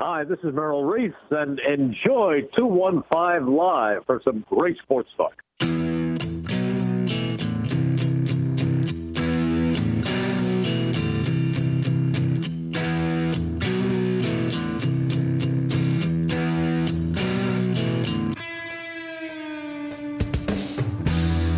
[0.00, 5.34] Hi, this is Merrill Reese, and enjoy 215 Live for some great sports talk.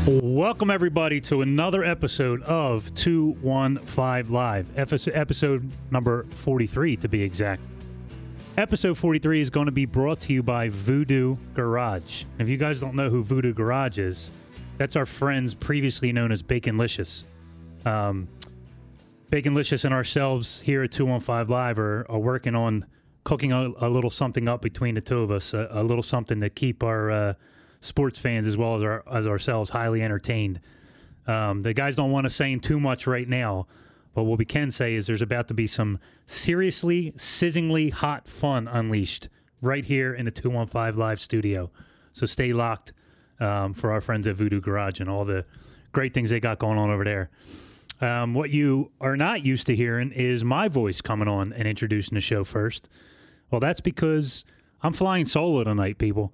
[0.06, 7.62] Welcome, everybody, to another episode of 215 Live, episode number 43 to be exact.
[8.56, 12.24] Episode 43 is going to be brought to you by Voodoo Garage.
[12.38, 14.30] If you guys don't know who Voodoo Garage is,
[14.78, 17.24] that's our friends previously known as Baconlicious.
[17.84, 18.28] Um,
[19.30, 22.86] Baconlicious and ourselves here at 215 Live are, are working on
[23.24, 26.40] cooking a, a, little something up between the two of us, a, a little something
[26.40, 27.34] to keep our uh,
[27.82, 30.60] sports fans as well as our as ourselves highly entertained.
[31.26, 33.66] Um, the guys don't want to say too much right now,
[34.16, 38.66] but what we can say is there's about to be some seriously, sizzlingly hot fun
[38.66, 39.28] unleashed
[39.60, 41.70] right here in the 215 Live studio.
[42.14, 42.94] So stay locked
[43.40, 45.44] um, for our friends at Voodoo Garage and all the
[45.92, 47.28] great things they got going on over there.
[48.00, 52.14] Um, what you are not used to hearing is my voice coming on and introducing
[52.14, 52.88] the show first.
[53.50, 54.46] Well, that's because
[54.82, 56.32] I'm flying solo tonight, people.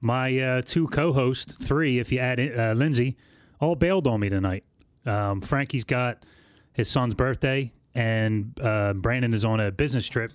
[0.00, 3.16] My uh, two co-hosts, three if you add uh, Lindsay,
[3.60, 4.64] all bailed on me tonight.
[5.06, 6.24] Um, Frankie's got
[6.72, 10.32] his son's birthday, and uh, Brandon is on a business trip,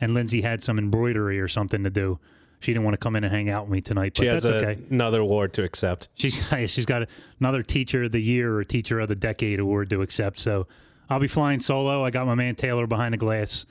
[0.00, 2.18] and Lindsay had some embroidery or something to do.
[2.60, 4.44] She didn't want to come in and hang out with me tonight, but she has
[4.44, 4.82] that's okay.
[4.90, 6.08] another award to accept.
[6.14, 6.34] She's
[6.66, 10.38] she's got another Teacher of the Year or Teacher of the Decade award to accept.
[10.38, 10.66] So
[11.10, 12.04] I'll be flying solo.
[12.04, 13.66] I got my man Taylor behind the glass,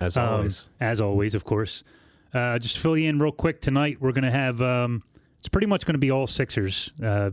[0.00, 0.68] as um, always.
[0.80, 1.84] As always, of course.
[2.32, 5.02] Uh, just to fill you in real quick tonight, we're going to have um,
[5.38, 6.92] it's pretty much going to be all Sixers.
[7.02, 7.30] Uh,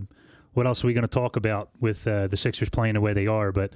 [0.53, 3.13] what else are we going to talk about with uh, the Sixers playing the way
[3.13, 3.51] they are?
[3.51, 3.73] But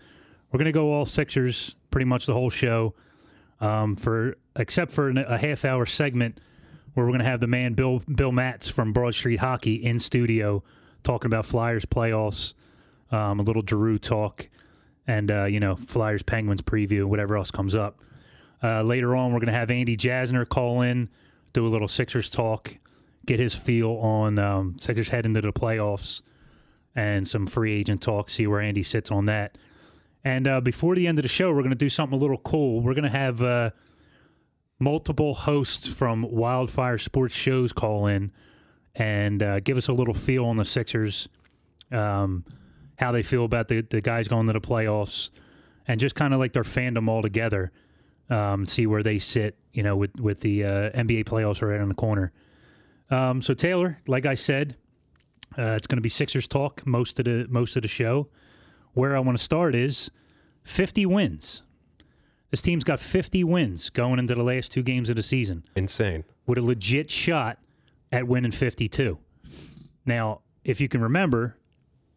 [0.52, 2.94] we're going to go all Sixers pretty much the whole show,
[3.60, 6.40] um, for except for a half hour segment
[6.94, 10.00] where we're going to have the man Bill Bill Matz from Broad Street Hockey in
[10.00, 10.64] studio
[11.04, 12.54] talking about Flyers playoffs,
[13.12, 14.48] um, a little Giroux talk,
[15.08, 18.00] and uh, you know Flyers Penguins preview, whatever else comes up.
[18.62, 21.10] Uh, later on, we're going to have Andy Jasner call in,
[21.54, 22.76] do a little Sixers talk,
[23.26, 26.22] get his feel on um, Sixers heading into the playoffs,
[26.96, 29.58] and some free agent talk, see where Andy sits on that.
[30.24, 32.38] And uh, before the end of the show, we're going to do something a little
[32.38, 32.82] cool.
[32.82, 33.70] We're going to have uh,
[34.80, 38.32] multiple hosts from Wildfire Sports shows call in
[38.96, 41.30] and uh, give us a little feel on the Sixers,
[41.92, 42.44] um,
[42.98, 45.30] how they feel about the, the guys going to the playoffs,
[45.88, 47.72] and just kind of like their fandom all together
[48.30, 51.90] um, see where they sit, you know, with with the uh, NBA playoffs right on
[51.90, 52.32] the corner.
[53.10, 54.76] Um, so Taylor, like I said,
[55.58, 58.30] uh, it's going to be Sixers talk most of the most of the show.
[58.94, 60.12] Where I want to start is
[60.64, 61.64] 50 wins.
[62.52, 65.64] This team's got 50 wins going into the last two games of the season.
[65.76, 66.24] Insane.
[66.48, 67.60] With a legit shot
[68.12, 69.20] at winning 52.
[70.06, 71.58] Now, if you can remember,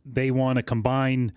[0.06, 1.32] they won a combined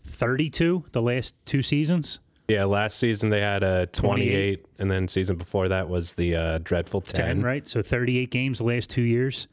[0.00, 2.20] 32 the last two seasons.
[2.48, 4.24] Yeah, last season they had a 28,
[4.62, 4.66] 28.
[4.78, 7.26] and then season before that was the uh, dreadful 10.
[7.26, 7.42] 10.
[7.42, 9.48] Right, so 38 games the last two years.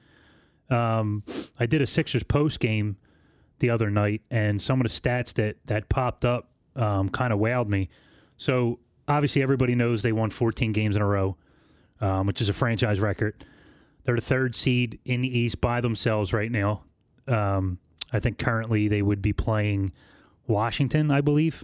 [0.69, 1.24] Um,
[1.59, 2.95] I did a Sixers post game
[3.60, 7.40] the other night, and some of the stats that that popped up um, kind of
[7.40, 7.90] wowed me.
[8.38, 11.38] So obviously everybody knows they won 14 games in a row,
[12.02, 13.46] um, which is a franchise record.
[14.04, 16.84] They're the third seed in the East by themselves right now.
[17.28, 17.80] Um,
[18.14, 19.92] I think currently they would be playing
[20.48, 21.64] Washington, I believe.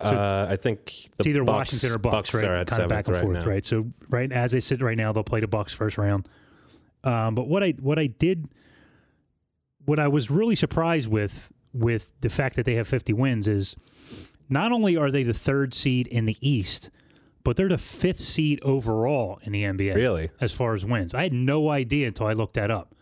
[0.00, 2.66] So uh, I think it's either Bucks, Washington or Bucks, Bucks right?
[2.66, 3.46] kind of back and right forth, now.
[3.46, 3.64] right?
[3.64, 6.28] So right as they sit right now, they'll play the Bucks first round.
[7.02, 8.48] Um, but what I what I did,
[9.88, 13.76] what I was really surprised with with the fact that they have 50 wins is
[14.48, 16.90] not only are they the third seed in the East,
[17.44, 19.94] but they're the fifth seed overall in the NBA.
[19.94, 22.94] Really, as far as wins, I had no idea until I looked that up.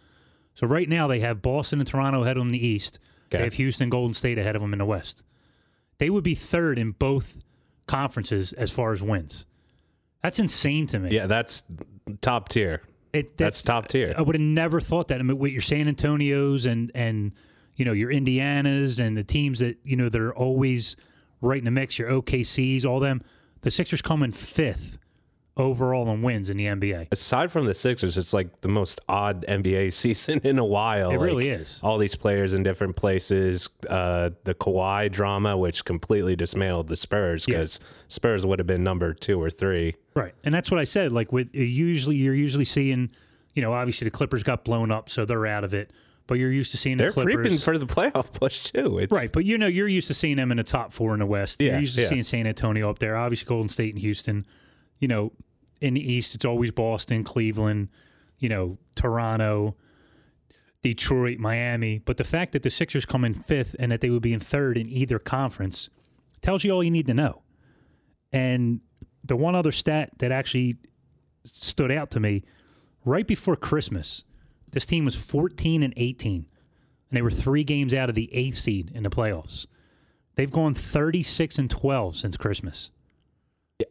[0.55, 2.99] So right now they have Boston and Toronto ahead of them in the East.
[3.29, 3.39] Okay.
[3.39, 5.23] They have Houston, Golden State ahead of them in the West
[5.99, 7.39] they would be third in both
[7.87, 9.47] conferences as far as wins.
[10.23, 11.11] That's insane to me.
[11.11, 11.63] Yeah, that's
[12.21, 12.83] top tier.
[13.13, 14.15] It, that's, that's, top tier.
[14.17, 15.21] I would have never thought that.
[15.21, 17.33] I mean, with your San Antonios and and
[17.77, 20.97] you know your Indianas and the teams that you know that are always
[21.41, 23.23] right in the mix, your OKCs, all them.
[23.63, 24.99] The Sixers come in fifth
[25.57, 27.09] overall in wins in the NBA.
[27.13, 31.11] Aside from the Sixers, it's like the most odd NBA season in a while.
[31.11, 31.81] It like, really is.
[31.83, 33.69] All these players in different places.
[33.89, 37.87] Uh, the Kawhi drama, which completely dismantled the Spurs because yeah.
[38.09, 39.97] Spurs would have been number two or three.
[40.15, 41.13] Right, and that's what I said.
[41.13, 43.11] Like with usually, you're usually seeing,
[43.55, 45.91] you know, obviously the Clippers got blown up, so they're out of it.
[46.29, 47.35] But you're used to seeing they're the Clippers.
[47.37, 48.99] creeping for the playoff push too.
[48.99, 51.21] It's, right, but you know you're used to seeing them in the top four in
[51.21, 51.61] the West.
[51.61, 52.09] Yeah, you're used to yeah.
[52.09, 53.17] seeing San Antonio up there.
[53.17, 54.45] Obviously, Golden State and Houston.
[54.99, 55.33] You know,
[55.81, 57.89] in the East, it's always Boston, Cleveland,
[58.39, 59.77] you know, Toronto,
[60.83, 61.99] Detroit, Miami.
[61.99, 64.41] But the fact that the Sixers come in fifth and that they would be in
[64.41, 65.89] third in either conference
[66.41, 67.43] tells you all you need to know.
[68.33, 68.81] And
[69.25, 70.77] the one other stat that actually
[71.45, 72.45] stood out to me
[73.05, 74.25] right before Christmas,
[74.71, 78.59] this team was 14 and 18, and they were three games out of the eighth
[78.59, 79.67] seed in the playoffs.
[80.35, 82.91] They've gone 36 and 12 since Christmas.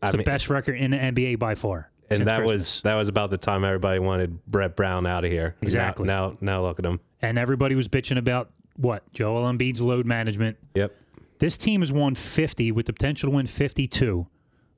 [0.03, 1.89] It's I the best record in the NBA by far.
[2.09, 2.51] and that Christmas.
[2.51, 5.55] was that was about the time everybody wanted Brett Brown out of here.
[5.61, 6.05] Exactly.
[6.05, 6.99] Now, now, now look at him.
[7.21, 10.57] and everybody was bitching about what Joel Embiid's load management.
[10.75, 10.93] Yep.
[11.39, 14.27] This team has won 50 with the potential to win 52,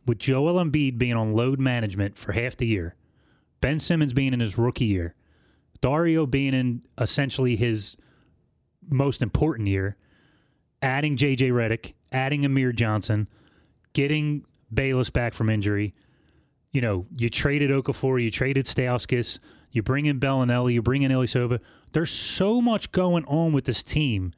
[0.05, 2.95] with Joel Embiid being on load management for half the year,
[3.61, 5.13] Ben Simmons being in his rookie year,
[5.81, 7.97] Dario being in essentially his
[8.89, 9.97] most important year,
[10.81, 13.27] adding JJ Redick, adding Amir Johnson,
[13.93, 15.93] getting Bayless back from injury.
[16.71, 19.39] You know, you traded Okafor, you traded Stauskas,
[19.71, 21.59] you bring in Belinelli, you bring in Ilyasova.
[21.93, 24.33] There's so much going on with this team,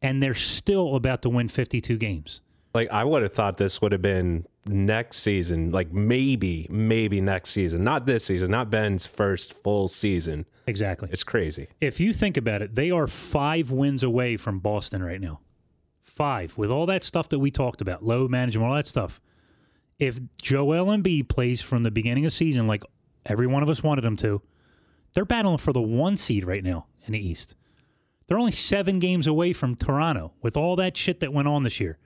[0.00, 2.40] and they're still about to win 52 games.
[2.74, 7.50] Like I would have thought this would have been next season, like maybe, maybe next
[7.50, 10.46] season, not this season, not Ben's first full season.
[10.66, 11.08] Exactly.
[11.12, 11.68] It's crazy.
[11.80, 15.40] if you think about it, they are five wins away from Boston right now.
[16.02, 19.20] Five, with all that stuff that we talked about, load management, all that stuff.
[20.02, 22.82] If Joel Embiid plays from the beginning of season like
[23.24, 24.42] every one of us wanted him to,
[25.14, 27.54] they're battling for the one seed right now in the East.
[28.26, 31.78] They're only seven games away from Toronto with all that shit that went on this
[31.78, 31.98] year.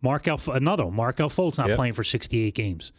[0.00, 1.76] Mark Al, another Markelle Fultz not Yep.
[1.76, 2.92] playing for 68 games.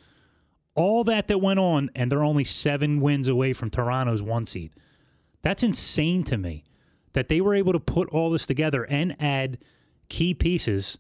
[0.76, 4.72] All that that went on, and they're only seven wins away from Toronto's one seed.
[5.44, 6.66] That's insane to me
[7.14, 9.60] that they were able to put all this together and add
[10.10, 10.98] key pieces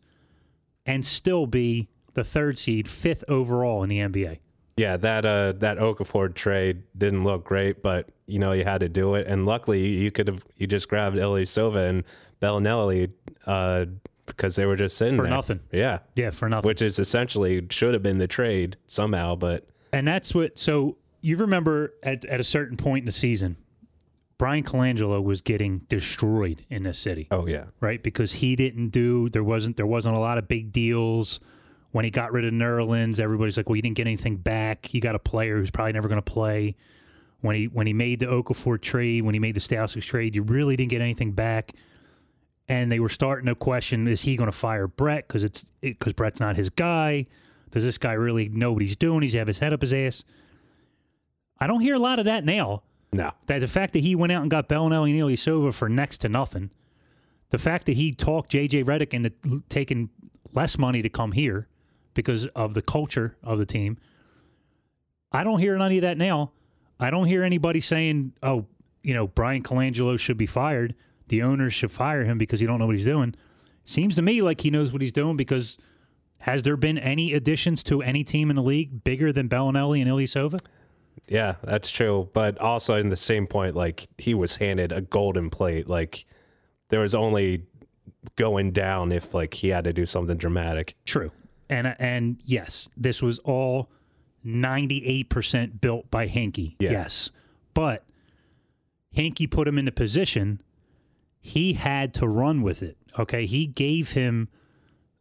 [0.86, 4.40] and still be the third seed, fifth overall in the NBA.
[4.78, 8.90] Yeah, that uh that Okafor trade didn't look great, but you know you had to
[8.90, 12.04] do it, and luckily you could have you just grabbed Ilyasova and
[12.42, 13.12] Belinelli
[13.46, 13.86] uh,
[14.26, 15.32] because they were just sitting For there.
[15.32, 15.60] nothing.
[15.72, 16.68] Yeah, Yeah, for nothing.
[16.68, 20.58] which is essentially should have been the trade somehow, but And that's what.
[20.58, 23.56] So you remember at at a certain point in the season,
[24.38, 28.04] Bryan Colangelo was getting destroyed in this city, oh yeah, right?
[28.04, 31.40] Because he didn't do there wasn't there wasn't a lot of big deals
[31.96, 33.22] when he got rid of Nerlens.
[33.22, 34.94] Everybody's like, well, you didn't get anything back.
[34.94, 36.76] You got a player who's probably never going to play.
[37.40, 40.42] When he when he made the Okafor trade, when he made the Stauskas trade, you
[40.42, 41.72] really didn't get anything back.
[42.68, 46.12] And they were starting to question: Is he going to fire Brett because it's because
[46.12, 47.28] Brett's not his guy?
[47.72, 49.22] Does this guy really know what he's doing?
[49.22, 50.26] He's have his head up his ass.
[51.62, 52.84] I don't hear a lot of that now.
[53.14, 56.18] no, That the fact that he went out and got Belinelli and Ilyasova for next
[56.18, 56.72] to nothing,
[57.52, 60.10] the fact that he talked JJ Redick into taking
[60.52, 61.70] less money to come here
[62.16, 63.98] because of the culture of the team.
[65.32, 66.52] I don't hear any of that now.
[67.00, 68.66] I don't hear anybody saying, "Oh,
[69.04, 70.96] you know, Bryan Colangelo should be fired.
[71.28, 73.36] The owners should fire him because you don't know what he's doing."
[73.84, 75.78] Seems to me like he knows what he's doing because
[76.40, 80.10] has there been any additions to any team in the league bigger than Belinelli and
[80.10, 80.60] Ilyasova?
[81.28, 82.30] yeah, that's true.
[82.34, 85.90] But also in the same point, like he was handed a golden plate.
[85.90, 86.26] Like
[86.90, 87.64] there was only
[88.36, 90.96] going down if like he had to do something dramatic.
[91.06, 91.32] True.
[91.70, 93.90] And and yes, this was all
[94.46, 96.76] 98% built by Hinkie.
[96.80, 96.92] Yeah.
[96.92, 97.32] Yes.
[97.74, 98.06] But
[99.16, 100.62] Hinkie put him in a position
[101.40, 102.98] he had to run with it.
[103.20, 103.46] Okay?
[103.46, 104.50] He gave him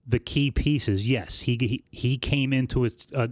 [0.06, 1.06] the key pieces.
[1.08, 3.28] Yes, he he, he came into it uh,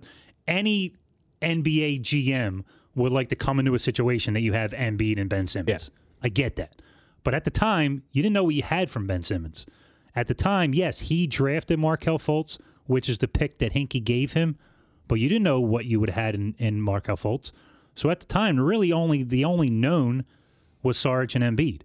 [0.46, 0.94] any
[1.40, 2.64] NBA GM
[2.94, 5.90] would like to come into a situation that you have Embiid and Ben Simmons.
[6.22, 6.82] I get that.
[7.24, 9.66] But at the time, you didn't know what you had from Ben Simmons.
[10.14, 14.32] At the time, yes, he drafted Markelle Fultz, which is the pick that Hinkie gave
[14.32, 14.56] him,
[15.08, 17.52] but you didn't know what you would have had in, in Markelle Fultz.
[17.94, 20.24] So at the time, really only the only known
[20.82, 21.82] was Sarge and Embiid.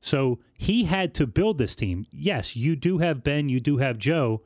[0.00, 2.06] So he had to build this team.
[2.10, 4.42] Yes, you do have Ben, you do have Joe,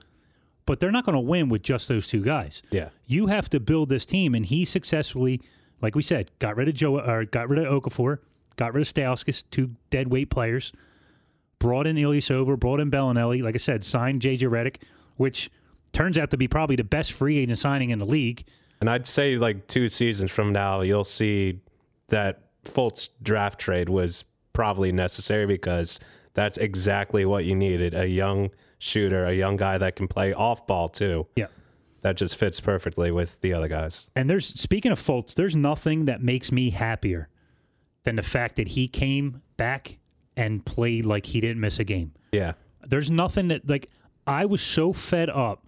[0.66, 2.62] but they're not going to win with just those two guys.
[2.70, 2.88] Yeah.
[3.06, 5.40] You have to build this team, and he successfully,
[5.80, 8.18] like we said, got rid of Joe or got rid of Okafor,
[8.56, 10.72] got rid of Stauskas, two dead weight players,
[11.58, 13.42] brought in Ilyasova, brought in Belinelli.
[13.42, 14.76] Like I said, signed JJ Redick,
[15.16, 15.50] which
[15.94, 18.44] turns out to be probably the best free agent signing in the league.
[18.80, 21.60] And I'd say like two seasons from now, you'll see
[22.08, 26.00] that Fultz draft trade was probably necessary because
[26.34, 30.66] that's exactly what you needed a young shooter, a young guy that can play off
[30.66, 31.26] ball too.
[31.36, 31.46] Yeah.
[32.00, 34.10] That just fits perfectly with the other guys.
[34.14, 37.28] And there's speaking of Fultz, there's nothing that makes me happier
[38.02, 39.98] than the fact that he came back
[40.36, 42.12] and played like he didn't miss a game.
[42.32, 42.52] Yeah.
[42.82, 43.88] There's nothing that like
[44.26, 45.63] I was so fed up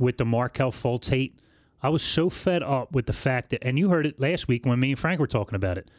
[0.00, 1.38] with the Markelle Fultz hate.
[1.82, 4.66] I was so fed up with the fact that, and you heard it last week
[4.66, 5.90] when me and Frank were talking about it.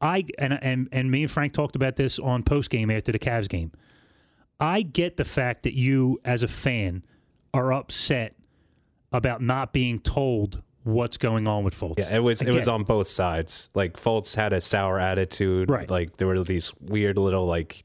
[0.00, 3.18] I and and and me and Frank talked about this on post game after the
[3.18, 3.72] Cavs game.
[4.60, 7.04] I get the fact that you, as a fan,
[7.54, 8.34] are upset
[9.12, 11.98] about not being told what's going on with Fultz.
[11.98, 13.70] Yeah, it was it was on both sides.
[13.74, 15.70] Like Fultz had a sour attitude.
[15.70, 15.90] Right.
[15.90, 17.84] Like there were these weird little like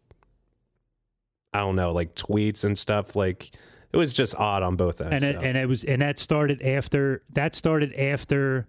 [1.54, 3.16] I don't know, like tweets and stuff.
[3.16, 3.52] Like
[3.94, 5.14] it was just odd on both ends.
[5.14, 5.48] and it, so.
[5.48, 8.68] and it was and that started after that started after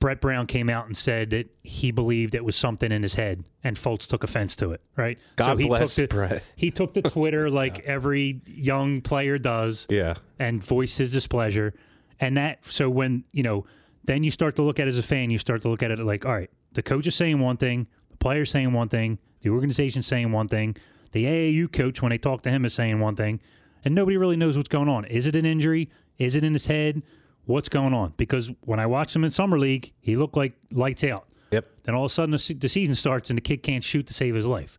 [0.00, 3.44] Brett Brown came out and said that he believed it was something in his head,
[3.62, 4.80] and Fultz took offense to it.
[4.96, 5.16] Right?
[5.36, 6.42] God he bless took the, Brett.
[6.56, 10.14] He took to Twitter like every young player does, yeah.
[10.40, 11.74] and voiced his displeasure.
[12.18, 13.66] And that so when you know,
[14.04, 15.92] then you start to look at it as a fan, you start to look at
[15.92, 19.18] it like, all right, the coach is saying one thing, the player's saying one thing,
[19.42, 20.74] the organization's saying one thing,
[21.12, 23.40] the AAU coach when they talk to him is saying one thing,
[23.84, 25.04] and nobody really knows what's going on.
[25.06, 25.90] Is it an injury?
[26.18, 27.02] Is it in his head?
[27.44, 28.14] What's going on?
[28.16, 31.26] Because when I watched him in summer league, he looked like lights out.
[31.50, 31.66] Yep.
[31.82, 34.06] Then all of a sudden the, se- the season starts and the kid can't shoot
[34.06, 34.78] to save his life.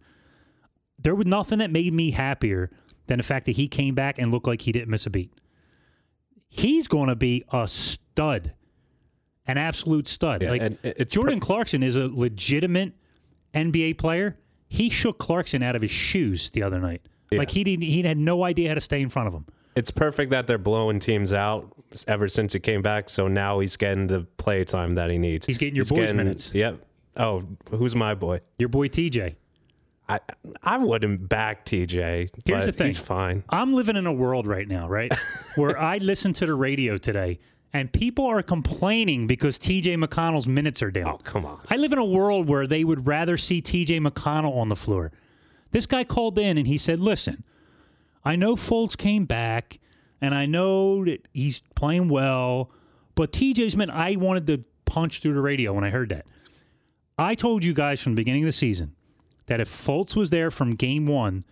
[0.98, 2.72] There was nothing that made me happier
[3.07, 5.33] than the fact that he came back and looked like he didn't miss a beat.
[6.48, 8.53] He's going to be a stud,
[9.48, 10.41] an absolute stud.
[10.43, 12.93] Yeah, like and it- it's Jordan Clarkson is a legitimate
[13.53, 14.38] NBA player.
[14.67, 17.01] He shook Clarkson out of his shoes the other night.
[17.37, 17.83] Like he didn't.
[17.83, 19.45] He had no idea how to stay in front of him.
[19.75, 21.73] It's perfect that they're blowing teams out
[22.07, 23.09] ever since he came back.
[23.09, 25.45] So now he's getting the play time that he needs.
[25.45, 26.53] He's getting your boys minutes.
[26.53, 26.85] Yep.
[27.17, 28.41] Oh, who's my boy?
[28.57, 29.35] Your boy TJ.
[30.09, 30.19] I
[30.61, 32.29] I wouldn't back TJ.
[32.45, 32.87] Here's but the thing.
[32.87, 33.43] He's fine.
[33.49, 35.13] I'm living in a world right now, right,
[35.55, 37.39] where I listen to the radio today,
[37.71, 39.95] and people are complaining because T.J.
[39.95, 41.07] McConnell's minutes are down.
[41.07, 41.59] Oh, come on.
[41.69, 43.99] I live in a world where they would rather see T.J.
[43.99, 45.11] McConnell on the floor.
[45.74, 47.44] This guy called in and he said, "Listen,
[48.24, 49.80] I know Fultz came back,
[50.22, 52.72] and I know that he's playing well,
[53.15, 56.25] but TJ's meant I wanted to punch through the radio when I heard that.
[57.18, 58.96] I told you guys from the beginning of the season
[59.48, 61.44] that if Fultz was there from game one,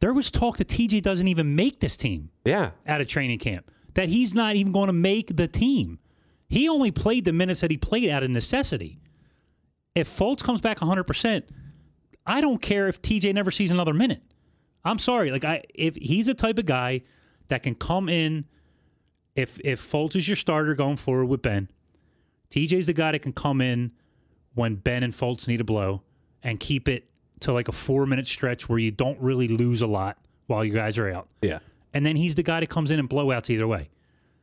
[0.00, 2.72] there was talk that TJ doesn't even make this team Yeah.
[2.86, 5.98] out of training camp, that he's not even going to make the team.
[6.48, 8.98] He only played the minutes that he played out of necessity.
[9.94, 11.44] If Fultz comes back 100%,
[12.26, 14.22] I don't care if TJ never sees another minute.
[14.84, 15.30] I'm sorry.
[15.30, 17.02] Like I if he's a type of guy
[17.48, 18.46] that can come in
[19.34, 21.70] if if Fultz is your starter going forward with Ben,
[22.50, 23.92] TJ's the guy that can come in
[24.54, 26.02] when Ben and Fultz need a blow
[26.42, 27.04] and keep it
[27.40, 30.16] to like a 4-minute stretch where you don't really lose a lot
[30.46, 31.58] while you guys are out Yeah.
[31.92, 33.88] and then he's the guy that comes in and blowouts either way.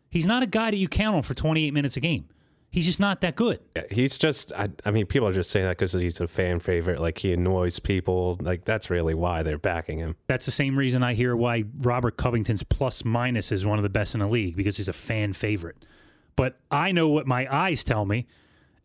[0.10, 2.28] He's not a guy that you count on for 28 minutes a game.
[2.72, 3.60] He's just not that good.
[3.76, 6.62] Yeah, He's just, I, I mean, people are just saying that because he's a fan
[6.62, 7.02] favorite.
[7.02, 8.38] Like he annoys people.
[8.40, 10.16] Like that's really why they're backing him.
[10.28, 13.90] That's the same reason I hear why Robert Covington's plus minus is one of the
[13.90, 15.86] best in the league because he's a fan favorite.
[16.38, 18.26] But I know what my eyes tell me,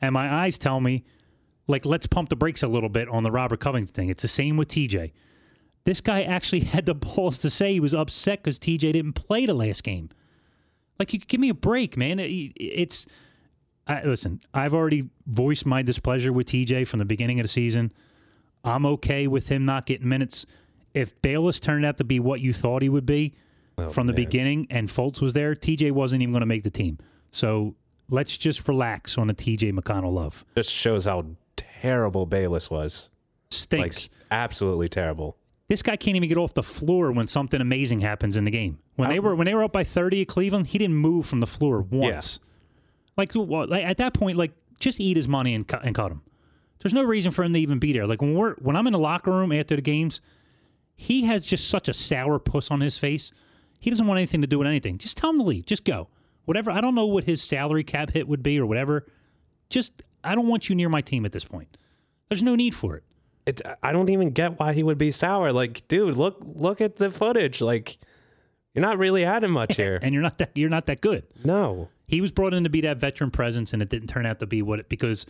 [0.01, 1.05] and my eyes tell me,
[1.69, 4.09] like, let's pump the brakes a little bit on the Robert Covington thing.
[4.09, 5.13] It's the same with TJ.
[5.85, 9.47] This guy actually had the balls to say he was upset because TJ didn't play
[9.47, 10.11] the last game.
[10.99, 12.19] Like, you give me a break, man.
[12.19, 13.07] It- It's
[13.87, 14.41] I, listen.
[14.53, 17.93] I've already voiced my displeasure with TJ from the beginning of the season.
[18.65, 20.45] I'm okay with him not getting minutes.
[20.93, 23.35] If Bayless turned out to be what you thought he would be
[23.93, 24.25] from the man.
[24.25, 26.99] beginning, and Fultz was there, TJ wasn't even going to make the team.
[27.31, 27.75] So
[28.09, 30.45] let's just relax on the TJ McConnell love.
[30.57, 31.27] Just shows how
[31.57, 33.11] terrible Bayless was.
[33.53, 34.09] Like Stinks.
[34.31, 35.37] absolutely terrible.
[35.69, 38.79] this guy can't even get off the floor when something amazing happens in the game.
[38.97, 41.41] When they were when they were up by 30 at Cleveland, he didn't move from
[41.41, 42.41] the floor once.
[43.17, 46.23] Like, like at that point, like just eat his money and cut and cut him.
[46.81, 48.07] There's no reason for him to even be there.
[48.07, 50.21] Like when we're when I'm in the locker room after the games,
[50.95, 53.33] he has just such a sour puss on his face.
[53.79, 54.99] He doesn't want anything to do with anything.
[54.99, 55.67] Just tell him to leave.
[55.67, 56.09] Just go.
[56.45, 56.71] Whatever.
[56.71, 59.07] I don't know what his salary cap hit would be or whatever.
[59.71, 61.77] Just I don't want you near my team at this point.
[62.29, 63.05] There's no need for it.
[63.47, 65.53] It, I don't even get why he would be sour.
[65.53, 67.61] Like, dude, look look at the footage.
[67.61, 67.99] Like,
[68.77, 69.99] you're not really adding much here.
[70.03, 71.25] And you're not that you're not that good.
[71.45, 71.89] no.
[72.09, 74.47] He was brought in to be that veteran presence, and it didn't turn out to
[74.47, 75.27] be what it because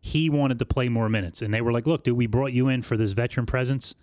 [0.00, 1.42] he wanted to play more minutes.
[1.42, 3.96] And they were like, "Look, dude, we brought you in for this veteran presence,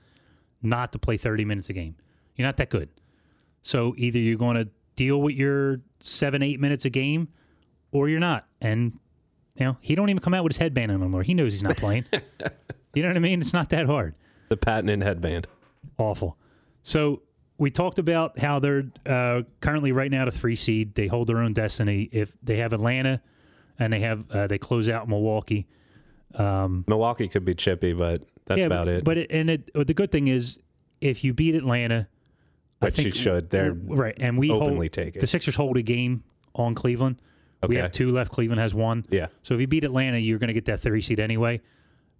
[0.61, 1.95] not to play 30 minutes a game.
[2.35, 2.89] You're not that good.
[3.63, 7.29] So either you're going to deal with your seven, eight minutes a game,
[7.91, 8.99] or you're not." And
[9.55, 11.23] you know, he don't even come out with his headband anymore.
[11.23, 12.03] He knows he's not playing.
[12.93, 13.39] you know what I mean?
[13.39, 14.15] It's not that hard
[14.49, 15.47] The patented headband.
[15.97, 16.37] awful.
[16.83, 17.21] So
[17.57, 20.95] we talked about how they're uh, currently right now the three seed.
[20.95, 22.09] They hold their own destiny.
[22.11, 23.21] If they have Atlanta
[23.79, 25.67] and they have uh, they close out Milwaukee.
[26.37, 29.03] Milwaukee could be chippy, but that's Yeah, about it.
[29.03, 30.59] But it, and it, the good thing is
[31.01, 32.07] if you beat Atlanta,
[32.81, 33.49] I think you should.
[33.49, 35.19] They're right, and we openly hold, take it.
[35.19, 36.23] The Sixers hold a game
[36.53, 37.21] on Cleveland.
[37.67, 38.31] We have two left.
[38.31, 39.05] Cleveland has one.
[39.09, 39.27] Yeah.
[39.41, 41.61] So if you beat Atlanta, you're going to get that three seed anyway,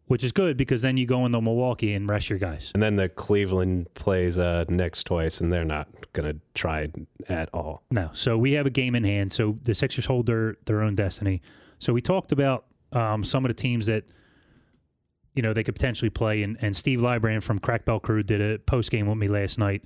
[0.07, 2.71] which is good because then you go into Milwaukee and rest your guys.
[2.73, 6.89] And then the Cleveland plays uh, Knicks twice, and they're not going to try
[7.29, 7.83] at all.
[7.91, 8.09] No.
[8.13, 9.33] So we have a game in hand.
[9.33, 11.41] So the Sixers hold their their own destiny.
[11.79, 14.05] So we talked about um, some of the teams that
[15.35, 18.41] you know they could potentially play, and, and Steve Lybrand from Crack Bell Crew did
[18.41, 19.83] a post game with me last night,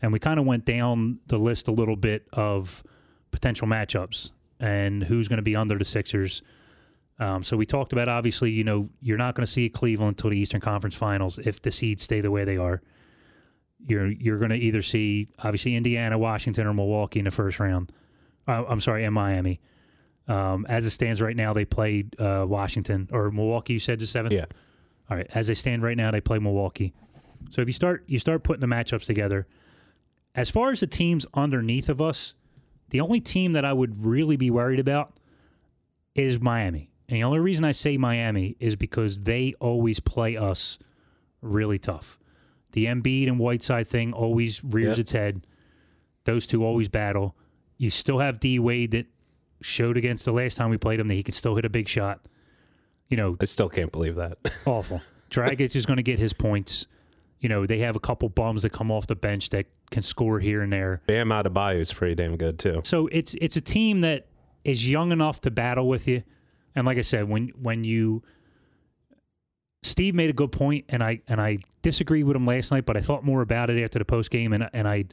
[0.00, 2.82] and we kind of went down the list a little bit of
[3.30, 6.42] potential matchups and who's going to be under the Sixers.
[7.18, 10.30] Um, so we talked about obviously, you know, you're not going to see Cleveland until
[10.30, 12.82] the Eastern Conference Finals if the seeds stay the way they are.
[13.84, 17.92] You're you're going to either see obviously Indiana, Washington, or Milwaukee in the first round.
[18.46, 19.60] Uh, I'm sorry, and Miami.
[20.28, 23.74] Um, as it stands right now, they played uh, Washington or Milwaukee.
[23.74, 24.34] You said the seventh.
[24.34, 24.46] Yeah.
[25.10, 25.26] All right.
[25.34, 26.94] As they stand right now, they play Milwaukee.
[27.50, 29.46] So if you start you start putting the matchups together,
[30.34, 32.34] as far as the teams underneath of us,
[32.90, 35.18] the only team that I would really be worried about
[36.14, 36.91] is Miami.
[37.12, 40.78] And the only reason I say Miami is because they always play us
[41.42, 42.18] really tough.
[42.70, 44.98] The Embiid and Whiteside thing always rears Yep.
[44.98, 45.46] its head.
[46.24, 47.36] Those two always battle.
[47.76, 49.08] You still have D Wade that
[49.60, 51.86] showed against the last time we played him that he could still hit a big
[51.86, 52.20] shot.
[53.10, 54.38] You know, I still can't believe that.
[54.64, 55.02] awful.
[55.30, 56.86] Dragic is going to get his points.
[57.40, 60.40] You know, they have a couple bums that come off the bench that can score
[60.40, 61.02] here and there.
[61.06, 62.80] Bam Adebayo is pretty damn good too.
[62.84, 64.28] So it's it's a team that
[64.64, 66.22] is young enough to battle with you.
[66.74, 68.22] And like I said, when when you
[69.82, 72.96] Steve made a good point, and I and I disagreed with him last night, but
[72.96, 75.04] I thought more about it after the post game, and and I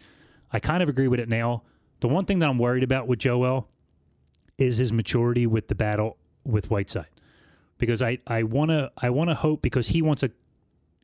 [0.52, 1.64] I kind of agree with it now.
[2.02, 3.68] The one thing that I'm worried about with Joel
[4.58, 7.08] is his maturity with the battle with Whiteside,
[7.78, 10.32] because I I want to I want to hope because he wants to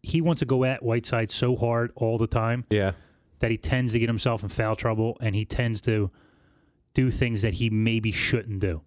[0.03, 2.91] he wants to go at Whiteside so hard all the time Yeah.
[3.39, 6.11] that he tends to get himself in foul trouble and he tends to
[6.93, 8.81] do things that he maybe shouldn't do.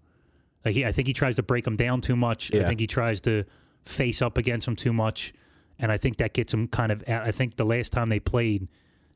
[0.68, 2.54] Like he, I think he tries to break him down too much.
[2.54, 3.44] I think he tries to
[3.86, 5.32] face up against him too much,
[5.78, 7.02] and I think that gets him kind of.
[7.08, 8.68] I think the last time they played,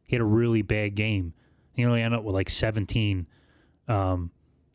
[0.03, 1.35] he had a really bad game.
[1.75, 3.27] He only ended up with like 17,
[3.87, 4.31] um,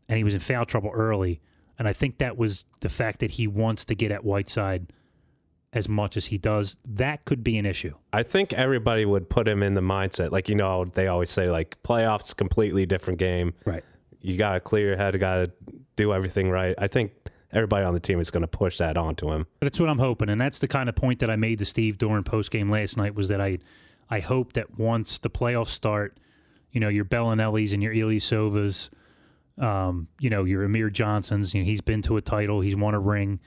[0.07, 1.41] and he was in foul trouble early.
[1.79, 4.93] And I think that was the fact that he wants to get at Whiteside
[5.73, 6.77] as much as he does.
[6.85, 7.95] That could be an issue.
[8.13, 11.49] I think everybody would put him in the mindset, like you know, they always say
[11.49, 13.55] like playoffs, completely different game.
[13.65, 13.83] Right.
[14.21, 15.51] You got to clear your head, got to
[15.97, 16.73] do everything right.
[16.77, 17.11] I think
[17.51, 19.45] everybody on the team is going to push that onto him.
[19.59, 21.97] That's what I'm hoping, and that's the kind of point that I made to Steve
[21.97, 23.59] during post game last night was that I,
[24.09, 26.17] I hope that once the playoffs start,
[26.71, 28.89] you know your Belinellis and your Ilyasovas,
[29.57, 32.93] um, you know your Amir Johnsons, you know, he's been to a title, he's won
[32.93, 33.39] a ring,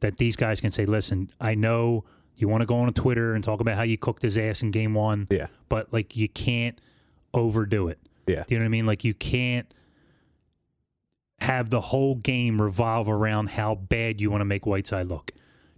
[0.00, 2.04] that these guys can say, listen, I know
[2.36, 4.70] you want to go on Twitter and talk about how you cooked his ass in
[4.70, 5.48] game one, Yeah.
[5.68, 6.80] but like you can't
[7.34, 7.98] overdo it.
[8.28, 8.44] Yeah.
[8.46, 8.86] Do you know what I mean?
[8.86, 9.72] Like you can't
[11.40, 15.30] have the whole game revolve around how bad you want to make Whiteside look.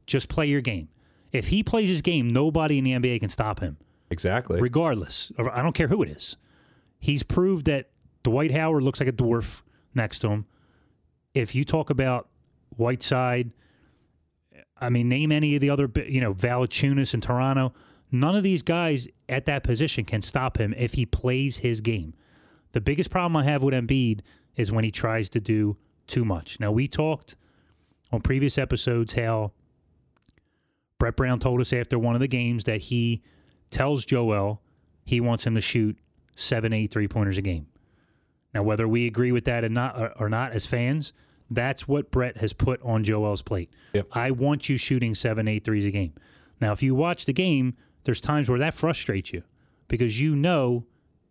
[0.06, 0.88] Just play your game.
[1.32, 3.76] If he plays his game, nobody in the NBA can stop him,
[4.10, 4.60] Exactly.
[4.60, 5.30] regardless.
[5.38, 6.36] I don't care who it is.
[6.98, 7.90] He's proved that
[8.22, 9.62] Dwight Howard looks like a dwarf
[9.94, 10.46] next to him.
[11.34, 12.28] If you talk about
[12.76, 13.52] Whiteside,
[14.80, 17.72] I mean, name any of the other, you know, Valanciunas in Toronto.
[18.10, 22.14] None of these guys at that position can stop him if he plays his game.
[22.72, 24.20] The biggest problem I have with Embiid
[24.56, 26.58] is when he tries to do too much.
[26.60, 27.36] Now, we talked
[28.12, 29.52] on previous episodes how
[30.98, 33.22] Brett Brown told us after one of the games that he
[33.70, 34.60] tells Joel
[35.04, 35.98] he wants him to shoot
[36.36, 37.66] seven, eight three pointers a game.
[38.52, 41.12] Now, whether we agree with that or not, or, not as fans,
[41.50, 43.70] that's what Brett has put on Joel's plate.
[43.92, 44.08] Yep.
[44.12, 46.14] I want you shooting seven, eight threes a game.
[46.60, 49.42] Now, if you watch the game, there's times where that frustrates you
[49.88, 50.84] because you know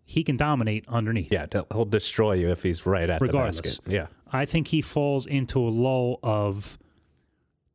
[0.10, 1.32] he can dominate underneath.
[1.32, 3.58] yeah, he'll- destroy you if he's right at Regardless.
[3.58, 3.92] the basket.
[3.92, 4.08] Yeah.
[4.32, 6.80] I think he falls into a lull of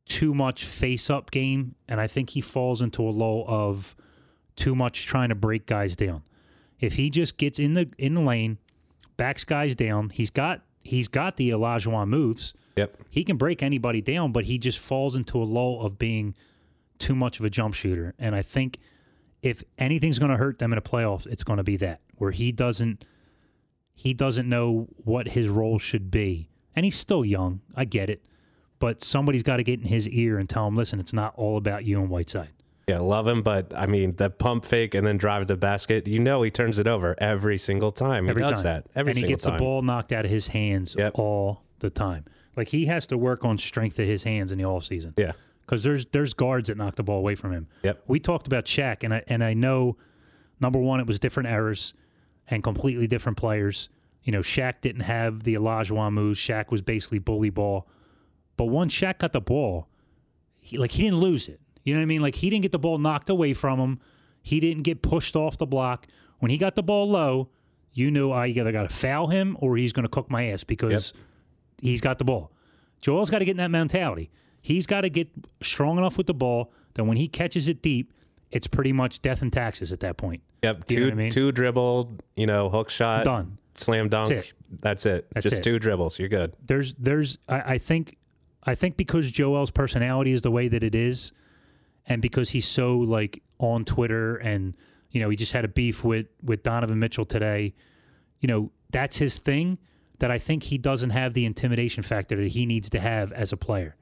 [0.05, 3.95] too much face up game, and I think he falls into a lull of
[4.57, 6.23] too much trying to break guys down.
[6.79, 8.57] If he just gets in the in the lane,
[9.15, 12.53] backs guys down, he's got he's got the Olajuwon moves.
[12.75, 12.97] Yep.
[13.09, 16.35] He can break anybody down, but he just falls into a lull of being
[16.99, 18.13] too much of a jump shooter.
[18.19, 18.79] And I think
[19.45, 22.31] if anything's going to hurt them in a playoff, it's going to be that where
[22.31, 23.05] he doesn't
[23.93, 26.49] he doesn't know what his role should be.
[26.75, 27.61] And he's still young.
[27.75, 28.25] I get it.
[28.79, 31.55] But somebody's got to get in his ear and tell him, listen, it's not all
[31.55, 32.49] about you and Whiteside.
[32.89, 36.07] Yeah, love him, but I mean, the pump fake and then drive to the basket,
[36.07, 38.25] you know he turns it over every single time.
[38.25, 38.81] He Every does time.
[38.83, 39.53] that every and he gets time.
[39.53, 41.13] the ball knocked out of his hands Yep.
[41.15, 42.25] all the time.
[42.57, 45.13] Like he has to work on strength of his hands in the offseason.
[45.17, 45.31] Yeah.
[45.65, 47.67] Because there's there's guards that knock the ball away from him.
[47.83, 48.03] Yep.
[48.07, 49.97] We talked about Shaq, and I and I know
[50.59, 51.93] number one, it was different errors
[52.47, 53.89] and completely different players.
[54.23, 56.39] You know, Shaq didn't have the Olajuwon moves.
[56.39, 57.87] Shaq was basically bully ball.
[58.57, 59.87] But once Shaq got the ball,
[60.57, 61.59] he like he didn't lose it.
[61.83, 62.21] You know what I mean?
[62.21, 63.99] Like he didn't get the ball knocked away from him.
[64.41, 66.07] He didn't get pushed off the block.
[66.39, 67.49] When he got the ball low,
[67.93, 70.63] you knew I either got to foul him or he's going to cook my ass
[70.63, 71.13] because
[71.81, 72.51] he's got the ball.
[73.01, 74.31] Joel's got to get in that mentality.
[74.65, 75.29] He's got to get
[75.61, 78.11] strong enough with the ball that when he catches it deep,
[78.49, 80.41] it's pretty much death and taxes at that point.
[80.63, 81.29] Yep, two I mean?
[81.29, 83.59] two dribble, you know, hook shot, Done.
[83.75, 84.29] slam dunk.
[84.29, 84.53] That's it.
[84.81, 85.27] That's it.
[85.33, 85.63] That's Just it.
[85.63, 86.55] two dribbles, you're good.
[86.65, 88.17] there's there's I, I think
[88.63, 91.31] I think because Joel's personality is the way that it is,
[92.07, 94.73] and because he's so like on Twitter and
[95.11, 97.75] you know he just had a beef with with Donovan Mitchell today,
[98.39, 99.77] you know that's his thing.
[100.19, 103.51] That I think he doesn't have the intimidation factor that he needs to have as
[103.51, 103.97] a player,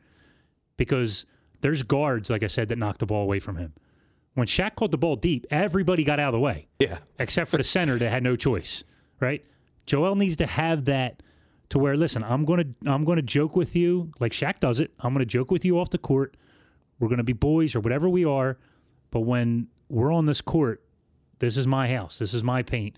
[0.77, 1.25] because
[1.61, 3.73] there's guards like I said that knock the ball away from him.
[4.35, 7.57] When Shaq caught the ball deep, everybody got out of the way Yeah, except for
[7.57, 8.83] the center that had no choice,
[9.19, 9.45] right?
[9.85, 11.21] Joel needs to have that
[11.69, 14.91] to where listen, I'm gonna I'm gonna joke with you like Shaq does it.
[14.99, 16.35] I'm gonna joke with you off the court.
[16.99, 18.57] We're gonna be boys or whatever we are,
[19.11, 20.83] but when we're on this court,
[21.39, 22.17] this is my house.
[22.17, 22.97] This is my paint.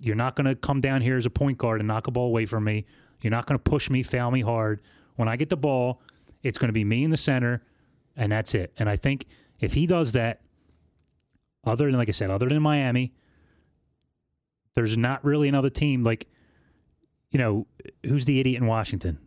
[0.00, 2.46] You're not gonna come down here as a point guard and knock a ball away
[2.46, 2.86] from me.
[3.20, 4.80] You're not gonna push me, foul me hard.
[5.16, 6.00] When I get the ball,
[6.44, 7.62] it's gonna be me in the center,
[8.16, 8.72] and that's it.
[8.78, 9.26] And I think
[9.58, 10.40] if he does that,
[11.64, 13.12] other than like I said, other than Miami,
[14.74, 16.26] there's not really another team like,
[17.30, 17.66] you know,
[18.04, 19.18] who's the idiot in Washington?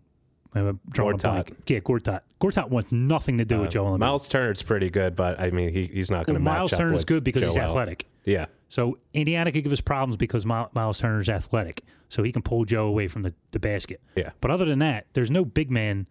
[0.53, 1.53] I'm drawing Gortat.
[1.67, 2.21] Yeah, Gortat.
[2.41, 3.95] Gortat wants nothing to do with Joel Embiid.
[3.95, 6.57] Uh, Miles Turner's pretty good, but I mean, he, he's not going Well, to match
[6.57, 8.05] Miles up Turner's good because he's athletic.
[8.25, 12.41] Yeah, So Indiana could give us problems because Mi- Miles Turner's athletic, so he can
[12.41, 14.01] pull Joe away from the, the basket.
[14.15, 14.31] Yeah.
[14.41, 16.07] But other than that, there's no big man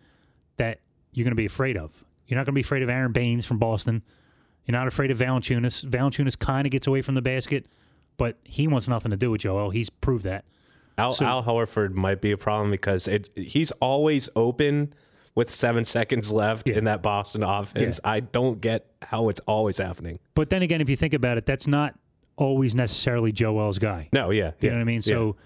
[1.16, 2.04] you're going to be afraid of.
[2.26, 4.02] You're not going to be afraid of Aron Baynes from Boston.
[4.66, 5.84] You're not afraid of Valanciunas.
[5.88, 7.66] Valanciunas kind of gets away from the basket,
[8.18, 9.70] but he wants nothing to do with Joel.
[9.70, 10.44] He's proved that.
[10.98, 14.92] Al, So- Al Horford might be a problem because it he's always open
[15.34, 16.78] with seven seconds left Yeah.
[16.78, 18.00] in that Boston offense.
[18.04, 20.18] I don't get how it's always happening.
[20.34, 21.94] But then again, if you think about it, that's not
[22.36, 24.08] always necessarily Joel's guy.
[24.12, 25.02] No, yeah, You know what I mean?
[25.02, 25.36] So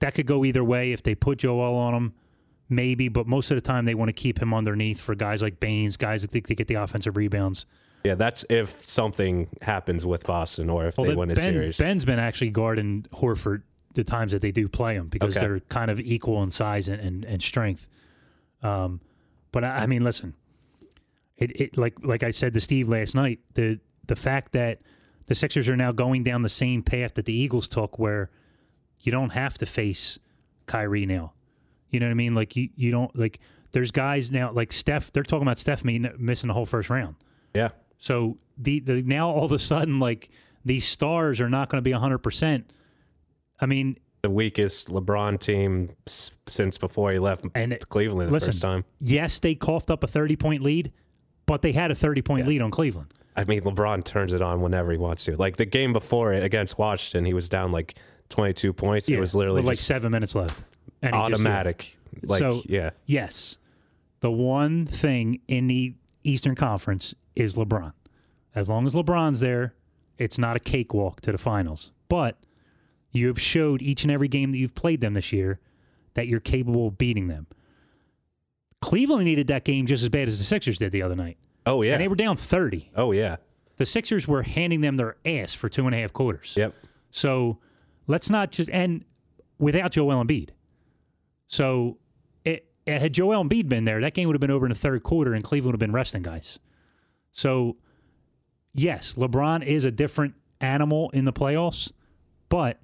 [0.00, 0.92] that could go either way.
[0.92, 2.12] If they put Joel on him,
[2.68, 5.60] maybe, but most of the time they want to keep him underneath for guys like
[5.60, 7.66] Baynes, guys that think they get the offensive rebounds.
[8.04, 11.78] yeah, that's if something happens with Boston or if they then win a ben, series.
[11.78, 13.62] Ben's been actually guarding Horford
[13.94, 15.46] the times that they do play him because Okay.
[15.46, 17.88] they're kind of equal in size and, and, and strength.
[18.62, 19.00] Um,
[19.52, 20.34] but I, I mean, listen,
[21.38, 24.80] it, it like like I said to Steve last night, the the fact that
[25.26, 28.30] the Sixers are now going down the same path that the Eagles took, where
[29.00, 30.18] you don't have to face
[30.66, 31.32] Kyrie now.
[31.90, 32.34] You know what I mean?
[32.34, 33.38] Like you, you don't like.
[33.72, 35.12] There's guys now like Steph.
[35.12, 37.16] They're talking about Steph missing the whole first round.
[37.54, 40.30] yeah, So the, the now all of a sudden like
[40.64, 42.72] these stars are not going to be hundred percent.
[43.60, 48.48] I mean, the weakest LeBron team since before he left And it- Cleveland the listen,
[48.48, 48.84] first time.
[49.00, 50.92] yes, they coughed up a thirty point lead,
[51.46, 53.12] but they had a thirty point lead on Cleveland.
[53.36, 55.36] I mean, LeBron turns it on whenever he wants to.
[55.36, 57.98] Like the game before it against Washington, he was down like
[58.30, 59.10] 22 points.
[59.10, 60.62] it was literally like just seven minutes left.
[61.02, 61.96] And just- automatic.
[62.22, 62.90] like, So- yeah.
[63.04, 63.58] yes,
[64.20, 67.92] the one thing in the Eastern Conference is LeBron.
[68.54, 69.74] As long as LeBron's there,
[70.18, 71.92] it's not a cakewalk to the finals.
[72.08, 72.38] But
[73.12, 75.60] you have showed each and every game that you've played them this year
[76.14, 77.46] that you're capable of beating them.
[78.80, 81.36] Cleveland needed that game just as bad as the Sixers did the other night.
[81.66, 81.92] Oh, yeah.
[81.94, 82.90] And they were down 30.
[82.96, 83.36] oh, yeah.
[83.76, 86.54] The Sixers were handing them their ass for two and a half quarters.
[86.56, 86.74] Yep.
[87.10, 87.58] So
[88.06, 89.04] let's not just and
[89.58, 90.50] without Joel Embiid.
[91.48, 91.98] So
[92.44, 94.78] it, it- had Joel Embiid been there, that game would have been over in the
[94.78, 96.58] third quarter, and Cleveland would have been resting guys.
[97.32, 97.76] So
[98.74, 101.92] yes, LeBron is a different animal in the playoffs,
[102.48, 102.80] but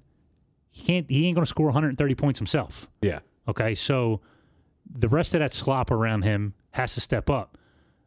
[0.69, 1.09] he can't.
[1.09, 2.87] He ain't going to score 130 points himself.
[3.01, 3.19] Yeah.
[3.47, 4.21] Okay, so
[4.89, 7.57] the rest of that slop around him has to step up,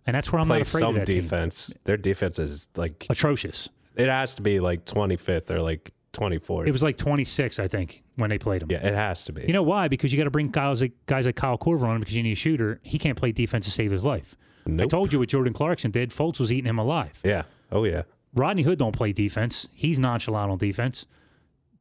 [0.07, 1.23] and that's where I'm Play not afraid some of that team.
[1.23, 1.75] defense.
[1.85, 3.69] Their defense is like, Atrocious.
[3.97, 6.67] it has to be like 25th or like 24th.
[6.67, 8.71] It was like 26, I think, when they played him.
[8.71, 9.43] yeah, it has to be.
[9.43, 9.89] You know why?
[9.89, 12.23] Because you got to bring guys like guys like Kyle Korver on him because you
[12.23, 12.81] need a shooter.
[12.83, 14.37] He can't play defense to save his life.
[14.79, 16.11] I told you what Jordan Clarkson did.
[16.11, 17.21] Fultz was eating him alive.
[17.23, 17.45] yeah.
[17.71, 18.03] Oh, yeah.
[18.35, 19.67] Rodney Hood don't play defense.
[19.73, 21.07] He's nonchalant on defense.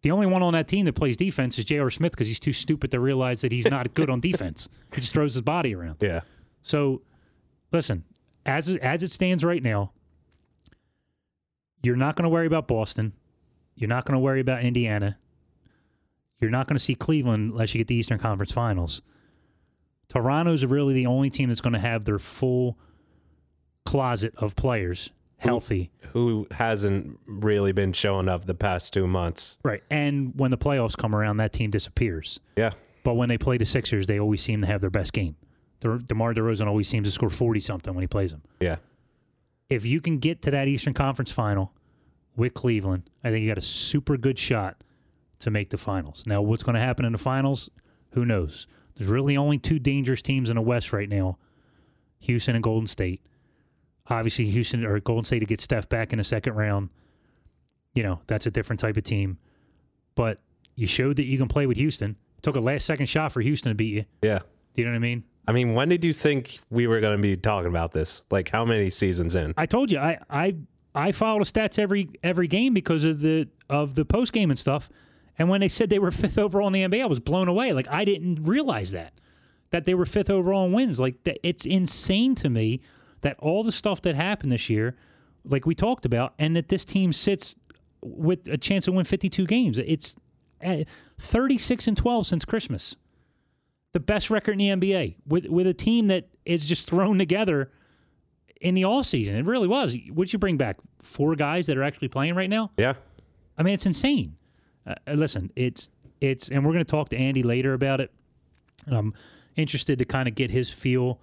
[0.03, 1.89] The only one on that team that plays defense is J.R.
[1.89, 4.69] Smith because he's too stupid to realize that he's not good on defense.
[4.93, 5.97] He just throws his body around.
[5.99, 6.21] Yeah.
[6.61, 7.01] So,
[7.71, 8.03] listen,
[8.45, 9.91] as it, as it stands right now,
[11.83, 13.13] you're not going to worry about Boston.
[13.75, 15.17] You're not going to worry about Indiana.
[16.39, 19.01] You're not going to see Cleveland unless you get the Eastern Conference Finals.
[20.09, 22.77] Toronto's really the only team that's going to have their full
[23.85, 25.91] closet of players healthy.
[26.13, 29.57] Who hasn't really been showing up the past two months?
[29.63, 29.83] Right.
[29.89, 32.39] And when the playoffs come around, that team disappears.
[32.55, 32.71] Yeah.
[33.03, 35.35] But when they play the Sixers, they always seem to have their best game.
[35.79, 38.41] De- DeMar DeRozan always seems to score 40 something when he plays them.
[38.59, 38.77] Yeah.
[39.69, 41.71] If you can get to that Eastern Conference final
[42.35, 44.77] with Cleveland, I think you got a super good shot
[45.39, 46.23] to make the finals.
[46.25, 47.69] Now, what's going to happen in the finals?
[48.11, 48.67] Who knows?
[48.95, 51.37] There's really only two dangerous teams in the West right now
[52.19, 53.21] Houston and Golden State.
[54.07, 56.89] Obviously, Houston or Golden State to get Steph back in the second round,
[57.93, 59.37] you know, that's a different type of team.
[60.15, 60.41] But
[60.75, 62.15] you showed that you can play with Houston.
[62.37, 64.05] It took a last second shot for Houston to beat you.
[64.21, 64.39] Yeah.
[64.75, 65.23] Do you know what I mean?
[65.47, 68.23] I mean, when did you think we were going to be talking about this?
[68.31, 69.53] Like, how many seasons in?
[69.57, 70.55] I told you I I
[70.93, 74.59] I follow the stats every every game because of the of the post game and
[74.59, 74.89] stuff.
[75.37, 77.73] And when they said they were fifth overall in the NBA, I was blown away.
[77.73, 79.13] Like I didn't realize that
[79.71, 80.99] that they were fifth overall in wins.
[80.99, 82.81] Like that, it's insane to me
[83.21, 84.95] that all the stuff that happened this year,
[85.43, 87.55] like we talked about, and that this team sits
[88.01, 89.79] with a chance to win 52 games.
[89.79, 90.15] It's
[90.63, 90.83] uh,
[91.19, 92.95] 36 and 12 since Christmas.
[93.93, 97.71] The best record in the NBA with with a team that is just thrown together
[98.61, 99.35] in the off season.
[99.35, 99.95] It really was.
[100.11, 102.71] Would you bring back four guys that are actually playing right now?
[102.77, 102.95] Yeah.
[103.57, 104.35] I mean, it's insane.
[104.85, 105.89] Uh, listen, it's
[106.21, 108.11] it's, and we're going to talk to Andy later about it.
[108.87, 109.13] I'm
[109.55, 111.19] interested to kind of get his feel.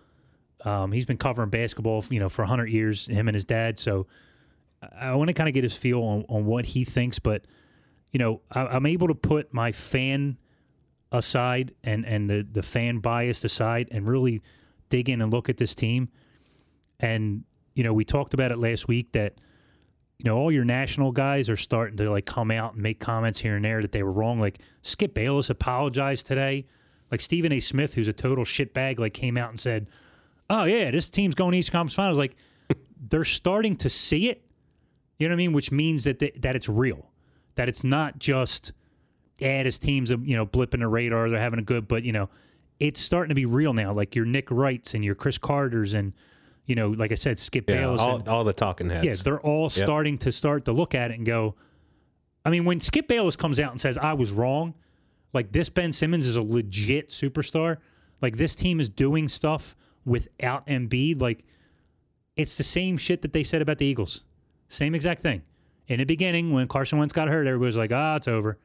[0.64, 3.78] Um, he's been covering basketball, you know, for 100 years, him and his dad.
[3.78, 4.06] So
[4.96, 7.18] I, want to kind of get his feel on, on what he thinks.
[7.18, 7.44] But
[8.12, 10.38] you know, I, I'm able to put my fan
[11.10, 14.40] aside and and the the fan bias aside and really
[14.88, 16.08] dig in and look at this team.
[17.00, 17.44] And
[17.74, 19.34] you know, we talked about it last week that
[20.22, 23.40] you know all your national guys are starting to like come out and make comments
[23.40, 24.38] here and there that they were wrong.
[24.38, 26.64] Like Skip Bayless apologized today.
[27.10, 27.58] Like Stephen A.
[27.58, 29.88] Smith, who's a total shitbag, like came out and said,
[30.48, 32.36] "Oh yeah, this team's going to East Conference Finals." Like
[33.08, 34.44] they're starting to see it.
[35.18, 35.52] You know what I mean?
[35.52, 37.10] Which means that the, that it's real,
[37.56, 38.70] that it's not just
[39.40, 41.28] yeah, this team's a you know blipping in the radar.
[41.30, 42.30] They're having a good, but you know,
[42.78, 43.92] it's starting to be real now.
[43.92, 46.12] Like your Nick Wrights and your Chris Carters and
[46.66, 47.76] you know, like I said, Skip Yeah.
[47.76, 48.00] Bayless.
[48.00, 49.04] All, and, all the talking heads.
[49.04, 51.54] yeah, they're all starting to start to look at it and go.
[52.44, 54.74] I mean, when Skip Bayless comes out and says I was wrong,
[55.32, 57.78] like this Ben Simmons is a legit superstar.
[58.20, 61.20] Like this team is doing stuff without Embiid.
[61.20, 61.44] Like
[62.36, 64.24] it's the same shit that they said about the Eagles.
[64.68, 65.42] Same exact thing.
[65.88, 68.58] In the beginning, when Carson Wentz got hurt, everybody was like, "Ah, it's over."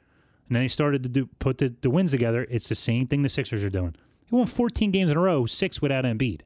[0.47, 2.47] And then he started to do put the, the wins together.
[2.49, 3.95] It's the same thing the Sixers are doing.
[4.25, 6.41] He won 14 games in a row, six without Embiid.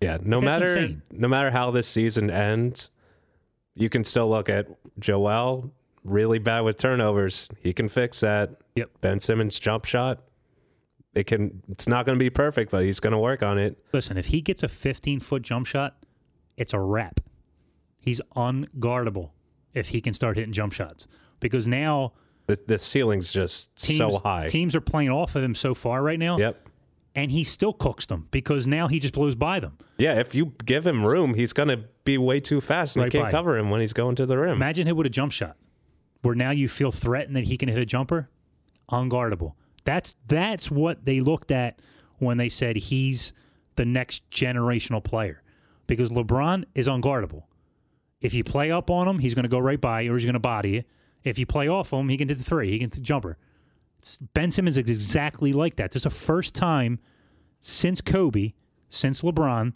[0.00, 1.02] Yeah, no That's matter insane.
[1.10, 2.90] no matter how this season ends,
[3.74, 4.66] you can still look at
[4.98, 5.72] Joel
[6.04, 7.48] really bad with turnovers.
[7.60, 8.50] He can fix that.
[8.76, 8.90] Yep.
[9.00, 10.20] Ben Simmons jump shot.
[11.14, 11.62] It can.
[11.68, 13.76] It's not going to be perfect, but he's going to work on it.
[13.92, 15.96] Listen, if he gets a 15 foot jump shot,
[16.56, 17.18] it's a wrap.
[18.00, 19.30] He's unguardable
[19.74, 21.08] if he can start hitting jump shots
[21.40, 22.12] because now
[22.46, 24.46] The, the ceiling's just teams, so high.
[24.48, 26.67] teams are playing off of him so far right now, Yep.
[27.18, 29.76] And he still cooks them because now he just blows by them.
[29.96, 33.12] Yeah, if you give him room, he's going to be way too fast, and Right
[33.12, 34.52] you can't cover him when he's going to the rim.
[34.52, 35.56] Imagine him with a jump shot,
[36.22, 38.30] where now you feel threatened that he can hit a jumper,
[38.88, 39.54] unguardable.
[39.82, 41.82] That's that's what they looked at
[42.18, 43.32] when they said he's
[43.74, 45.42] the next generational player,
[45.88, 47.42] because LeBron is unguardable.
[48.20, 50.24] If you play up on him, he's going to go right by you, or he's
[50.24, 50.84] going to body you.
[51.24, 53.38] If you play off him, he can hit the three, he can hit the jumper.
[54.34, 55.90] Ben Simmons is exactly like that.
[55.92, 56.98] This is the first time
[57.60, 58.52] since Kobe,
[58.88, 59.72] since LeBron,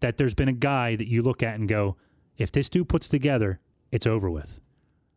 [0.00, 1.96] that there's been a guy that you look at and go,
[2.36, 3.60] if this dude puts together,
[3.92, 4.60] it's over with.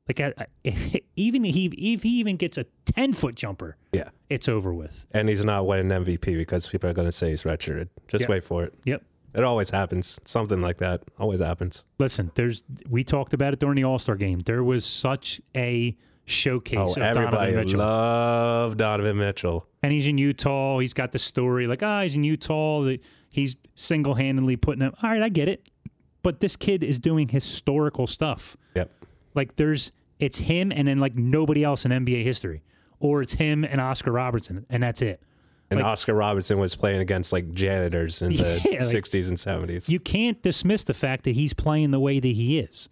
[0.08, 4.50] Like I, I, even he, if he even gets a ten foot jumper, yeah, it's
[4.50, 5.06] over with.
[5.12, 7.88] and he's not winning MVP because people are going to say he's redshirted.
[8.08, 8.30] Just Yeah.
[8.30, 8.74] wait for it.
[8.86, 9.04] Yep.
[9.34, 10.20] It always happens.
[10.26, 11.86] Something like that always happens.
[12.00, 14.40] Listen, there's we talked about it during the All Star game.
[14.40, 17.80] There was such a showcase Oh, of everybody Donovan Mitchell.
[17.80, 19.68] love Donovan Mitchell.
[19.84, 20.80] and he's in Utah.
[20.80, 22.90] He's got the story like, ah, he's in Utah.
[23.30, 24.94] He's single handedly putting him.
[25.02, 25.68] All right, I get it.
[26.24, 28.56] But this kid is doing historical stuff.
[28.76, 28.92] Yep.
[29.34, 32.64] Like there's it's him and then like nobody else in NBA history.
[33.00, 35.22] Or it's him and Oscar Robertson, and that's it.
[35.72, 39.38] And Like- Oscar Robertson was playing against like janitors in the Yeah, like- 60s and
[39.38, 39.90] 70s.
[39.90, 42.90] You can't dismiss the fact that he's playing the way that he is.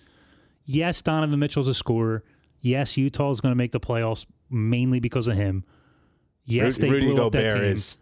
[0.65, 2.23] Yes, Donovan Mitchell's a scorer.
[2.61, 5.63] Yes, Utah is going to make the playoffs mainly because of him.
[6.45, 7.97] Yes, Ru- they Rudy blew up that Gobert team, is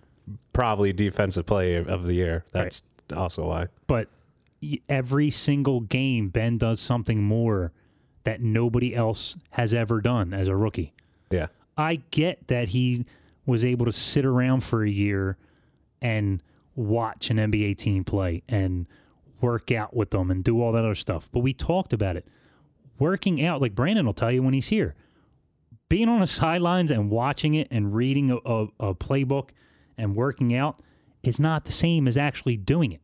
[0.53, 2.45] probably defensive player of the year.
[2.51, 2.81] That's
[3.15, 3.67] also why.
[3.87, 4.09] but
[4.89, 7.71] every single game, Ben does something more
[8.23, 10.93] that nobody else has ever done as a rookie.
[11.29, 11.47] Yeah.
[11.77, 13.05] I get that he
[13.45, 15.37] was able to sit around for a year
[16.01, 16.41] and
[16.75, 18.87] watch an NBA team play and
[19.39, 21.29] work out with them and do all that other stuff.
[21.31, 22.25] But we talked about it.
[22.99, 24.95] Working out, like Brandon will tell you when he's here,
[25.89, 29.49] being on the sidelines and watching it and reading a, a, a playbook
[29.97, 30.81] and working out
[31.23, 33.01] is not the same as actually doing it.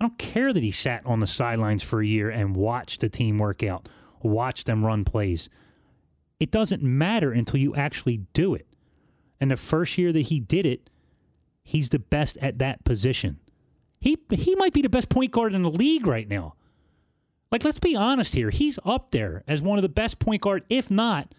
[0.00, 3.08] I don't care that he sat on the sidelines for a year and watched the
[3.08, 3.88] team work out,
[4.22, 5.48] watched them run plays.
[6.40, 8.66] It doesn't matter until you actually do it.
[9.40, 10.90] And the first year that he did it,
[11.62, 13.38] he's the best at that position.
[14.00, 16.56] He he might be the best point guard in the league right now.
[17.54, 20.64] Like let's be honest here, he's up there as one of the best point guard,
[20.68, 21.32] if not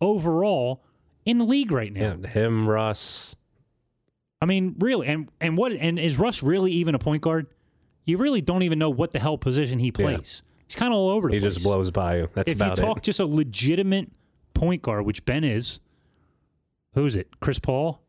[0.00, 0.82] overall,
[1.24, 2.16] in the league right now.
[2.20, 3.36] Yeah, him, Russ.
[4.42, 7.46] I mean, really, and and what and is Russ really even a point guard?
[8.04, 10.42] You really don't even know what the hell position he plays.
[10.66, 11.54] He's kind of all over the He place.
[11.54, 12.28] just blows by you.
[12.34, 13.02] That's if you talk it.
[13.04, 14.10] just a legitimate
[14.54, 15.78] point guard, which Ben is,
[16.94, 17.28] who is it?
[17.38, 18.02] Chris Paul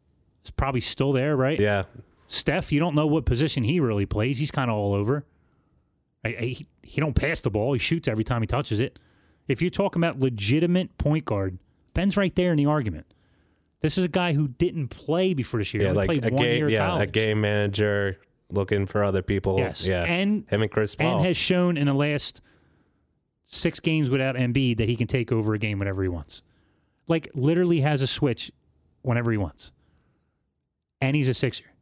[0.43, 1.59] is probably still there, right?
[1.59, 1.83] Yeah,
[2.25, 4.39] Steph, you don't know what position he really plays.
[4.39, 5.27] He's kind of all over.
[6.25, 7.73] I- I- He, don't pass the ball.
[7.73, 8.99] He shoots every time he touches it.
[9.47, 11.57] If you're talking about legitimate point guard,
[11.93, 13.05] Ben's right there in the argument.
[13.81, 15.83] This is a guy who didn't play before this year.
[15.83, 16.69] Yeah, like a one game.
[16.69, 18.17] Yeah, a game manager
[18.49, 19.57] looking for other people.
[19.57, 21.17] Yes, yeah, and him and Chris Paul.
[21.17, 22.41] and has shown in the last
[23.43, 26.43] six games without Embiid that he can take over a game whenever he wants.
[27.07, 28.51] Like literally has a switch
[29.01, 29.73] whenever he wants,
[31.01, 31.65] and he's a Sixer.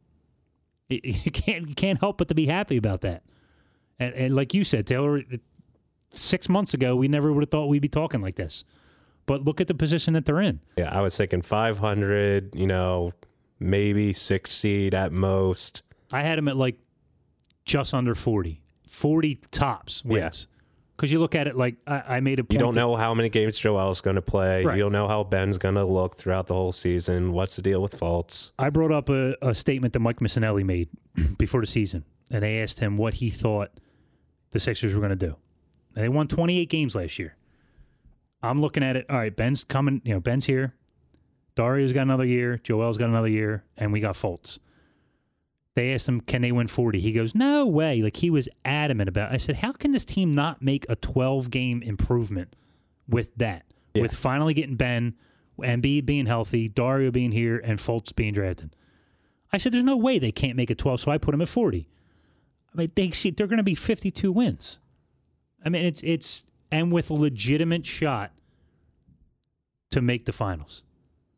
[0.88, 3.22] You can't you can't help but to be happy about that.
[4.00, 5.22] And, and like you said, Taylor,
[6.12, 8.64] six months ago we never would have thought we'd be talking like this.
[9.26, 10.60] But look at the position that they're in.
[10.76, 12.56] yeah, I was thinking 500.
[12.56, 13.12] You know,
[13.60, 15.84] maybe six seed at most.
[16.10, 16.78] I had him at like
[17.64, 18.60] just under 40.
[18.88, 20.48] 40 tops wins.
[20.96, 22.52] Because you look at it like I, I made a point.
[22.54, 24.64] You don't know how many games Joel's going to play.
[24.64, 24.76] Right.
[24.76, 27.32] You don't know how Ben's going to look throughout the whole season.
[27.32, 28.52] What's the deal with Fultz?
[28.58, 30.88] I brought up a, a statement that Mike Missanelli made
[31.38, 33.70] before the season, and I asked him what he thought
[34.52, 35.36] the Sixers were going to do.
[35.94, 37.36] And they won 28 games last year.
[38.42, 39.06] I'm looking at it.
[39.10, 40.00] All right, Ben's coming.
[40.04, 40.74] You know, Ben's here.
[41.56, 42.58] Dario's got another year.
[42.58, 44.58] Joel's got another year, and we got Fultz.
[45.74, 49.08] They asked him, "Can they win 40?" He goes, "No way!" Like he was adamant
[49.08, 49.30] about.
[49.30, 49.34] It.
[49.34, 52.56] I said, "How can this team not make a 12 game improvement
[53.08, 53.66] with that?
[53.94, 54.02] Yeah.
[54.02, 55.14] With finally getting Ben,
[55.58, 58.74] Embiid being healthy, Dario being here, and Fultz being drafted."
[59.52, 61.48] I said, "There's no way they can't make it 12." So I put them at
[61.48, 61.88] 40.
[62.74, 64.78] I mean, they see they're going to be 52 wins.
[65.64, 68.32] I mean, it's it's and with a legitimate shot
[69.90, 70.84] to make the finals.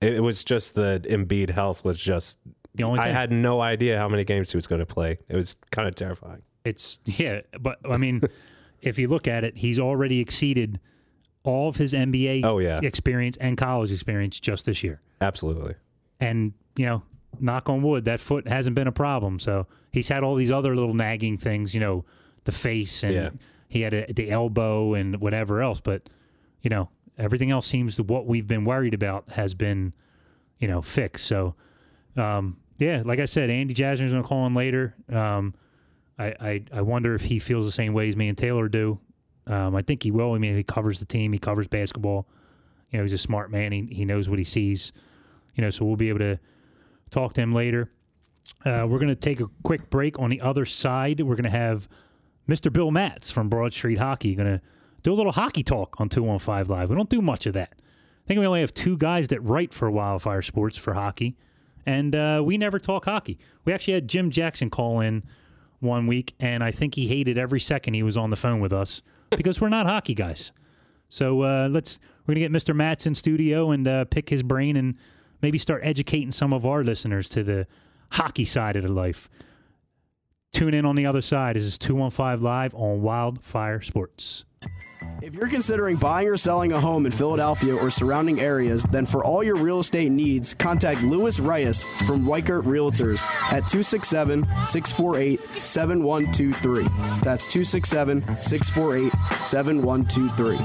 [0.01, 2.39] It, was just the Embiid health was just.
[2.75, 5.19] The only I had no idea how many games he was going to play.
[5.29, 6.43] It was kind of terrifying.
[6.65, 8.23] it's yeah, but I mean,
[8.81, 10.81] if you look at it, he's already exceeded
[11.45, 12.81] all of his NBA Oh, yeah.
[12.83, 15.01] experience and college experience just this year.
[15.21, 15.75] Absolutely.
[16.21, 17.03] And you know,
[17.41, 19.39] knock on wood, that foot hasn't been a problem.
[19.39, 22.05] So he's had all these other little nagging things, you know,
[22.45, 23.31] the face and Yeah.
[23.69, 25.81] he had a, the elbow and whatever else.
[25.81, 26.09] But
[26.63, 29.93] you know, everything else seems to what we've been worried about has been,
[30.59, 31.27] you know, fixed.
[31.27, 31.55] So,
[32.17, 34.95] um, yeah, like I said, Andy Jasner's going to call in later.
[35.11, 35.55] Um,
[36.19, 38.99] I, I I wonder if he feels the same way as me and Taylor do.
[39.47, 40.35] Um, I think he will.
[40.35, 41.33] I mean, he covers the team.
[41.33, 42.29] He covers basketball.
[42.91, 43.73] You know, he's a smart man.
[43.73, 44.93] He he knows what he sees.
[45.57, 46.39] You know, so we'll be able to
[47.13, 47.91] talk to him later.
[48.65, 50.19] Uh, we're going to take a quick break.
[50.19, 51.89] On the other side, we're going to have
[52.49, 52.73] Mr.
[52.73, 54.61] Bill Matz from Broad Street Hockey going to
[55.03, 56.89] do a little hockey talk on 215 Live.
[56.91, 57.75] We don't do much of that.
[57.75, 61.37] I think we only have two guys that write for Wildfire Sports for hockey,
[61.85, 63.39] and uh, we never talk hockey.
[63.65, 65.25] We actually had Jim Jackson call in
[65.81, 68.73] one week, and I think he hated every second he was on the phone with
[68.73, 70.53] us because we're not hockey guys.
[71.09, 72.75] So uh, let's we're gonna get Mr.
[72.75, 74.95] Matz in studio and uh, pick his brain and
[75.43, 77.67] maybe start educating some of our listeners to the
[78.13, 79.29] hockey side of the life.
[80.53, 81.57] Tune in on the other side.
[81.57, 84.45] This is 215 Live on Wildfire Sports.
[85.23, 89.25] If you're considering buying or selling a home in Philadelphia or surrounding areas, then for
[89.25, 96.83] all your real estate needs, contact Louis Reyes from Weichert Realtors at 267 648 7123.
[97.23, 99.13] That's 267 648
[99.43, 100.57] 7123.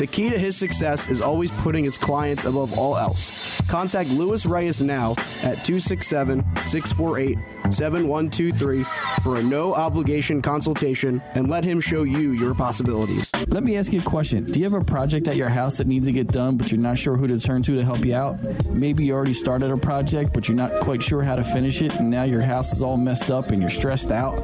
[0.00, 3.60] The key to his success is always putting his clients above all else.
[3.68, 5.10] Contact Louis Reyes now
[5.42, 7.38] at 267 648
[7.70, 8.82] 7123
[9.22, 13.30] for a no obligation consultation and let him show you your possibilities.
[13.48, 14.44] Let me ask you a question.
[14.44, 16.78] Do you have a project at your house that needs to get done, but you're
[16.78, 18.38] not sure who to turn to to help you out?
[18.66, 21.98] Maybe you already started a project, but you're not quite sure how to finish it,
[21.98, 24.38] and now your house is all messed up and you're stressed out?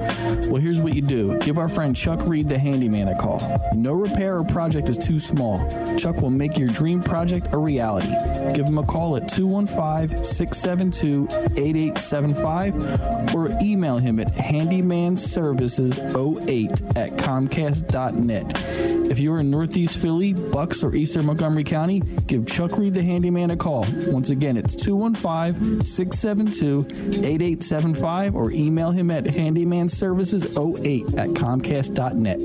[0.48, 3.42] Well, here's what you do give our friend Chuck Reed, the handyman, a call.
[3.74, 5.58] No repair or project is too small
[5.98, 8.08] Chuck will make your dream project a reality.
[8.54, 11.26] Give him a call at 215 672
[11.60, 18.46] 8875 or email him at handymanservices08 at comcast.net.
[19.10, 21.98] If you're in Northeast Philly, Bucks, or Eastern Montgomery County,
[22.28, 23.84] give Chuck Reed the handyman a call.
[24.06, 26.86] Once again, it's 215 672
[27.26, 32.38] 8875 or email him at handymanservices08 at comcast.net.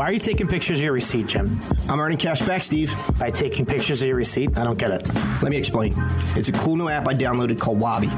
[0.00, 1.50] Why are you taking pictures of your receipt, Jim?
[1.86, 2.90] I'm earning cash back, Steve.
[3.18, 4.56] By taking pictures of your receipt?
[4.56, 5.06] I don't get it.
[5.42, 5.92] Let me explain.
[6.36, 8.08] It's a cool new app I downloaded called Wabi.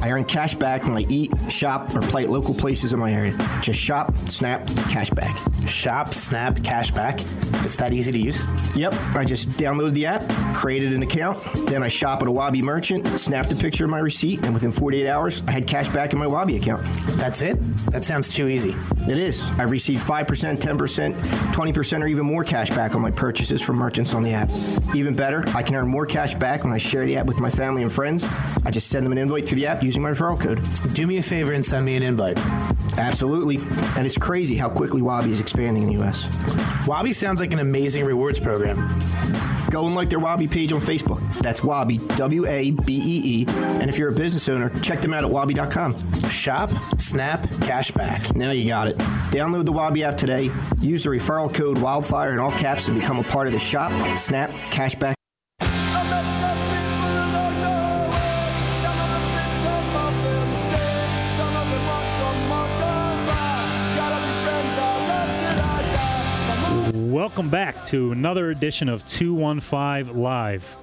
[0.00, 3.12] I earn cash back when I eat, shop, or play at local places in my
[3.12, 3.32] area.
[3.60, 5.34] Just shop, snap, cash back.
[5.66, 7.18] Shop, snap, cash back.
[7.64, 8.76] It's that easy to use?
[8.76, 8.94] Yep.
[9.14, 10.22] I just downloaded the app,
[10.54, 13.98] created an account, then I shop at a Wabi merchant, snapped a picture of my
[13.98, 16.84] receipt, and within 48 hours, I had cash back in my Wabi account.
[17.16, 17.56] That's it?
[17.90, 18.74] That sounds too easy.
[19.08, 19.48] It is.
[19.58, 24.14] I've received 5%, 10%, 20%, or even more cash back on my purchases from merchants
[24.14, 24.50] on the app.
[24.94, 27.50] Even better, I can earn more cash back when I share the app with my
[27.50, 28.24] family and friends.
[28.64, 30.60] I just send them an invite through the app using my referral code.
[30.94, 32.38] Do me a favor and send me an invite.
[32.98, 33.56] Absolutely.
[33.96, 36.86] And it's crazy how quickly Wabi is expanding in the U.S.
[36.86, 38.76] Wabi sounds like an amazing rewards program.
[39.74, 41.18] Go and like their Wabi page on Facebook.
[41.40, 43.46] That's Wabi, W A B E E.
[43.80, 45.96] And if you're a business owner, check them out at wabi.com.
[46.30, 46.70] Shop,
[47.00, 48.36] snap, cash back.
[48.36, 48.96] Now you got it.
[49.32, 50.48] Download the Wabi app today.
[50.78, 53.90] Use the referral code Wildfire in all caps to become a part of the Shop,
[54.16, 55.14] Snap, Cashback.
[67.24, 70.76] Welcome back to another edition of 215 Live.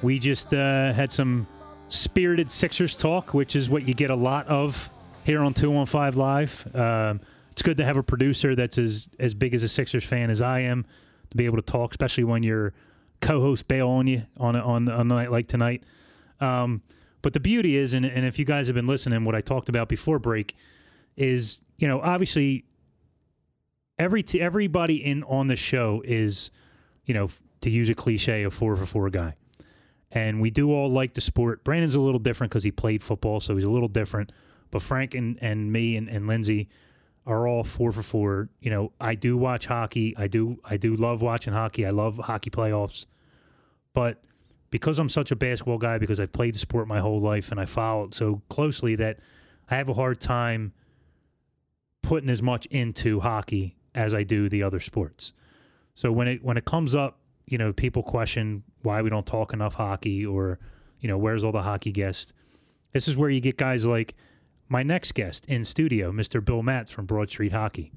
[0.00, 1.46] We just uh, had some
[1.90, 4.88] spirited Sixers talk, which is what you get a lot of
[5.24, 6.74] here on 215 Live.
[6.74, 7.20] Um,
[7.50, 10.40] it's good to have a producer that's as, as big as a Sixers fan as
[10.40, 10.86] I am
[11.30, 12.72] to be able to talk, especially when your
[13.20, 15.82] co host bail on you on on, on a night like tonight.
[16.40, 16.80] Um,
[17.20, 19.68] but the beauty is, and, and if you guys have been listening, what I talked
[19.68, 20.56] about before break
[21.18, 22.64] is, you know, obviously
[24.02, 26.50] every t- everybody in on the show is,
[27.06, 27.30] you know,
[27.60, 29.34] to use a cliche, a four for four guy,
[30.10, 31.64] and we do all like the sport.
[31.64, 34.32] Brandon's a little different because he played football, so he's a little different.
[34.70, 36.68] But Frank and, and me and, and Lindsay
[37.26, 38.48] are all four for four.
[38.60, 40.14] You know, I do watch hockey.
[40.16, 41.86] I do I do love watching hockey.
[41.86, 43.06] I love hockey playoffs,
[43.94, 44.22] but
[44.70, 47.60] because I'm such a basketball guy, because I've played the sport my whole life and
[47.60, 49.18] I follow it so closely that
[49.70, 50.72] I have a hard time
[52.02, 55.32] putting as much into hockey as I do the other sports.
[55.94, 59.52] So when it when it comes up, you know, people question why we don't talk
[59.52, 60.58] enough hockey or,
[61.00, 62.32] you know, where's all the hockey guests?
[62.92, 64.14] This is where you get guys like
[64.68, 66.44] my next guest in studio, Mr.
[66.44, 67.92] Bill Matz from Broad Street Hockey.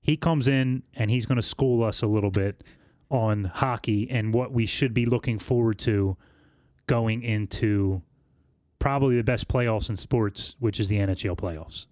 [0.00, 2.62] He comes in and he's going to school us a little bit
[3.10, 6.16] on hockey and what we should be looking forward to
[6.86, 8.02] going into
[8.78, 11.86] probably the best playoffs in sports, which is the NHL playoffs.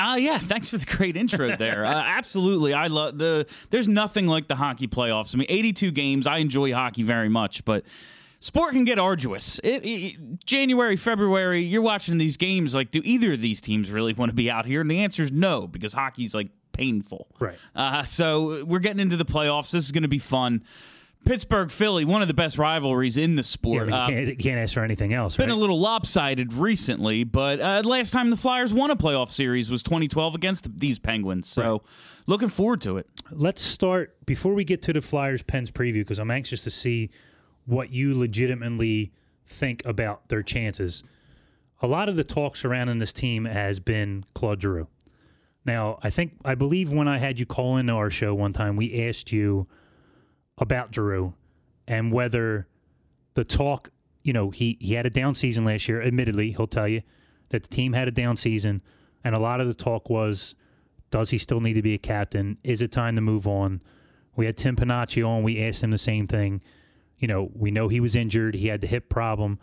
[0.00, 1.84] Uh, yeah, thanks for the great intro there.
[1.84, 3.46] Uh, absolutely, I love the.
[3.70, 5.34] There's nothing like the hockey playoffs.
[5.34, 6.26] I mean, 82 games.
[6.26, 7.84] I enjoy hockey very much, but
[8.40, 9.58] sport can get arduous.
[9.62, 12.74] It, it, January, February, you're watching these games.
[12.74, 14.80] Like, do either of these teams really want to be out here?
[14.80, 17.28] And the answer is no, because hockey's like painful.
[17.38, 17.58] Right.
[17.74, 19.70] Uh, so we're getting into the playoffs.
[19.70, 20.64] This is going to be fun.
[21.24, 23.88] Pittsburgh Philly, one of the best rivalries in the Yeah, sport.
[23.90, 25.36] but you, Uh, can't, you can't ask for anything else.
[25.36, 25.56] been right?
[25.56, 29.82] a little lopsided recently, but uh, last time the Flyers won a playoff series was
[29.82, 31.46] 2012 against these Penguins.
[31.48, 31.82] So
[32.26, 33.06] looking forward to it.
[33.30, 37.10] Let's start before we get to the Flyers Pens preview because I'm anxious to see
[37.66, 39.12] what you legitimately
[39.46, 41.04] think about their chances.
[41.82, 44.88] A lot of the talk surrounding this team has been Claude Giroux.
[45.64, 48.76] Now, I think I believe when I had you call into our show one time,
[48.76, 49.66] we asked you
[50.60, 51.34] about Giroux
[51.88, 52.68] and whether
[53.34, 53.90] the talk,
[54.22, 56.00] you know, he he had a down season last year.
[56.02, 57.02] Admittedly, he'll tell you
[57.48, 58.82] that the team had a down season,
[59.24, 60.54] and a lot of the talk was,
[61.10, 62.58] does he still need to be a captain?
[62.62, 63.80] Is it time to move on?
[64.36, 65.42] We had Tim Panaccio on.
[65.42, 66.62] We asked him the same thing.
[67.18, 68.54] You know, we know he was injured.
[68.54, 69.58] He had the hip problem.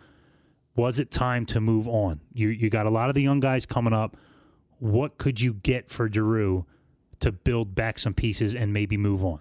[0.75, 2.19] Was it time to move on?
[2.33, 4.17] You you got a lot of the young guys coming up.
[4.79, 6.65] What could you get for Giroux
[7.19, 9.39] to build back some pieces and maybe move on?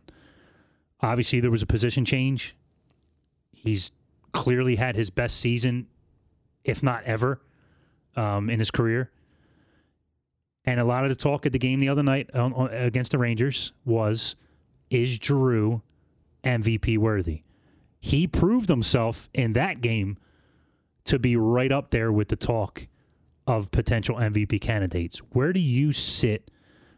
[1.00, 2.56] Obviously, there was a position change.
[3.52, 3.90] He's
[4.32, 5.86] clearly had his best season,
[6.64, 7.40] if not ever,
[8.16, 9.10] um, in his career.
[10.64, 13.12] And a lot of the talk at the game the other night um, uh, against
[13.12, 14.36] the Rangers was,
[14.90, 15.82] is Giroux
[16.42, 17.42] MVP worthy?
[18.00, 20.18] He proved himself in that game
[21.04, 22.88] to be right up there with the talk
[23.46, 25.18] of potential MVP candidates.
[25.30, 26.50] Where do you sit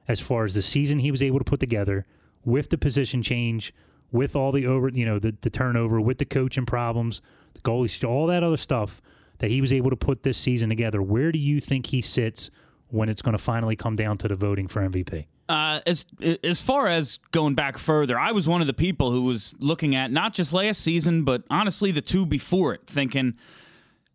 [0.09, 2.07] as far as the season he was able to put together,
[2.45, 3.75] with the position change,
[4.11, 7.21] with all the over, you know, the, the turnover, with the coaching problems,
[7.55, 9.01] the goalies, all that other stuff
[9.39, 11.03] that he was able to put this season together.
[11.03, 12.51] Where do you think he sits
[12.89, 15.27] when it's going to finally come down to the voting for MVP?
[15.49, 16.05] Uh, as
[16.43, 19.95] as far as going back further, I was one of the people who was looking
[19.95, 23.35] at not just last season, but honestly the two before it, thinking,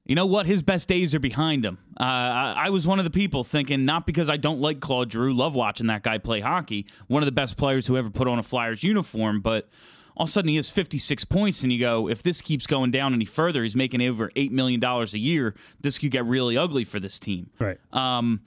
[0.06, 1.78] you know what, his best days are behind him.
[2.00, 5.12] Uh, I, I was one of the people thinking, not because I don't like Claude
[5.12, 8.28] Giroux, love watching that guy play hockey, one of the best players who ever put
[8.28, 9.70] on a Flyers uniform, but
[10.16, 12.92] all of a sudden he has 56 points, and you go, if this keeps going
[12.92, 15.56] down any further, he's making over $8 million a year.
[15.82, 17.50] This could get really ugly for this team.
[17.60, 17.80] Right.
[17.92, 18.42] Um,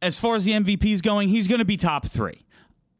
[0.00, 2.42] as far as the MVP is going, he's going to be top three.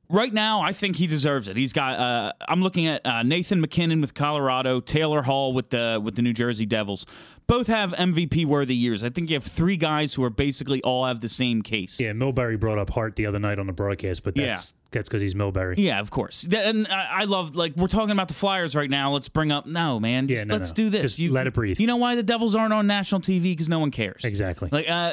[0.09, 1.57] Right now, I think he deserves it.
[1.57, 1.98] He's got.
[1.98, 6.22] Uh, I'm looking at uh, Nathan MacKinnon with Colorado, Taylor Hall with the with the
[6.22, 7.07] New Jersey Devils.
[7.46, 9.05] Both have MVP worthy years.
[9.05, 11.98] I think you have three guys who are basically all have the same case.
[11.98, 15.22] Yeah, Milbury brought up Hart the other night on the broadcast, but that's that's because
[15.22, 15.74] he's Milbury.
[15.78, 16.46] Yeah, of course.
[16.53, 19.12] And I I love like we're talking about the Flyers right now.
[19.12, 20.28] Let's bring up no man.
[20.28, 20.74] Yeah, no, let's no.
[20.74, 21.16] do this.
[21.16, 21.80] Just let it breathe.
[21.80, 23.42] You know why the Devils aren't on national TV?
[23.42, 24.24] Because no one cares.
[24.24, 24.68] Exactly.
[24.70, 25.12] Like uh,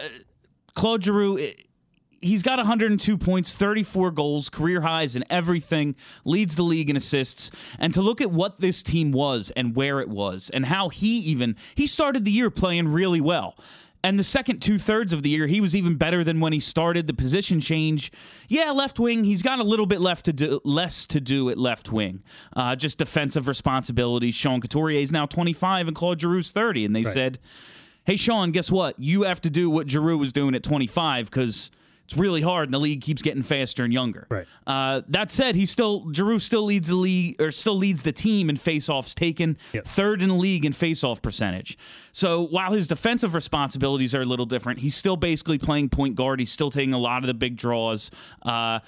[0.76, 1.54] Claude Giroux, eh,
[2.22, 5.96] he's got 102 points, 34 goals, career highs in everything,
[6.26, 7.52] leads the league in assists.
[7.78, 11.20] And to look at what this team was and where it was, and how he
[11.20, 13.56] even he started the year playing really well.
[14.02, 16.62] And the second two thirds of the year, he was even better than when he
[16.62, 17.08] started.
[17.08, 18.14] The position change,
[18.48, 19.26] yeah, left wing.
[19.26, 22.24] He's got a little bit left to do, less to do at left wing,
[22.56, 24.36] uh, just defensive responsibilities.
[24.36, 27.40] Sean Couturier is now 25 and Claude Giroux's 30, and they said,
[28.06, 28.98] hey, Sean, guess what?
[28.98, 31.70] You have to do what Giroux was doing at 25 because
[32.10, 34.26] it's really hard and the league keeps getting faster and younger.
[34.32, 34.48] Right.
[34.66, 38.50] Uh, that said, he still Giroux still leads the league or still leads the team
[38.50, 39.86] in faceoffs taken, Yep.
[39.86, 41.78] third in the league in faceoff percentage.
[42.12, 46.40] So while his defensive responsibilities are a little different, he's still basically playing point guard.
[46.40, 48.10] He's still taking a lot of the big draws.
[48.42, 48.80] Uh,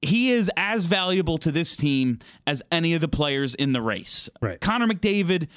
[0.00, 4.30] he is as valuable to this team as any of the players in the race.
[4.40, 4.60] Right.
[4.60, 5.48] Connor McDavid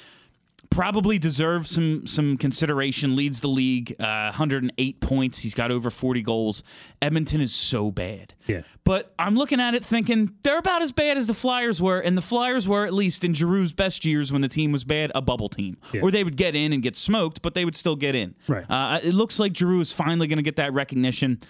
[0.70, 3.16] probably deserves some some consideration.
[3.16, 5.40] Leads the league, uh, 108 points.
[5.40, 6.62] He's got over 40 goals.
[7.02, 8.34] Edmonton is so bad.
[8.46, 8.62] Yeah.
[8.84, 12.16] But I'm looking at it thinking they're about as bad as the Flyers were, and
[12.16, 15.20] the Flyers were at least in Giroux's best years when the team was bad, a
[15.20, 16.00] bubble team, Yeah.
[16.02, 18.34] or they would get in and get smoked, but they would still get in.
[18.48, 18.64] Right.
[18.70, 21.40] Uh, it looks like Giroux is finally going to get that recognition.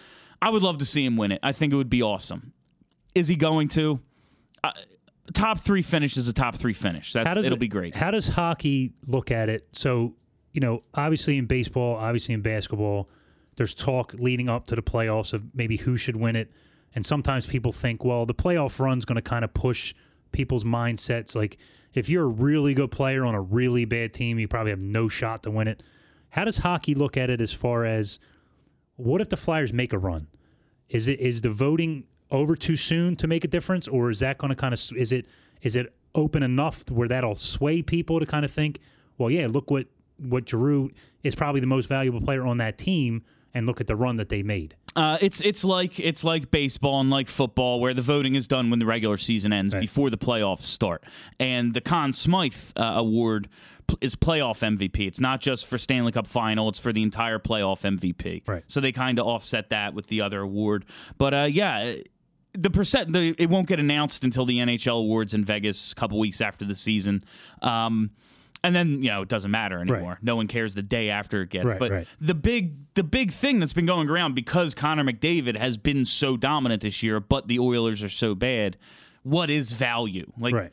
[0.43, 1.41] I would love to see him win it.
[1.43, 2.53] I think it would be awesome.
[3.15, 4.01] Is he going to?
[4.65, 4.73] Uh,
[5.33, 7.13] top three finish is a top three finish.
[7.13, 7.95] That's, How does it'll it- be great.
[7.95, 9.69] How does hockey look at it?
[9.73, 10.15] So,
[10.53, 13.09] you know, obviously in baseball, obviously in basketball,
[13.57, 16.51] there's talk leading up to the playoffs of maybe who should win it.
[16.95, 19.95] And sometimes people think, well, the playoff run's going to kind of push
[20.33, 21.35] people's mindsets.
[21.37, 21.59] Like,
[21.95, 25.09] if you're a really good player on a really bad team, you probably have no
[25.09, 25.83] shot to win it.
[26.31, 28.19] How does hockey look at it as far as
[28.97, 30.29] what if the Flyers make a run?
[30.89, 34.39] Is it is the voting over too soon to make a difference, or is that
[34.39, 35.27] going to kind of is it
[35.63, 38.81] is it open enough to where that'll sway people to kind of think,
[39.19, 39.87] well, yeah, look what
[40.19, 40.91] what Giroux
[41.23, 43.23] is probably the most valuable player on that team,
[43.55, 44.75] and look at the run that they made.
[44.97, 48.71] Uh, it's it's like it's like baseball and like football, where the voting is done
[48.71, 49.81] when the regular season ends, Right.
[49.81, 51.05] before the playoffs start.
[51.39, 53.49] And the Conn Smythe uh, Award
[54.01, 55.07] is playoff MVP.
[55.07, 58.43] It's not just for Stanley Cup Final; it's for the entire playoff MVP.
[58.49, 58.65] Right.
[58.67, 60.85] So they kind of offset that with the other award.
[61.19, 61.95] But uh, yeah.
[62.53, 66.19] The percent the, it won't get announced until the NHL awards in Vegas a couple
[66.19, 67.23] weeks after the season,
[67.63, 68.11] um,
[68.65, 70.19] and then you know it doesn't matter anymore.
[70.21, 71.65] No one cares the day after it gets.
[71.65, 72.09] Right, but right.
[72.21, 76.37] the big the big thing that's been going around because Connor McDavid has been so
[76.37, 78.77] dominant this year, but the Oilers are so bad.
[79.23, 80.33] What is value?
[80.39, 80.73] Like Right.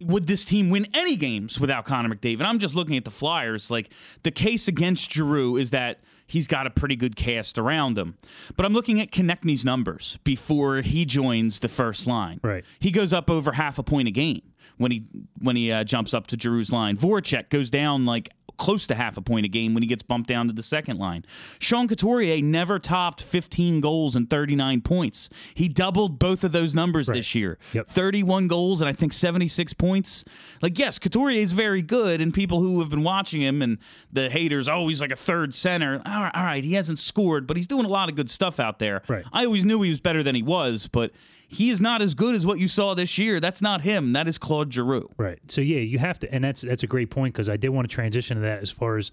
[0.00, 2.42] would this team win any games without Connor McDavid?
[2.42, 3.70] I'm just looking at the Flyers.
[3.70, 3.90] Like
[4.22, 8.16] the case against Giroux is that he's got a pretty good cast around him.
[8.56, 12.40] But I'm looking at Konecny's numbers before he joins the first line.
[12.42, 12.64] Right.
[12.78, 14.42] He goes up over half a point a game
[14.76, 15.04] when he
[15.38, 16.96] when he uh, jumps up to Giroux's line.
[16.96, 20.28] Voracek goes down like close to half a point a game when he gets bumped
[20.28, 21.24] down to the second line.
[21.58, 25.28] Sean Couturier never topped 15 goals and 39 points.
[25.54, 27.58] He doubled both of those numbers this year.
[27.72, 27.88] Yep.
[27.88, 30.24] 31 goals and I think 76 points.
[30.62, 33.78] Like, yes, Couturier is very good, and people who have been watching him and
[34.12, 36.02] the haters, oh, he's like a third center.
[36.06, 38.60] All right, all right, he hasn't scored, but he's doing a lot of good stuff
[38.60, 39.02] out there.
[39.08, 39.24] Right.
[39.32, 41.12] I always knew he was better than he was, but
[41.48, 43.38] he is not as good as what you saw this year.
[43.38, 44.12] That's not him.
[44.12, 45.08] That is Claude Giroux.
[45.16, 45.38] Right.
[45.48, 47.88] So yeah, you have to, and that's that's a great point because I did want
[47.88, 49.12] to transition to that as far as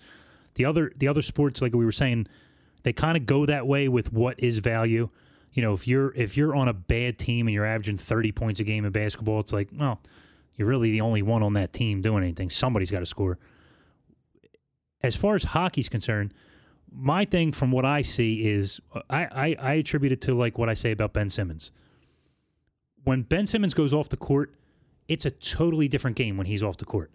[0.55, 2.27] the other the other sports, like we were saying,
[2.84, 5.09] they kind of go that way with what is value.
[5.53, 8.59] You know, if you're if you're on a bad team and you're averaging thirty points
[8.59, 10.01] a game in basketball, it's like, well,
[10.55, 12.49] you're really the only one on that team doing anything.
[12.49, 13.38] Somebody's got to score.
[15.01, 16.34] As far as hockey's concerned,
[16.91, 20.57] my thing from what I see is uh, I, I I attribute it to like
[20.57, 21.71] what I say about Ben Simmons
[23.04, 24.54] when Ben Simmons goes off the court,
[25.08, 27.12] it's a totally different game when he's off the court.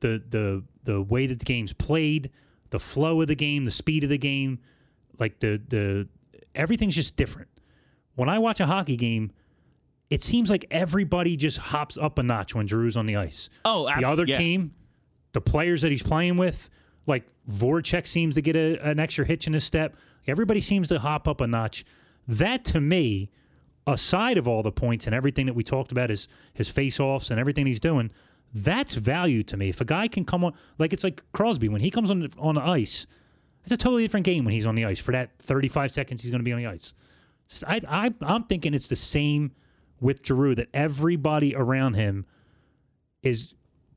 [0.00, 2.30] The the the way that the game's played,
[2.70, 4.58] the flow of the game, the speed of the game,
[5.18, 6.08] like the the
[6.54, 7.48] everything's just different.
[8.14, 9.32] When I watch a hockey game,
[10.10, 13.48] it seems like everybody just hops up a notch when Drew's on the ice.
[13.64, 14.38] Oh, the other yeah.
[14.38, 14.74] team,
[15.32, 16.68] the players that he's playing with,
[17.06, 19.96] like Voracek seems to get a, an extra hitch in his step.
[20.26, 21.84] Everybody seems to hop up a notch.
[22.26, 23.30] That to me,
[23.92, 27.30] aside of all the points and everything that we talked about, his his face offs
[27.30, 28.10] and everything he's doing,
[28.54, 29.68] that's value to me.
[29.68, 32.30] If a guy can come on, like it's like Crosby when he comes on the,
[32.38, 33.06] on the ice,
[33.62, 34.98] it's a totally different game when he's on the ice.
[34.98, 36.94] For that 35 seconds, he's going to be on the ice.
[37.66, 39.52] I, I, I'm thinking it's the same
[40.00, 42.26] with Giroux that everybody around him
[43.22, 43.52] is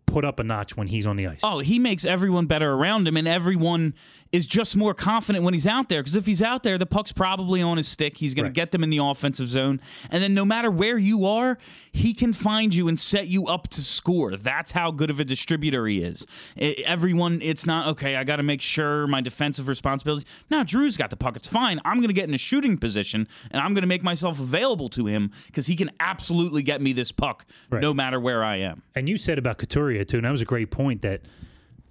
[0.06, 1.40] put up a notch when he's on the ice.
[1.44, 3.94] Oh, he makes everyone better around him, and everyone
[4.34, 6.02] is just more confident when he's out there.
[6.02, 8.18] Because if he's out there, the puck's probably on his stick.
[8.18, 8.54] He's going Right.
[8.54, 9.80] to get them in the offensive zone,
[10.10, 11.58] and then no matter where you are,
[11.92, 14.36] he can find you and set you up to score.
[14.36, 16.26] That's how good of a distributor he is.
[16.60, 18.16] I- everyone, it's not okay.
[18.16, 20.26] I got to make sure my defensive responsibilities.
[20.50, 21.36] No, Drew's got the puck.
[21.36, 21.80] It's fine.
[21.86, 24.90] I'm going to get in a shooting position, and I'm going to make myself available
[24.90, 27.84] to him because he can absolutely get me this puck Right.
[27.84, 28.82] no matter where I am.
[28.96, 31.04] And you said about Couturier too, and that was a great point.
[31.04, 31.22] That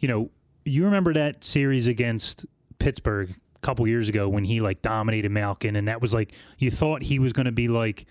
[0.00, 0.30] you know,
[0.64, 2.46] you remember that series against
[2.78, 6.70] Pittsburgh a couple years ago when he like dominated Malkin, and that was like you
[6.70, 8.06] thought he was going to be like,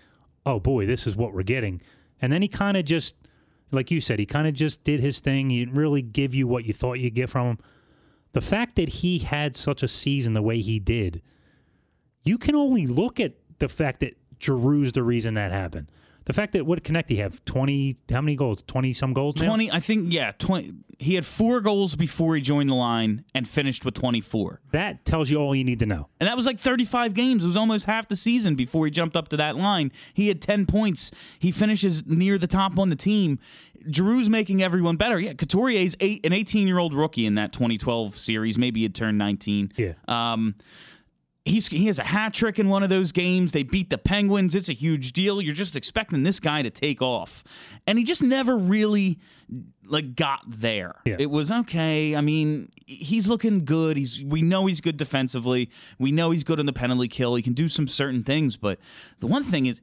[0.46, 1.80] oh boy, this is what we're getting,
[2.20, 3.16] and then he kind of just,
[3.70, 5.50] like you said, he kind of just did his thing.
[5.50, 7.58] He didn't really give you what you thought you'd get from him.
[8.32, 11.22] The fact that he had such a season the way he did,
[12.24, 15.90] you can only look at the fact that Giroux's the reason that happened.
[16.24, 19.46] The fact that what Konecny have twenty how many goals twenty some goals now?
[19.48, 23.48] 20 i think yeah 20 he had four goals before he joined the line and
[23.48, 26.08] finished with 24 that tells you all you need to know.
[26.20, 29.16] and that was like 35 games it was almost half the season before he jumped
[29.16, 32.96] up to that line he had 10 points he finishes near the top on the
[32.96, 33.38] team
[33.88, 35.18] Giroux's making everyone better.
[35.18, 38.56] Yeah, Couturier's eight, an 18 year old rookie in that 2012 series.
[38.56, 39.72] Maybe he had turned 19.
[39.76, 39.94] Yeah.
[40.06, 40.54] Um,
[41.44, 43.52] he's he has a hat trick in one of those games.
[43.52, 44.54] They beat the Penguins.
[44.54, 45.40] It's a huge deal.
[45.40, 47.44] You're just expecting this guy to take off,
[47.86, 49.18] and he just never really
[49.84, 50.96] like got there.
[51.04, 51.16] Yeah.
[51.18, 52.16] It was okay.
[52.16, 53.96] I mean, he's looking good.
[53.96, 55.70] He's we know he's good defensively.
[55.98, 57.34] We know he's good on the penalty kill.
[57.34, 58.78] He can do some certain things, but
[59.20, 59.80] the one thing is.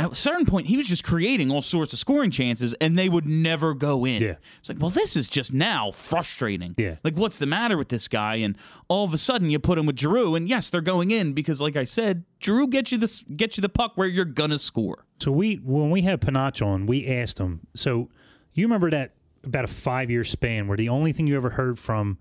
[0.00, 3.08] At a certain point, he was just creating all sorts of scoring chances, and they
[3.08, 4.22] would never go in.
[4.22, 4.34] Yeah.
[4.60, 6.74] It's like, well, this is just now frustrating.
[6.78, 6.96] Yeah.
[7.04, 8.36] Like, what's the matter with this guy?
[8.36, 8.56] And
[8.88, 11.60] all of a sudden, you put him with Giroux, and yes, they're going in because,
[11.60, 15.04] like I said, Giroux gets you this, gets you the puck where you're gonna score.
[15.20, 17.66] So we when we had Panach on, we asked him.
[17.76, 18.08] So
[18.54, 19.12] you remember that
[19.44, 22.18] about a five year span where the only thing you ever heard from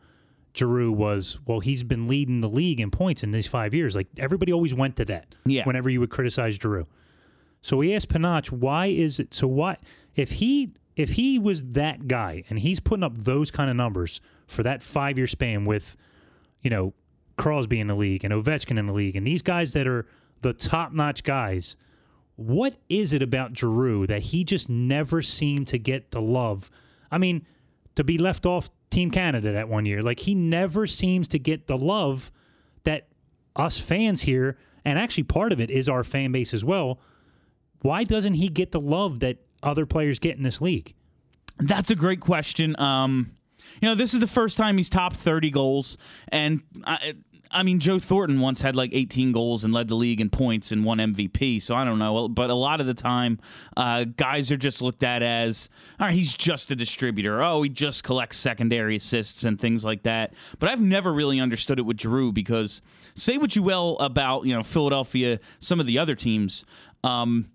[0.54, 3.96] Giroux was, well, he's been leading the league in points in these five years.
[3.96, 5.36] Like everybody always went to that.
[5.46, 5.66] Yeah.
[5.66, 6.88] Whenever you would criticize Giroux.
[7.62, 9.80] So we asked Panach, why is it so what
[10.16, 14.22] if he if he was that guy and he's putting up those kind of numbers
[14.48, 15.96] for that five year span with,
[16.62, 16.94] you know,
[17.38, 20.06] Crosby in the league and Ovechkin in the league and these guys that are
[20.42, 21.76] the top notch guys,
[22.36, 26.72] what is it about Giroux that he just never seemed to get the love?
[27.12, 27.46] I mean,
[27.96, 31.68] to be left off Team Canada that one year, like he never seems to get
[31.68, 32.32] the love
[32.84, 33.08] that
[33.56, 37.00] us fans here, and actually part of it is our fan base as well.
[37.82, 40.94] Why doesn't he get the love that other players get in this league?
[41.58, 42.80] That's a great question.
[42.80, 43.32] Um,
[43.82, 45.98] you know, this is the first time he's topped 30 goals,
[46.30, 47.16] and I,
[47.52, 50.72] I mean, Joe Thornton once had like 18 goals and led the league in points
[50.72, 51.62] and won MVP.
[51.62, 53.40] So I don't know, but a lot of the time,
[53.76, 55.68] uh, guys are just looked at as,
[56.00, 57.42] all right, he's just a distributor.
[57.42, 60.34] Oh, he just collects secondary assists and things like that.
[60.60, 62.82] But I've never really understood it with Giroux because
[63.16, 66.66] say what you will about you know Philadelphia, some of the other teams.
[67.04, 67.48] Um,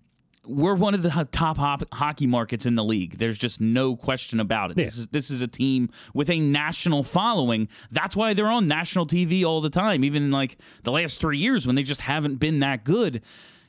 [0.47, 3.17] we're one of the top hop- hockey markets in the league.
[3.17, 4.77] There's just no question about it.
[4.77, 7.67] This is this is a team with a national following.
[7.91, 10.03] That's why they're on national TV all the time.
[10.03, 13.21] Even in like the last three years when they just haven't been that good.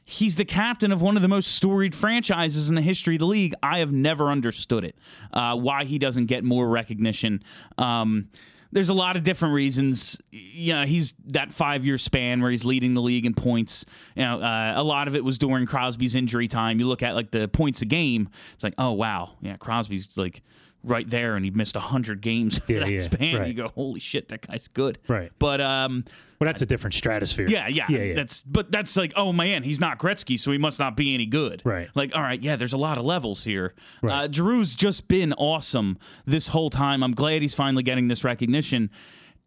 [0.08, 3.26] He's the captain of one of the most storied franchises in the history of the
[3.26, 3.54] league.
[3.60, 4.94] I have never understood it.
[5.32, 7.42] Uh, why he doesn't get more recognition.
[7.76, 8.28] Um,
[8.76, 10.20] there's a lot of different reasons.
[10.30, 13.86] You know, he's that five year span where he's leading the league in points.
[14.14, 16.78] You know, uh, a lot of it was during Crosby's injury time.
[16.78, 18.28] You look at like the points a game.
[18.52, 20.42] It's like, oh wow, yeah, Crosby's like
[20.86, 23.36] right there, and he missed hundred games over Yeah, that yeah, span.
[23.36, 23.48] right.
[23.48, 24.98] You go, holy shit, that guy's good.
[25.08, 25.30] Right.
[25.38, 26.04] But um,
[26.40, 27.48] Well, that's a different stratosphere.
[27.48, 28.14] yeah, yeah, yeah, yeah.
[28.14, 31.26] That's but that's like, oh man, he's not Gretzky, so he must not be any
[31.26, 31.60] good.
[31.64, 31.88] Right.
[31.94, 33.74] Like, all right, yeah, there's a lot of levels here.
[34.00, 34.24] Right.
[34.24, 37.02] Uh, Drew's just been awesome this whole time.
[37.02, 38.90] I'm glad he's finally getting this recognition,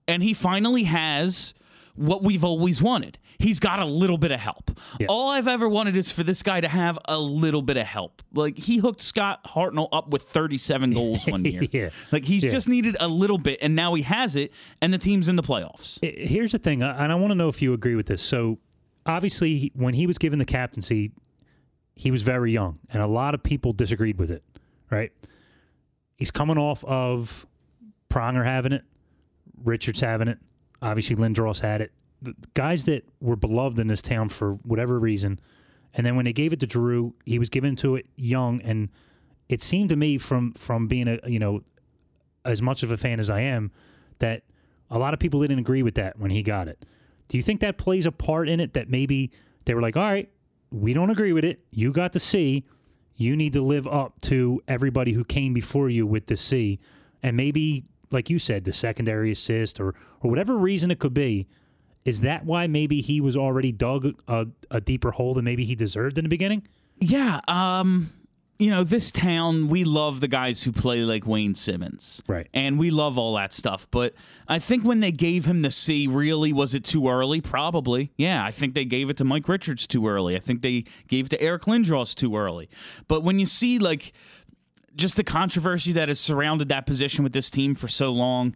[0.07, 1.53] and he finally has
[1.95, 3.17] what we've always wanted.
[3.39, 4.77] He's got a little bit of help.
[4.99, 5.07] Yeah.
[5.09, 8.21] All I've ever wanted is for this guy to have a little bit of help.
[8.33, 11.63] Like he hooked Scott Hartnell up with 37 goals one year.
[11.71, 11.89] Yeah.
[12.11, 12.51] Like he's Yeah.
[12.51, 15.43] just needed a little bit, and now he has it, and the team's in the
[15.43, 15.99] playoffs.
[16.03, 18.21] Here's the thing, and I want to know if you agree with this.
[18.21, 18.59] So,
[19.05, 21.11] obviously, when he was given the captaincy,
[21.95, 24.43] he was very young, and a lot of people disagreed with it.
[24.91, 25.11] Right?
[26.17, 27.47] He's coming off of
[28.09, 28.83] Pronger having it,
[29.63, 30.39] Richards having it,
[30.81, 31.91] obviously Lindros had it.
[32.21, 35.39] The guys that were beloved in this town for whatever reason,
[35.93, 38.89] and then when they gave it to Drew, he was given to it young, and
[39.47, 41.61] it seemed to me from from being a you know
[42.45, 43.71] as much of a fan as I am
[44.19, 44.43] that
[44.89, 46.85] a lot of people didn't agree with that when he got it.
[47.27, 49.31] Do you think that plays a part in it that maybe
[49.65, 50.29] they were like, all right,
[50.71, 51.59] we don't agree with it.
[51.71, 52.65] You got the C.
[53.15, 56.79] You need to live up to everybody who came before you with the C.
[57.21, 61.47] And maybe, like you said, the secondary assist or, or whatever reason it could be,
[62.09, 65.75] is that why maybe he was already dug a, a deeper hole than maybe he
[65.75, 66.67] deserved in the beginning?
[66.99, 68.11] Yeah, um,
[68.57, 72.21] you know, this town, we love the guys who play like Wayne Simmonds.
[72.27, 72.47] Right.
[72.53, 73.87] And we love all that stuff.
[73.89, 74.15] But
[74.47, 77.39] I think when they gave him the C, really, was it too early?
[77.39, 78.11] Probably.
[78.17, 80.35] Yeah, I think they gave it to Mike Richards too early.
[80.35, 82.69] I think they gave it to Eric Lindros too early.
[83.07, 84.11] But when you see, like,
[84.95, 88.55] just the controversy that has surrounded that position with this team for so long.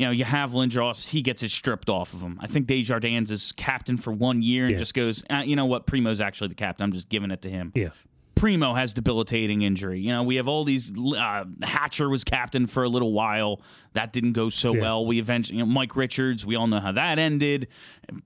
[0.00, 2.38] You know, you have Lindros, he gets it stripped off of him.
[2.40, 4.78] I think Desjardins is captain for one year and Yeah.
[4.78, 6.84] just goes, uh, you know what, Primo's actually the captain.
[6.84, 7.70] I'm just giving it to him.
[7.74, 7.90] Yeah.
[8.34, 10.00] Primo has debilitating injury.
[10.00, 10.90] You know, we have all these.
[10.98, 13.60] Uh, Hatcher was captain for a little while.
[13.92, 14.80] That didn't go so Yeah.
[14.80, 15.04] well.
[15.04, 16.46] We eventually, you know, Mike Richards.
[16.46, 17.68] We all know how that ended.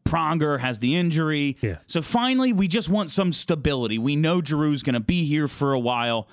[0.05, 1.57] Pronger has the injury.
[1.61, 1.79] Yeah.
[1.89, 3.99] So finally, we just want some stability.
[3.99, 6.29] We know Giroux's going to be here for a while.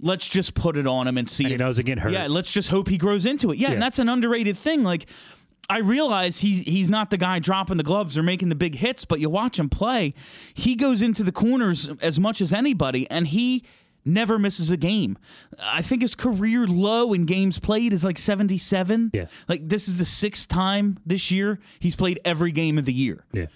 [0.00, 1.44] Let's just put it on him and see.
[1.44, 2.12] And he if- doesn't get hurt.
[2.12, 3.58] Yeah, let's just hope he grows into it.
[3.58, 3.74] Yeah, Yeah.
[3.74, 4.82] and that's an underrated thing.
[4.82, 5.06] Like.
[5.70, 9.04] I realize he's he's not the guy dropping the gloves or making the big hits,
[9.04, 10.14] but you watch him play,
[10.54, 13.64] he goes into the corners as much as anybody, and he
[14.02, 15.18] never misses a game.
[15.62, 19.10] I think his career low in games played is like 77.
[19.12, 19.26] Yeah.
[19.46, 23.26] Like this is the sixth time this year he's played every game of the year
[23.34, 23.46] Yeah.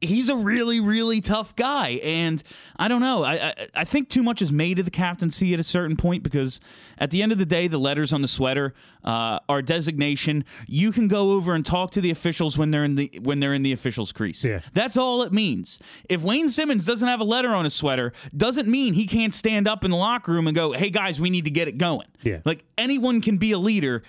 [0.00, 2.42] He's a really really tough guy and
[2.76, 3.24] i don't know.
[3.24, 6.22] I, I i think too much is made of the captaincy at a certain point
[6.22, 6.60] because
[6.98, 8.74] at the end of the day the letters on the sweater
[9.04, 10.44] uh, are designation.
[10.66, 13.54] You can go over and talk to the officials when they're in the when they're
[13.54, 14.44] in the officials crease.
[14.44, 14.60] Yeah.
[14.72, 15.78] that's all it means.
[16.08, 19.66] If Wayne Simmonds doesn't have a letter on his sweater doesn't mean he can't stand
[19.66, 22.06] up in the locker room and go hey guys we need to get it going.
[22.22, 22.40] Yeah.
[22.44, 24.02] like anyone can be a leader.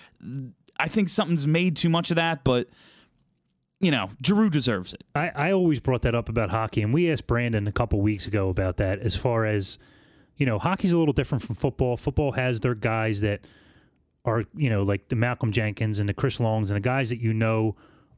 [0.77, 2.67] I think something's made too much of that but
[3.79, 5.03] you know, Giroux deserves it.
[5.15, 8.27] I, I always brought that up about hockey, and we asked Brandon a couple weeks
[8.27, 8.99] ago about that.
[8.99, 9.77] As far as
[10.37, 11.97] you know, hockey's a little different from football.
[11.97, 13.41] Football has their guys that
[14.25, 17.19] are you know like the Malcolm Jenkins and the Chris Longs and the guys that
[17.19, 17.75] you know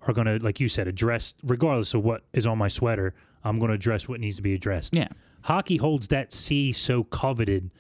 [0.08, 3.14] are going to, like you said, address regardless of what is on my sweater.
[3.44, 4.96] I'm going to address what needs to be addressed.
[4.96, 5.08] Yeah.
[5.44, 7.72] hockey holds that C so coveted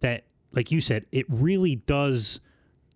[0.00, 2.40] that, like you said, it really does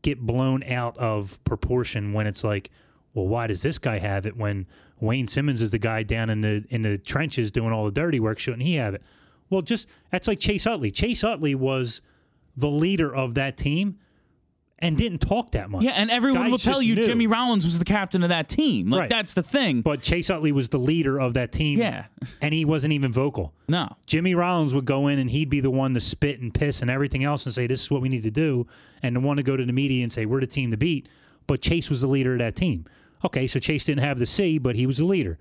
[0.02, 2.70] get blown out of proportion when it's like,
[3.14, 4.66] well, why does this guy have it when
[5.00, 8.20] Wayne Simmonds is the guy down in the in the trenches doing all the dirty
[8.20, 8.38] work?
[8.38, 9.02] Shouldn't he have it?
[9.50, 10.90] Well, just that's like Chase Utley.
[10.90, 12.00] Chase Utley was
[12.56, 13.98] the leader of that team
[14.80, 15.82] and didn't talk that much.
[15.84, 17.06] Yeah, and everyone Guys will tell you knew.
[17.06, 18.90] Jimmy Rollins was the captain of that team.
[18.90, 19.10] Like Right.
[19.10, 19.80] that's the thing.
[19.82, 21.78] But Chase Utley was the leader of that team.
[21.78, 22.06] Yeah.
[22.42, 23.54] and he wasn't even vocal.
[23.68, 23.88] no.
[24.06, 26.90] Jimmy Rollins would go in and he'd be the one to spit and piss and
[26.90, 28.66] everything else and say, This is what we need to do.
[29.02, 31.08] And the one to go to the media and say, We're the team to beat.
[31.46, 32.84] But Chase was the leader of that team.
[33.24, 35.38] Okay, so Chase didn't have the C, but he was the leader.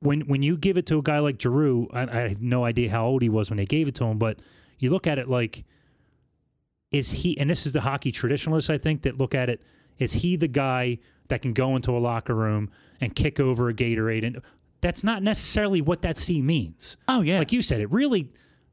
[0.00, 2.90] When when you give it to a guy like Giroux, I, I have no idea
[2.90, 4.40] how old he was when they gave it to him, but
[4.78, 5.64] you look at it like,
[6.90, 9.60] is he, and this is the hockey traditionalists, I think, that look at it,
[9.98, 12.70] is he the guy that can go into a locker room
[13.00, 14.24] and kick over a Gatorade?
[14.24, 14.40] And
[14.80, 16.96] that's not necessarily what that C means.
[17.08, 17.38] Oh yeah.
[17.38, 18.30] Like you said, it really,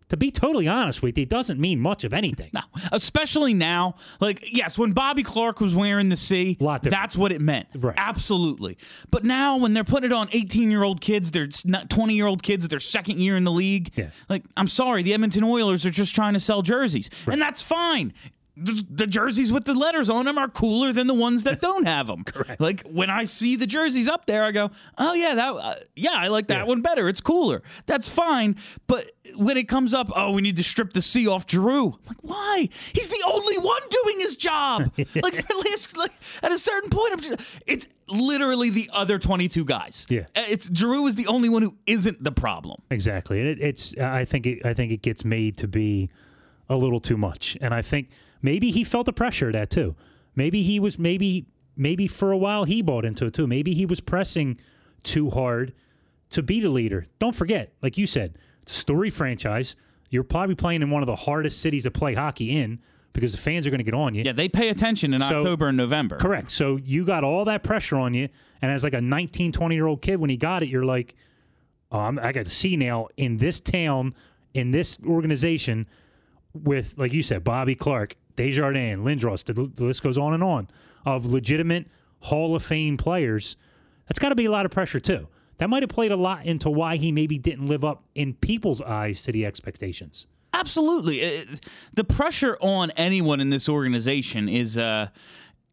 [0.09, 2.49] to be totally honest with you, it doesn't mean much of anything.
[2.53, 3.95] No, especially now.
[4.19, 7.67] Like, yes, when Bobby Clarke was wearing the C, Lot that's what it meant.
[7.75, 7.95] Right.
[7.97, 8.77] Absolutely.
[9.09, 12.43] But now, when they're putting it on 18 year old kids, they're 20 year old
[12.43, 13.91] kids, their second year in the league.
[13.95, 14.09] Yeah.
[14.29, 17.09] Like, I'm sorry, the Edmonton Oilers are just trying to sell jerseys.
[17.25, 18.13] And that's fine.
[18.57, 22.07] The jerseys with the letters on them are cooler than the ones that don't have
[22.07, 22.23] them.
[22.25, 22.61] Correct.
[22.61, 26.13] Like when I see the jerseys up there, I go, "Oh yeah, that uh, yeah,
[26.13, 26.63] I like that Yeah.
[26.63, 27.09] one better.
[27.09, 27.63] It's cooler.
[27.85, 28.55] That's fine."
[28.87, 31.99] But when it comes up, "Oh, we need to strip the C off Drew." I'm
[32.07, 32.69] like, why?
[32.93, 34.89] He's the only one doing his job.
[34.97, 39.65] like at least, like at a certain point, I'm just, it's literally the other 22
[39.65, 40.05] guys.
[40.09, 40.27] Yeah.
[40.33, 42.81] Uh, it's Drew is the only one who isn't the problem.
[42.89, 43.41] Exactly.
[43.41, 46.09] And it, it's I think it, I think it gets made to be
[46.69, 47.57] a little too much.
[47.59, 48.09] And I think
[48.45, 49.95] maybe he felt the pressure of that too.
[50.35, 53.47] Maybe he was maybe maybe for a while he bought into it too.
[53.47, 54.57] Maybe he was pressing
[55.03, 55.73] too hard
[56.29, 57.07] to be the leader.
[57.19, 59.75] Don't forget, like you said, it's a story franchise.
[60.09, 62.79] You're probably playing in one of the hardest cities to play hockey in
[63.13, 64.23] because the fans are going to get on you.
[64.23, 66.17] Yeah, they pay attention in So- October and November.
[66.17, 66.51] Correct.
[66.51, 68.29] So you got all that pressure on you.
[68.61, 71.15] And as like a 19, 20 year old kid, when he got it, you're like,
[71.91, 74.15] oh, I got to see now in this town,
[74.53, 75.87] in this organization,
[76.53, 80.67] with, like you said, Bobby Clarke, Desjardins, Lindros, the, the list goes on and on
[81.05, 81.87] of legitimate
[82.21, 83.55] Hall of Fame players.
[84.07, 85.27] That's got to be a lot of pressure, too.
[85.57, 88.81] That might have played a lot into why he maybe didn't live up in people's
[88.81, 90.27] eyes to the expectations.
[90.53, 91.45] Absolutely.
[91.93, 95.09] The pressure on anyone in this organization is uh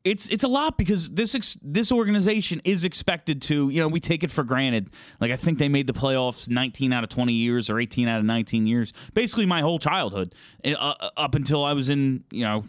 [0.05, 4.01] it's it's a lot because this ex- this organization is expected to, you know, we
[4.01, 4.91] take it for granted.
[5.21, 8.19] Like I think they made the playoffs 19 out of 20 years or 18 out
[8.19, 8.93] of 19 years.
[9.15, 10.35] Basically my whole childhood
[10.65, 12.65] uh, uh, up until I was in, you know,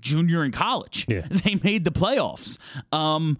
[0.00, 1.04] junior in college.
[1.08, 1.26] Yeah.
[1.30, 2.58] They made the playoffs.
[2.92, 3.38] Um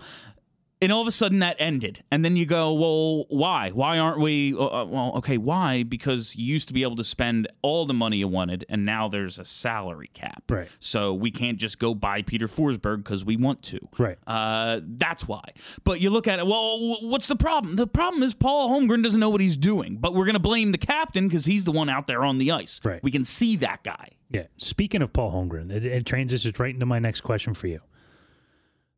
[0.81, 4.21] and all of a sudden that ended and then you go well why why aren't
[4.21, 7.85] we uh, uh, well okay why because you used to be able to spend all
[7.85, 10.69] the money you wanted and now there's a salary cap Right.
[10.79, 14.19] so we can't just go buy peter forsberg because we want to Right.
[14.27, 15.43] uh, that's why
[15.85, 19.21] but you look at it well what's the problem the problem is paul holmgren doesn't
[19.21, 21.89] know what he's doing but we're going to blame the captain because he's the one
[21.89, 23.03] out there on the ice Right.
[23.03, 24.45] we can see that guy Yeah.
[24.59, 27.81] Speaking of Paul Holmgren, it, it transitions right into my next question for you.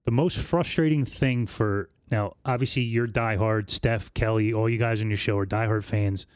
[0.05, 3.71] The most frustrating thing for now, obviously, you're diehard.
[3.71, 6.27] Steph, Kelly, all you guys on your show are diehard fans.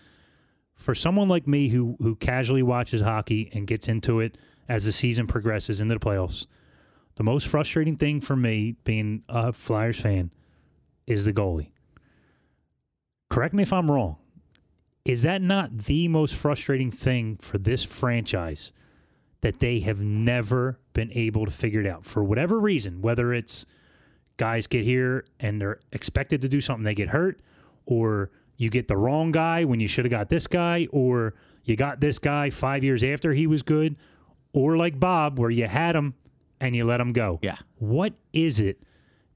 [0.76, 4.36] For someone like me who who casually watches hockey and gets into it
[4.68, 6.46] as the season progresses into the playoffs,
[7.16, 10.30] the most frustrating thing for me, being a Flyers fan,
[11.06, 11.70] is the goalie.
[13.30, 14.16] Correct me if I'm wrong.
[15.04, 18.72] Is that not the most frustrating thing for this franchise
[19.44, 23.02] that they have never been able to figure it out for whatever reason?
[23.02, 23.66] Whether it's
[24.38, 27.42] guys get here and they're expected to do something, they get hurt,
[27.84, 31.34] or you get the wrong guy when you should have got this guy, or
[31.64, 33.96] you got this guy five years after he was good,
[34.54, 36.14] or like Bob, where you had him
[36.58, 37.38] and you let him go.
[37.42, 37.58] Yeah.
[37.76, 38.82] What is it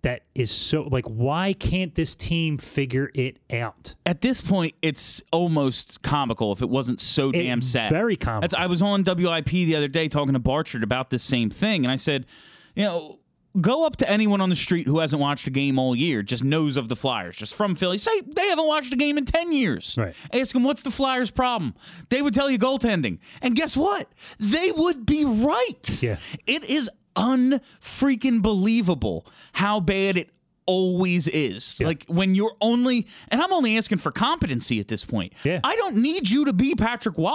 [0.08, 1.04] that is so like?
[1.06, 3.94] Why can't this team figure it out?
[4.06, 7.90] at this point, it's almost comical if it wasn't so It- damn sad.
[7.90, 8.40] very comical.
[8.42, 11.84] That's, I was on WIP the other day talking to Barchard about this same thing,
[11.84, 12.26] and I said,
[12.74, 13.18] you know,
[13.60, 16.44] go up to anyone on the street who hasn't watched a game all year, just
[16.44, 17.98] knows of the Flyers, just from Philly.
[17.98, 19.96] Say they haven't watched a game in 10 years.
[19.98, 20.14] Right.
[20.32, 21.74] Ask them, what's the Flyers' problem?
[22.08, 23.18] They would tell you goaltending.
[23.42, 24.08] And guess what?
[24.38, 26.02] They would be right.
[26.02, 26.18] Yeah.
[26.46, 26.88] It is
[27.18, 30.30] unfreaking believable how bad it
[30.66, 31.80] always is.
[31.80, 35.32] Like when you're only, and I'm only asking for competency at this point.
[35.42, 35.60] Yeah.
[35.64, 37.30] I don't need you to be Patrick Roy.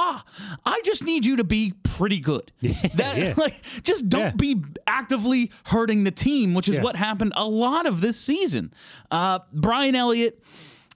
[0.65, 2.51] I just need you to be pretty good.
[2.61, 3.33] that yeah.
[3.37, 4.31] like just don't Yeah.
[4.31, 6.83] be actively hurting the team, which is Yeah.
[6.83, 8.71] what happened a lot of this season.
[9.09, 10.39] Uh, Brian Elliott.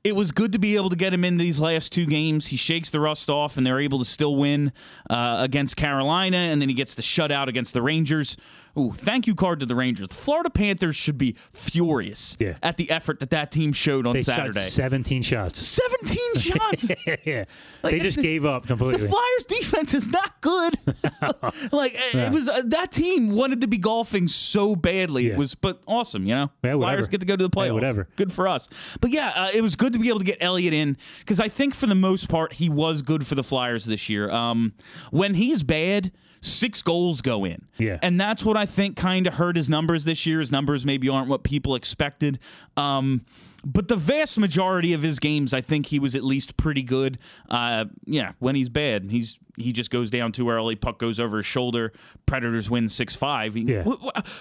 [0.03, 2.47] It was good to be able to get him in these last two games.
[2.47, 4.71] He shakes the rust off, and they're able to still win
[5.09, 8.37] uh, against Carolina, and then he gets the shutout against the Rangers.
[8.77, 10.07] Ooh, thank you card to the Rangers.
[10.09, 12.57] The Florida Panthers should be furious Yeah.
[12.61, 14.59] at the effort that that team showed on They Saturday.
[14.59, 15.59] shot 17 shots.
[15.59, 16.91] 17 shots.
[17.25, 17.45] yeah.
[17.83, 19.01] Like, they just gave up completely.
[19.03, 19.09] The.
[19.09, 20.77] Flyers defense is not good.
[21.71, 25.27] like it was uh, that team wanted to be golfing so badly.
[25.31, 26.51] It was but awesome, you know.
[26.63, 27.07] Yeah, Flyers whatever.
[27.07, 27.65] get to go to the playoffs.
[27.67, 28.07] Yeah, whatever.
[28.15, 28.69] Good for us.
[29.01, 31.47] But yeah, uh, it was good to be able to get Elliott in cuz I
[31.49, 34.29] think for the most part he was good for the Flyers this year.
[34.29, 34.73] Um
[35.11, 36.11] when he's bad,
[36.47, 37.65] six goals go in.
[37.77, 37.99] Yeah.
[38.01, 40.39] And that's what I think kind of hurt his numbers this year.
[40.39, 42.39] His numbers maybe aren't what people expected.
[42.75, 43.25] Um
[43.65, 47.17] but the vast majority of his games, I think he was at least pretty good.
[47.49, 50.75] Uh, yeah, when he's bad, he's he just goes down too early.
[50.75, 51.91] Puck goes over his shoulder.
[52.27, 53.57] Predators win six five.
[53.57, 53.83] Yeah.
[53.83, 53.95] We,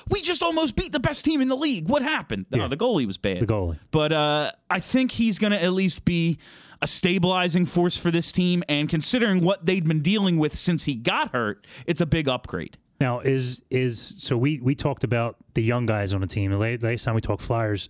[0.09, 1.88] we just almost beat the best team in the league.
[1.88, 2.46] What happened?
[2.50, 2.64] Yeah.
[2.64, 3.40] Oh, the goalie was bad.
[3.40, 3.78] The goalie.
[3.90, 6.38] But uh, I think he's going to at least be
[6.83, 8.62] a stabilizing force for this team.
[8.68, 12.79] And considering what they'd been dealing with since he got hurt, it's a big upgrade.
[13.01, 16.51] Now is is so we we talked about the young guys on the team.
[16.51, 17.89] The last time we talked Flyers,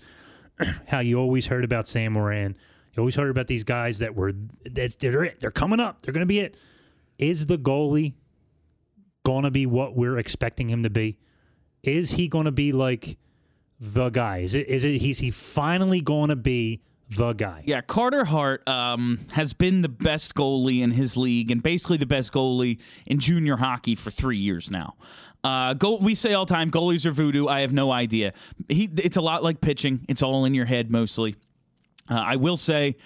[0.89, 2.57] how you always heard about Sam Morin.
[2.93, 4.32] You always heard about these guys that were
[4.64, 5.41] that they're it.
[5.41, 6.03] They're coming up.
[6.03, 6.57] They're going to be it.
[7.18, 8.14] Is the goalie
[9.24, 11.18] going to be what we're expecting him to be?
[11.82, 13.18] Is he going to be like
[13.78, 14.39] the guy?
[14.39, 17.62] Is it is it is he finally going to be the guy?
[17.66, 22.07] Yeah, Carter Hart um, has been the best goalie in his league and basically the
[22.07, 24.94] best goalie in junior hockey for three years now.
[25.44, 27.46] Uh, go, we say all the time, goalies are voodoo.
[27.46, 28.32] I have no idea.
[28.68, 30.04] He, it's a lot like pitching.
[30.09, 31.36] It's all in your head mostly.
[32.11, 32.96] Uh, I will say,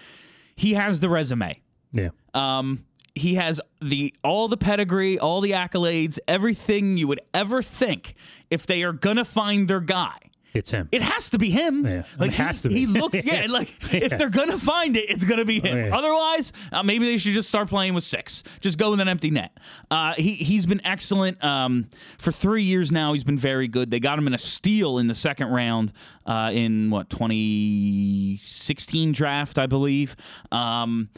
[0.56, 1.60] he has the resume.
[1.92, 2.10] Yeah.
[2.34, 2.84] Um,
[3.14, 8.14] he has the all the pedigree, all the accolades, everything you would ever think
[8.50, 10.16] if they are gonna find their guy.
[10.52, 10.88] It's him.
[10.90, 11.86] It has to be him.
[11.86, 12.02] Yeah.
[12.18, 12.74] Like It has he, to be.
[12.80, 13.24] he looks.
[13.24, 15.76] Yeah, like if they're gonna find it, it's gonna be him.
[15.76, 15.96] Oh, yeah.
[15.96, 18.42] Otherwise, uh, maybe they should just start playing with six.
[18.60, 19.56] Just go with an empty net.
[19.90, 21.88] Uh, he he's been excellent um,
[22.18, 23.12] for three years now.
[23.12, 23.90] He's been very good.
[23.90, 25.92] They got him in a steal in the second round
[26.26, 30.16] uh, in what 2016 draft, I believe.
[30.50, 31.10] Um,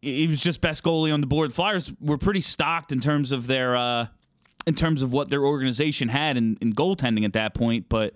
[0.00, 1.50] he was just best goalie on the board.
[1.50, 4.06] The Flyers were pretty stocked in terms of their uh,
[4.66, 8.12] in terms of what their organization had in, in goaltending at that point, but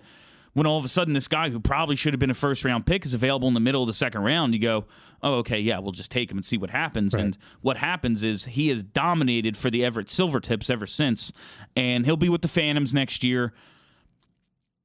[0.57, 2.83] when all of a sudden this guy who probably should have been a first round
[2.83, 4.85] pick is available in the middle of the second round, you go,
[5.21, 7.13] oh, okay, yeah, we'll just take him and see what happens.
[7.13, 7.25] Right.
[7.25, 11.31] And what happens is he has dominated for the Everett Silvertips ever since,
[11.75, 13.53] and he'll be with the Phantoms next year.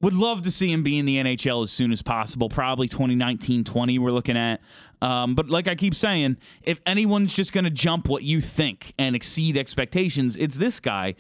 [0.03, 2.51] Would love to see him be in the NHL as soon as possible.
[2.51, 4.61] Probably 2019 20, we're looking at.
[5.01, 8.93] Um, but like I keep saying, if anyone's just going to jump what you think
[8.99, 11.15] and exceed expectations, it's this guy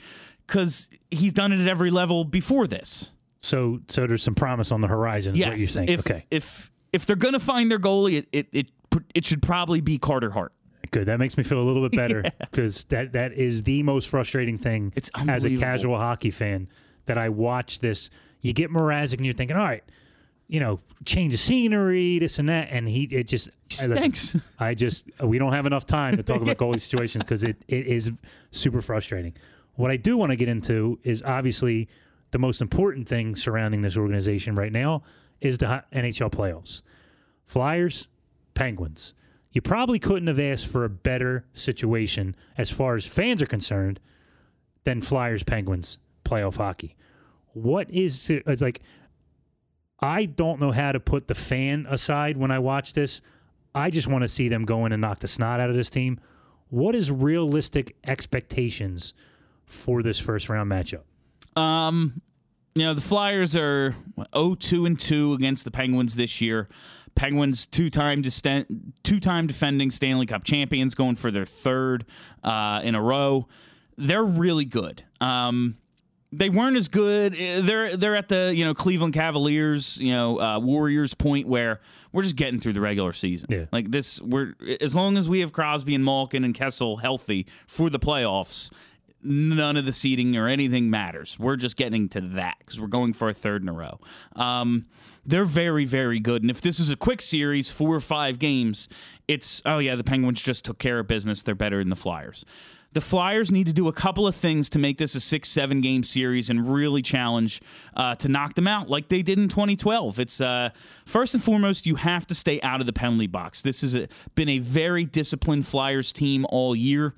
[0.47, 3.15] because he's done it at every level before this.
[3.43, 5.35] So, so there's some promise on the horizon.
[5.35, 5.49] Is Yes.
[5.51, 5.91] what you think?
[5.91, 8.67] If, okay, If if they're going to find their goalie, it, it it
[9.15, 10.53] it should probably be Carter Hart.
[10.91, 11.07] good.
[11.07, 14.59] That makes me feel a little bit better because that that is the most frustrating
[14.59, 16.69] thing It's as a casual hockey fan
[17.07, 18.11] that I watch this.
[18.43, 19.83] You get Mrazek and you're thinking, all right,
[20.49, 24.37] you know, change of scenery, this and that, and he it just I, Stinks.
[24.59, 27.87] I just we don't have enough time to talk about goalie situations because it, it
[27.87, 28.13] is
[28.53, 29.35] super frustrating.
[29.77, 31.89] What I do want to get into is obviously
[32.33, 35.03] the most important thing surrounding this organization right now
[35.41, 36.83] is the NHL playoffs.
[37.45, 38.09] Flyers,
[38.55, 39.15] Penguins.
[39.53, 44.01] You probably couldn't have asked for a better situation as far as fans are concerned
[44.85, 46.97] than Flyers Penguins playoff hockey.
[47.53, 48.81] What is it's like
[50.01, 53.21] I don't know how to put the fan aside when I watch this.
[53.75, 55.91] I just want to see them go in and knock the snot out of this
[55.91, 56.19] team.
[56.71, 59.15] What is realistic expectations
[59.67, 61.03] for this first round matchup?
[61.57, 62.21] Um,
[62.75, 66.69] you know, the Flyers are what, 0-2 and 2 against the Penguins this year.
[67.15, 72.07] Penguins two-time disten- two-time defending Stanley Cup champions going for their third
[72.43, 73.47] uh, in a row.
[73.99, 75.05] They're really good.
[75.21, 75.77] Um,
[76.35, 77.37] they weren't as good.
[77.39, 81.83] eh, They're they're at the you know Cleveland Cavaliers, you know uh, Warriors point where
[82.11, 83.49] we're just getting through the regular season.
[83.51, 83.67] Yeah.
[83.71, 87.91] Like this, we're as long as we have Crosby and Malkin and Kessel healthy for
[87.91, 88.71] the playoffs,
[89.23, 91.39] none of the seeding or anything matters.
[91.39, 94.01] We're just getting to that because we're going for a third in a row.
[94.37, 94.87] Um,
[95.25, 96.43] they're very, very good.
[96.43, 98.89] And if this is a quick series, four or five games,
[99.29, 101.43] it's, oh, yeah, the Penguins just took care of business.
[101.43, 102.45] They're better than the Flyers.
[102.93, 105.81] The Flyers need to do a couple of things to make this a six, seven
[105.81, 107.63] game series and really challenge
[107.97, 110.19] uh, to knock them out like they did in 2012.
[110.19, 110.71] It's uh,
[111.07, 113.63] first and foremost, you have to stay out of the penalty box.
[113.63, 113.97] This has
[114.35, 117.15] been a very disciplined Flyers team all year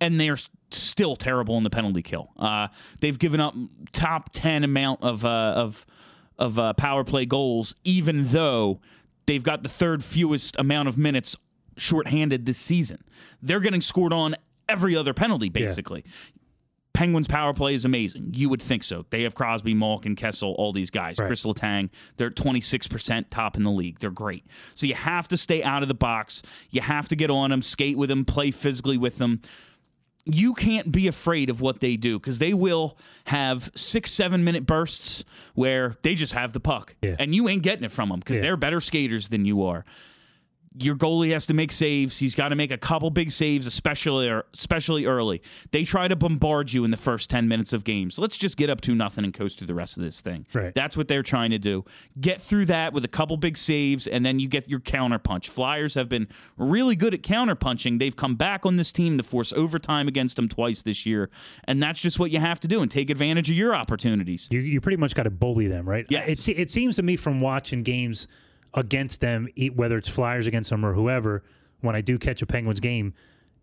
[0.00, 0.36] and they're
[0.70, 2.30] still terrible in the penalty kill.
[2.36, 2.68] Uh,
[3.00, 3.54] they've given up
[3.92, 5.86] top ten amount of uh, of
[6.38, 8.80] of uh, power play goals, even though
[9.26, 11.36] they've got the third fewest amount of minutes
[11.76, 13.02] shorthanded this season.
[13.42, 14.34] They're getting scored on
[14.68, 16.04] every other penalty, basically.
[16.92, 18.32] Penguins power play is amazing.
[18.34, 19.06] You would think so.
[19.10, 21.16] They have Crosby, Malkin, Kessel, all these guys.
[21.16, 21.28] Right.
[21.28, 24.00] Chris Letang, they're 26% top in the league.
[24.00, 24.44] They're great.
[24.74, 26.42] So you have to stay out of the box.
[26.70, 29.42] You have to get on them, skate with them, play physically with them.
[30.30, 34.66] You can't be afraid of what they do because they will have six, seven minute
[34.66, 35.24] bursts
[35.54, 37.16] where they just have the puck Yeah.
[37.18, 38.42] and you ain't getting it from them because Yeah.
[38.42, 39.84] they're better skaters than you are
[40.76, 42.18] your goalie has to make saves.
[42.18, 45.42] He's got to make a couple big saves, especially er, especially early.
[45.70, 48.18] They try to bombard you in the first ten minutes of games.
[48.18, 50.46] Let's just get up to nothing and coast through the rest of this thing.
[50.52, 50.74] Right.
[50.74, 51.84] That's what they're trying to do.
[52.20, 55.48] Get through that with a couple big saves, and then you get your counterpunch.
[55.48, 57.98] Flyers have been really good at counterpunching.
[57.98, 61.30] They've come back on this team to force overtime against them twice this year,
[61.64, 64.48] and that's just what you have to do and take advantage of your opportunities.
[64.50, 66.06] You you pretty much got to bully them, right?
[66.08, 66.48] Yes.
[66.48, 68.28] It it seems to me from watching games
[68.74, 71.42] against them, whether it's Flyers against them or whoever,
[71.80, 73.14] when I do catch a Penguins game,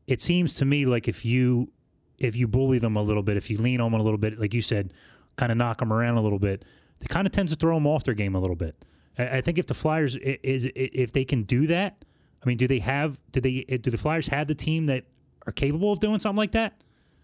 [0.08, 1.72] it seems to me like if you
[2.18, 4.40] if you bully them a little bit, if you lean on them a little bit,
[4.40, 4.94] like you said,
[5.36, 6.64] kind of knock them around a little bit,
[7.02, 8.76] it kind of tends to throw them off their game a little bit.
[9.18, 12.06] I, I think if the Flyers is if they can do that,
[12.42, 15.04] I mean, do they have do they do the Flyers have the team that
[15.46, 16.82] are capable of doing something like that?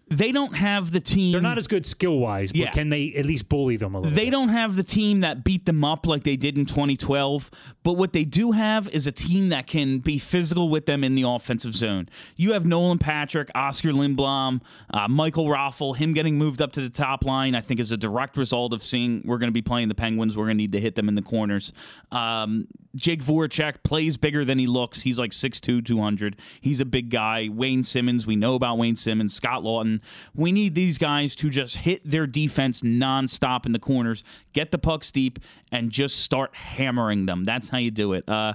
[0.08, 1.32] They don't have the team.
[1.32, 2.70] They're not as good skill wise, but Yeah.
[2.70, 4.14] can they at least bully them a little?
[4.14, 4.30] They bit?
[4.32, 7.50] don't have the team that beat them up like they did in 2012,
[7.82, 11.14] but what they do have is a team that can be physical with them in
[11.14, 12.08] the offensive zone.
[12.36, 14.60] You have Nolan Patrick, Oskar Lindblom,
[14.92, 15.96] uh, Michael Raffl.
[15.96, 18.82] Him getting moved up to the top line, I think, is a direct result of
[18.82, 20.36] seeing we're going to be playing the Penguins.
[20.36, 21.72] We're going to need to hit them in the corners.
[22.10, 25.02] Um, Jake Voracek plays bigger than he looks.
[25.02, 26.36] He's like 6'2", 200.
[26.60, 27.48] He's a big guy.
[27.50, 29.32] Wayne Simmonds, we know about Wayne Simmonds.
[29.34, 29.91] Scott Laughton,
[30.34, 34.78] we need these guys to just hit their defense nonstop in the corners, get the
[34.78, 35.38] pucks deep,
[35.70, 37.44] and just start hammering them.
[37.44, 38.28] That's how you do it.
[38.28, 38.54] Uh,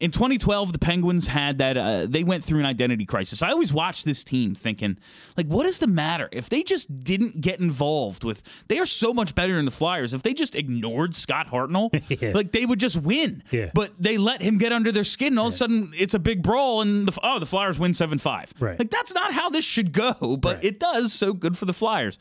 [0.00, 1.76] in 2012, the Penguins had that.
[1.76, 3.42] Uh, they went through an identity crisis.
[3.42, 4.98] I always watch this team thinking,
[5.36, 6.28] like, what is the matter?
[6.32, 10.12] If they just didn't get involved with, they are so much better than the Flyers.
[10.12, 11.90] If they just ignored Scott Hartnell,
[12.22, 12.32] Yeah.
[12.34, 13.42] like they would just win.
[13.50, 13.70] Yeah.
[13.74, 16.18] But they let him get under their skin, and all of a sudden it's a
[16.18, 18.52] big brawl, and the oh, the Flyers win seven five.
[18.60, 18.78] Right.
[18.78, 20.64] Like that's not how this should go, but Right.
[20.64, 21.12] it does.
[21.12, 22.18] So good for the Flyers.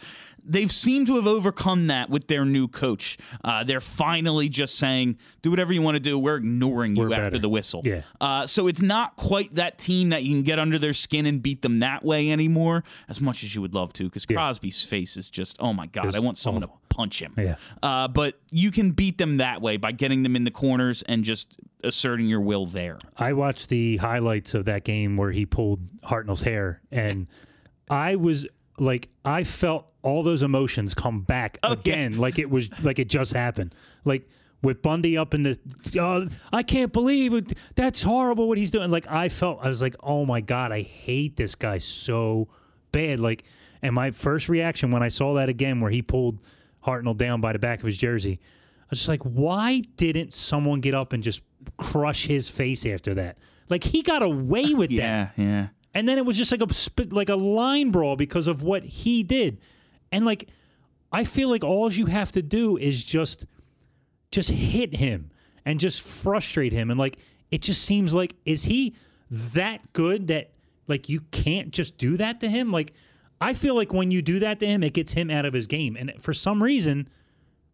[0.47, 3.17] They've seemed to have overcome that with their new coach.
[3.43, 6.17] Uh, they're finally just saying, "Do whatever you want to do.
[6.19, 8.01] We're ignoring you We're after better." the whistle." Yeah.
[8.21, 11.41] Uh, so it's not quite that team that you can get under their skin and
[11.41, 14.03] beat them that way anymore, as much as you would love to.
[14.05, 14.35] Because Yeah.
[14.35, 16.77] Crosby's face is just, oh my god, It's I want someone awful.
[16.89, 17.33] to punch him.
[17.37, 17.55] Yeah.
[17.83, 21.23] Uh, but you can beat them that way by getting them in the corners and
[21.23, 22.99] just asserting your will there.
[23.17, 27.27] I watched the highlights of that game where he pulled Hartnell's hair, and
[27.89, 28.47] I was
[28.79, 33.33] like, I felt all those emotions come back again, like it was like it just
[33.33, 33.73] happened.
[34.05, 34.27] Like
[34.61, 35.59] with Bundy up in the,
[35.99, 37.53] oh, I can't believe it.
[37.75, 38.89] That's horrible what he's doing.
[38.91, 42.47] Like I felt, I was like, oh my god, I hate this guy so
[42.91, 43.19] bad.
[43.19, 43.43] Like,
[43.83, 46.39] and my first reaction when I saw that again, where he pulled
[46.85, 48.39] Hartnell down by the back of his jersey,
[48.81, 51.41] I was just like, why didn't someone get up and just
[51.77, 53.37] crush his face after that?
[53.69, 55.67] Like he got away with that, Yeah, yeah.
[55.93, 59.21] and then it was just like a like a line brawl because of what he
[59.23, 59.59] did,
[60.15, 60.47] and like
[61.11, 63.45] I feel like all you have to do is just
[64.31, 65.31] just hit him
[65.65, 67.17] and just frustrate him, and like
[67.51, 68.95] it just seems like is he
[69.29, 70.51] that good that
[70.87, 72.71] like you can't just do that to him?
[72.71, 72.93] Like
[73.41, 75.67] I feel like when you do that to him, it gets him out of his
[75.67, 77.09] game, and for some reason,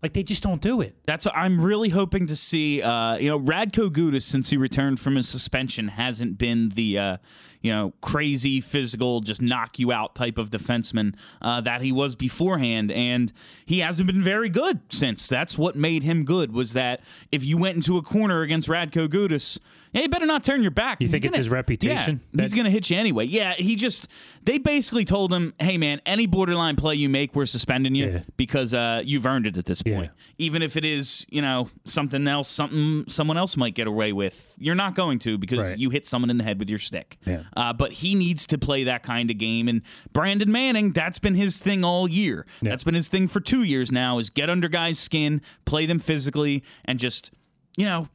[0.02, 0.96] like they just don't do it.
[1.06, 2.82] That's what I'm really hoping to see.
[2.82, 7.18] Uh, you know, Radko Gudas, since he returned from his suspension, hasn't been the uh,
[7.62, 12.16] you know crazy physical, just knock you out type of defenseman uh, that he was
[12.16, 13.32] beforehand, and
[13.66, 15.28] he hasn't been very good since.
[15.28, 16.51] That's what made him good.
[16.53, 17.01] Was that
[17.32, 19.59] if you went into a corner against Radko Gudas,
[19.93, 21.01] yeah, you better not turn your back.
[21.01, 22.22] You think it's gonna- his reputation?
[22.34, 23.26] Yeah, he's going to hit you anyway.
[23.26, 24.07] Yeah, he just
[24.43, 28.20] they basically told him, "Hey, man, any borderline play you make, we're suspending you Yeah.
[28.38, 29.95] because uh, you've earned it at this Yeah.
[29.95, 34.12] point." even if it is you know something else something someone else might get away
[34.14, 35.78] with you're not going to because Right.
[35.78, 37.43] you hit someone in the head with your stick Yeah.
[37.58, 39.82] Uh, but he needs to play that kind of game and
[40.14, 42.70] brandon manning that's been his thing all year Yeah.
[42.72, 45.99] that's been his thing for two years now is get under guys skin play them
[45.99, 47.32] physically and just
[47.78, 48.08] you know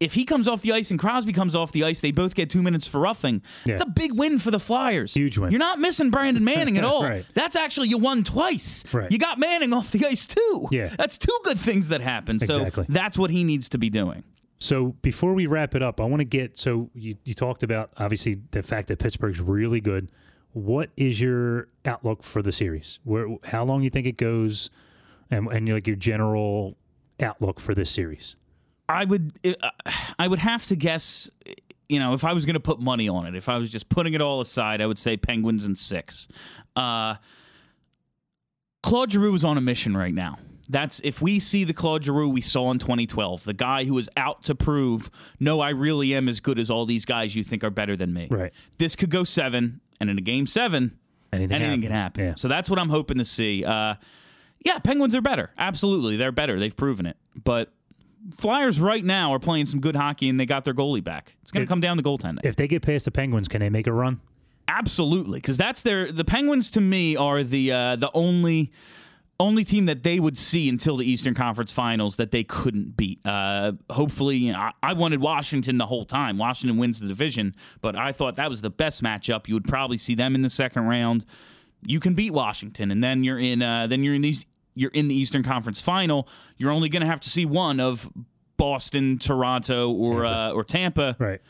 [0.00, 2.50] if he comes off the ice and Crosby comes off the ice, they both get
[2.50, 3.40] two minutes for roughing.
[3.64, 3.74] Yeah.
[3.74, 5.14] It's a big win for the Flyers.
[5.14, 5.50] Huge win.
[5.52, 7.04] You're not missing Brandon Manning at all.
[7.04, 7.24] Right.
[7.34, 8.84] That's actually you won twice.
[8.92, 9.10] Right.
[9.10, 10.68] You got Manning off the ice too.
[10.72, 10.92] Yeah.
[10.98, 12.42] That's two good things that happened.
[12.42, 14.24] So that's what he needs to be doing.
[14.58, 17.90] So before we wrap it up, I want to get so you, you talked about
[17.96, 20.10] obviously the fact that Pittsburgh's really good.
[20.52, 22.98] What is your outlook for the series?
[23.04, 24.70] Where how long you think it goes,
[25.30, 26.76] and and like your general
[27.20, 28.36] outlook for this series?
[28.88, 29.70] I would uh,
[30.18, 31.28] I would have to guess
[31.88, 33.88] you know if I was going to put money on it if I was just
[33.88, 36.28] putting it all aside I would say Penguins in 6.
[36.76, 37.16] Uh
[38.82, 40.38] Claude Giroux is on a mission right now.
[40.68, 44.08] That's if we see the Claude Giroux we saw in 2012, the guy who was
[44.16, 47.62] out to prove, no, I really am as good as all these guys you think
[47.62, 48.28] are better than me.
[48.30, 48.52] Right.
[48.78, 50.98] This could go seven, and in a game seven,
[51.34, 52.24] Anything, anything can happen.
[52.24, 52.34] Yeah.
[52.36, 53.64] So that's what I'm hoping to see.
[53.64, 53.94] Uh,
[54.64, 55.50] yeah, Penguins are better.
[55.58, 56.58] Absolutely, they're better.
[56.58, 57.16] They've proven it.
[57.42, 57.72] But
[58.34, 61.34] Flyers right now are playing some good hockey, and they got their goalie back.
[61.42, 62.44] It's going to come down to goaltending.
[62.44, 64.20] If they get past the Penguins, can they make a run?
[64.66, 68.72] Absolutely, because that's their the Penguins to me are the uh, the only
[69.40, 73.18] only team that they would see until the Eastern Conference Finals that they couldn't beat.
[73.26, 76.38] Uh, hopefully, you know, I, I wanted Washington the whole time.
[76.38, 79.48] Washington wins the division, but I thought that was the best matchup.
[79.48, 81.24] You would probably see them in the second round.
[81.86, 85.08] You can beat Washington, and then you're in uh, then you're in these you're in
[85.08, 86.28] the Eastern Conference Final.
[86.56, 88.08] You're only going to have to see one of
[88.56, 91.40] Boston, Toronto, or uh, or Tampa Right.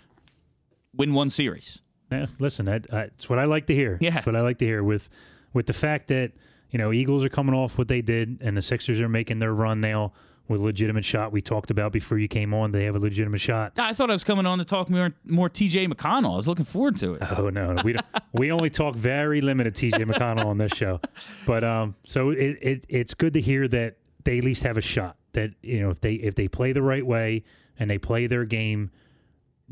[0.94, 1.82] win one series.
[2.10, 3.98] Yeah, listen, that, that's what I like to hear.
[4.00, 4.22] Yeah.
[4.22, 5.08] What I like to hear with
[5.52, 6.32] with the fact that
[6.74, 9.54] you know Eagles are coming off what they did, and the Sixers are making their
[9.54, 10.12] run now
[10.48, 11.30] with a legitimate shot.
[11.30, 12.72] We talked about before you came on.
[12.72, 13.74] They have a legitimate shot.
[13.76, 16.32] I thought I was coming on to talk more more TJ McConnell.
[16.32, 17.22] I was looking forward to it.
[17.38, 21.00] Oh no, we don't, we only talk very limited TJ McConnell on this show,
[21.46, 24.82] but um, so it, it it's good to hear that they at least have a
[24.82, 25.16] shot.
[25.34, 27.44] That you know if they if they play the right way
[27.78, 28.90] and they play their game,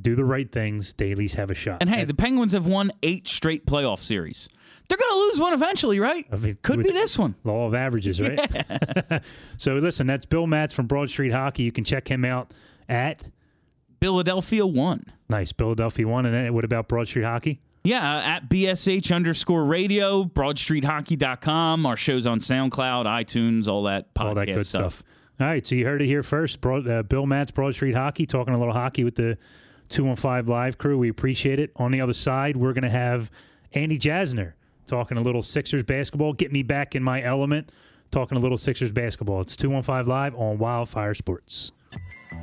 [0.00, 1.78] do the right things, they at least have a shot.
[1.80, 4.48] And hey, the Penguins have won eight straight playoff series.
[4.92, 6.26] They're going to lose one eventually, right?
[6.30, 7.34] I mean, Could be this one.
[7.44, 8.38] Law of averages, right?
[9.56, 11.62] so listen, that's Bill Matz from Broad Street Hockey.
[11.62, 12.52] You can check him out
[12.90, 13.24] at
[14.00, 15.06] Philadelphia One.
[15.30, 16.26] nice Philadelphia one.
[16.26, 17.62] And then what about Broad Street Hockey?
[17.84, 21.86] Yeah, at BSH underscore radio, broadstreethockey.com.
[21.86, 24.96] Our show's on SoundCloud, iTunes, all that podcast all that good stuff.
[24.96, 25.02] stuff.
[25.40, 26.60] All right, so you heard it here first.
[26.60, 29.38] Broad, uh, Bill Matz, Broad Street Hockey, talking a little hockey with the
[29.88, 30.98] 215 Live crew.
[30.98, 31.70] We appreciate it.
[31.76, 33.30] On the other side, we're going to have
[33.72, 34.52] Andy Jasner
[34.86, 36.32] talking a little Sixers basketball.
[36.32, 37.70] Get me back in my element,
[38.10, 39.40] talking a little Sixers basketball.
[39.40, 41.72] It's 215 Live on Wildfire Sports.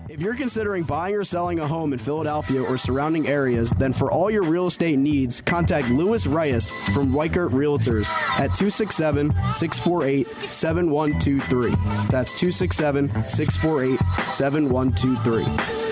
[0.10, 4.12] If you're considering buying or selling a home in Philadelphia or surrounding areas, then for
[4.12, 8.10] all your real estate needs, contact Louis Reyes from Weichert Realtors
[8.40, 11.70] at 267 648 7123.
[12.10, 14.00] That's 267 648
[14.32, 15.44] 7123.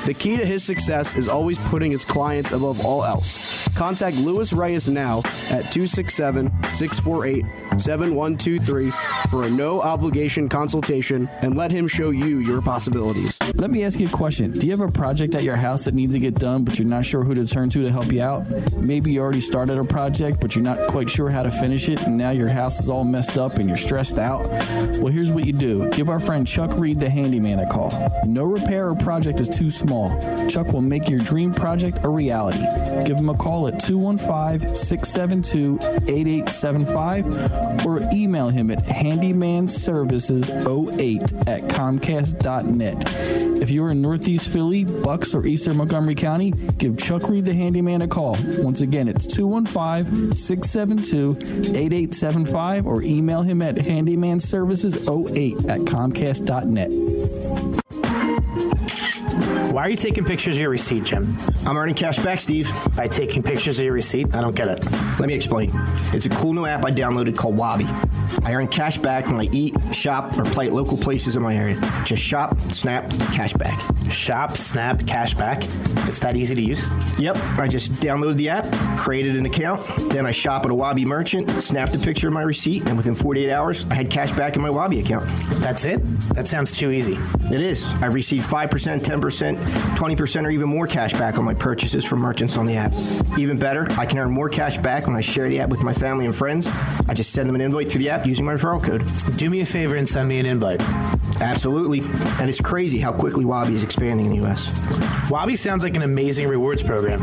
[0.07, 3.67] The key to his success is always putting his clients above all else.
[3.75, 5.19] Contact Louis Reyes now
[5.49, 7.45] at 267 648
[7.79, 8.91] 7123
[9.29, 13.37] for a no obligation consultation and let him show you your possibilities.
[13.55, 14.51] Let me ask you a question.
[14.51, 16.85] Do you have a project at your house that needs to get done, but you're
[16.85, 18.45] not sure who to turn to to help you out?
[18.75, 22.05] Maybe you already started a project, but you're not quite sure how to finish it,
[22.05, 24.45] and now your house is all messed up and you're stressed out?
[24.99, 27.93] Well, here's what you do give our friend Chuck Reed, the handyman, a call.
[28.25, 30.09] No repair or project is too small.
[30.49, 32.65] Chuck will make your dream project a reality.
[33.05, 35.77] Give him a call at 215 672
[36.11, 42.97] 8875 or email him at handymanservices08 at comcast.net.
[43.61, 46.49] If you're in Northeast Philly, Bucks, or Eastern Montgomery County,
[46.79, 48.35] give Chuck Reed the handyman a call.
[48.57, 51.37] Once again, it's 215 672
[51.77, 58.06] 8875 or email him at handymanservices08 at comcast.net.
[59.77, 61.27] Why are you taking pictures of your receipt, Jim?
[61.67, 62.67] I'm earning cash back, Steve.
[62.95, 64.33] By taking pictures of your receipt?
[64.33, 64.83] I don't get it.
[65.19, 65.69] Let me explain.
[66.13, 67.85] It's a cool new app I downloaded called Wabee.
[68.43, 71.55] I earn cash back when I eat, shop, or play at local places in my
[71.55, 71.75] area.
[72.05, 73.79] Just shop, snap, cash back.
[74.09, 75.59] Shop, snap, cash back.
[75.59, 77.19] It's that easy to use?
[77.19, 77.37] Yep.
[77.59, 78.65] I just downloaded the app,
[78.97, 82.41] created an account, then I shop at a Wabee merchant, snapped a picture of my
[82.41, 85.27] receipt, and within 48 hours, I had cash back in my Wabee account.
[85.61, 85.97] That's it?
[86.33, 87.17] That sounds too easy.
[87.53, 87.91] It is.
[88.01, 92.57] I've received 5%, 10%, 20%, or even more cash back on my purchases from merchants
[92.57, 92.93] on the app.
[93.37, 95.93] Even better, I can earn more cash back when I share the app with my
[95.93, 96.67] family and friends.
[97.07, 99.03] I just send them an invite through the app using my referral code.
[99.37, 100.81] Do me a favor and send me an invite.
[101.41, 101.99] Absolutely.
[102.39, 104.71] And it's crazy how quickly Wabee is expanding in the U.S.
[105.29, 107.19] Wabee sounds like an amazing rewards program.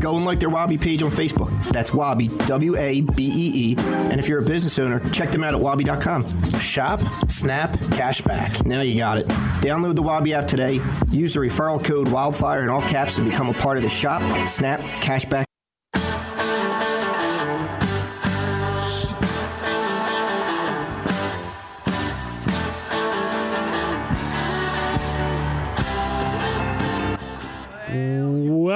[0.00, 1.50] Go and like their Wabee page on Facebook.
[1.70, 3.76] That's Wabee, W A B E E.
[4.10, 6.24] And if you're a business owner, check them out at wabee.com.
[6.60, 8.64] Shop, snap, cash back.
[8.66, 9.26] Now you got it.
[9.62, 10.80] Download the Wabee app today.
[11.10, 14.20] Use the referral code Wildfire in all caps to become a part of the Shop,
[14.46, 15.44] Snap, Cashback.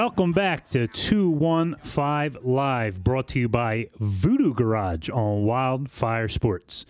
[0.09, 6.87] Welcome back to 215 Live, brought to you by Voodoo Garage on Wildfire Sports.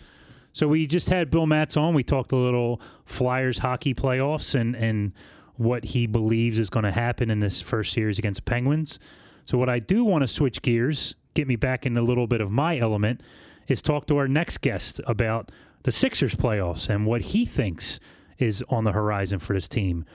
[0.53, 1.93] So we just had Bill Matz on.
[1.93, 5.11] We talked a little Flyers hockey playoffs and, and
[5.57, 8.99] what he believes is going to happen in this first series against the Penguins.
[9.43, 12.39] So what I do want to switch gears, get me back in a little bit
[12.39, 13.21] of my element,
[13.67, 15.51] is talk to our next guest about
[15.83, 17.99] the Sixers playoffs and what he thinks
[18.37, 20.05] is on the horizon for this team.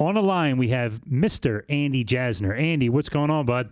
[0.00, 1.62] On the line, we have Mr.
[1.68, 2.58] Andy Jasner.
[2.58, 3.70] Andy, what's going on, bud?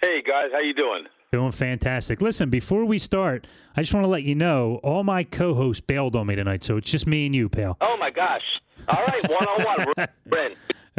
[0.00, 1.04] Hey guys, how you doing?
[1.32, 2.20] Doing fantastic.
[2.20, 3.46] Listen, before we start,
[3.76, 6.76] I just want to let you know all my co-hosts bailed on me tonight, so
[6.76, 7.76] it's just me and you, pal.
[7.80, 8.42] Oh my gosh!
[8.88, 10.52] All right, one on one, we're in.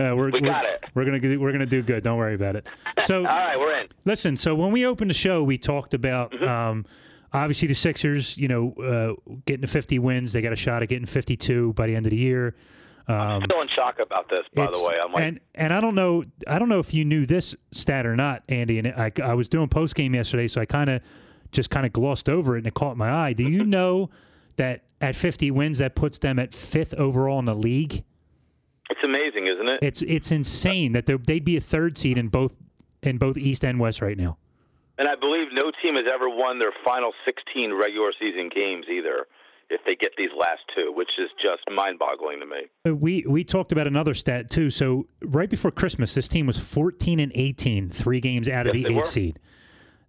[0.06, 0.84] Uh, we're, We got we're, it.
[0.94, 2.04] We're gonna do- we're gonna do good.
[2.04, 2.68] Don't worry about it.
[3.02, 3.88] So, All right, we're in.
[4.06, 4.38] listen.
[4.38, 6.48] So when we opened the show, we talked about Mm-hmm.
[6.48, 6.86] um,
[7.34, 8.38] obviously the Sixers.
[8.38, 8.74] You know,
[9.28, 10.32] uh, getting to 50 wins.
[10.34, 12.56] They got a shot at getting 52 by the end of the year.
[13.08, 14.96] Um, I'm Still in shock about this, by the way.
[15.02, 18.06] I'm like, and and I don't know, I don't know if you knew this stat
[18.06, 18.80] or not, Andy.
[18.80, 21.02] And I, I was doing post game yesterday, so I kind of
[21.52, 23.34] just kind of glossed over it, and it caught my eye.
[23.34, 24.10] Do you know
[24.58, 28.04] that at 50 wins, that puts them at fifth overall in the league?
[28.90, 29.80] it's amazing, isn't it?
[29.82, 32.56] It's it's insane that they'd be a third seed in both
[33.04, 34.38] in both East and West right now.
[34.98, 39.28] And I believe no team has ever won their final 16 regular season games either.
[39.70, 42.94] If they get these last two, which is just mind-boggling to me.
[42.94, 44.70] We we talked about another stat too.
[44.70, 48.76] So right before Christmas, this team was 14 and 18, three games out of Yes,
[48.76, 49.04] the they eighth were.
[49.04, 49.40] seed.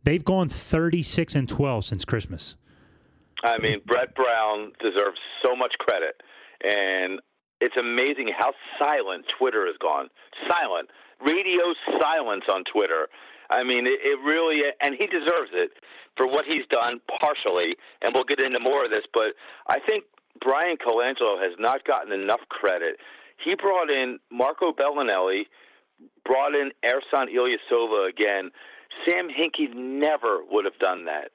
[0.04, 2.54] They've gone 36 and 12 since Christmas.
[3.42, 6.20] I mean, Brett Brown deserves so much credit,
[6.62, 7.20] and
[7.60, 10.08] it's amazing how silent Twitter has gone.
[10.48, 10.88] Silent,
[11.20, 13.08] radio silence on Twitter.
[13.50, 15.70] I mean, it, it really, and he deserves it
[16.18, 17.76] for what he's done partially.
[18.02, 19.38] And we'll get into more of this, but
[19.68, 20.04] I think
[20.42, 22.96] Bryan Colangelo has not gotten enough credit.
[23.42, 25.46] He brought in Marco Belinelli,
[26.24, 28.50] brought in Ersan Ilyasova again.
[29.06, 31.30] Sam Hinkie never would have done that.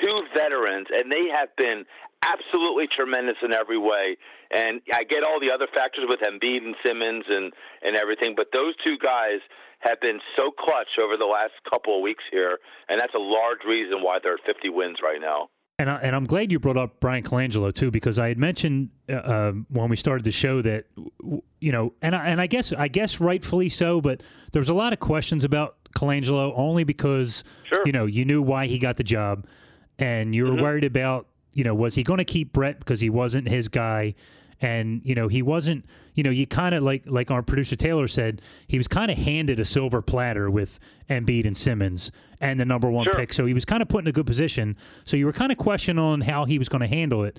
[0.00, 1.84] Two veterans, and they have been
[2.24, 4.16] absolutely tremendous in every way.
[4.50, 7.52] And I get all the other factors with Embiid and Simmons and
[7.82, 9.38] and everything, but those two guys
[9.80, 12.58] have been so clutch over the last couple of weeks here,
[12.88, 15.48] and that's a large reason why they're at 50 wins right now.
[15.78, 18.88] And, I, and I'm glad you brought up Bryan Colangelo too, because I had mentioned
[19.10, 20.86] uh, uh, when we started the show that
[21.60, 24.22] you know, and I, and I guess I guess rightfully so, but
[24.52, 27.82] there was a lot of questions about Colangelo only because sure.
[27.84, 29.46] you know you knew why he got the job,
[29.98, 30.62] and you were mm-hmm.
[30.62, 34.14] worried about you know was he going to keep Brett because he wasn't his guy,
[34.60, 35.84] and you know he wasn't
[36.14, 39.18] you know you kind of like like our producer Taylor said he was kind of
[39.18, 40.78] handed a silver platter with
[41.10, 42.10] Embiid and Simmons
[42.40, 43.14] and the number one sure.
[43.14, 45.52] pick so he was kind of put in a good position so you were kind
[45.52, 47.38] of questioning on how he was going to handle it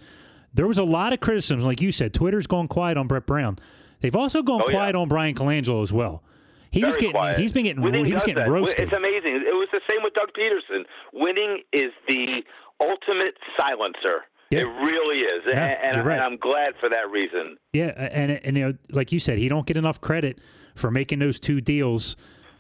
[0.54, 3.58] there was a lot of criticism like you said Twitter's gone quiet on Brett Brown
[4.02, 5.02] they've also gone oh, quiet yeah.
[5.02, 6.24] on Bryan Colangelo as well
[6.72, 7.40] he Very was getting quiet.
[7.40, 8.50] he's been getting Winning he was getting that.
[8.50, 9.36] roasted It's amazing.
[9.48, 10.84] It was the same with Doug Pederson.
[11.14, 12.44] Winning is the
[12.80, 14.26] ultimate silencer.
[14.50, 14.60] Yeah.
[14.60, 16.14] It really is, Yeah, and, you're right.
[16.16, 17.58] and I'm glad for that reason.
[17.74, 20.40] Yeah, and and you know, like you said, he don't get enough credit
[20.76, 22.16] for making those two deals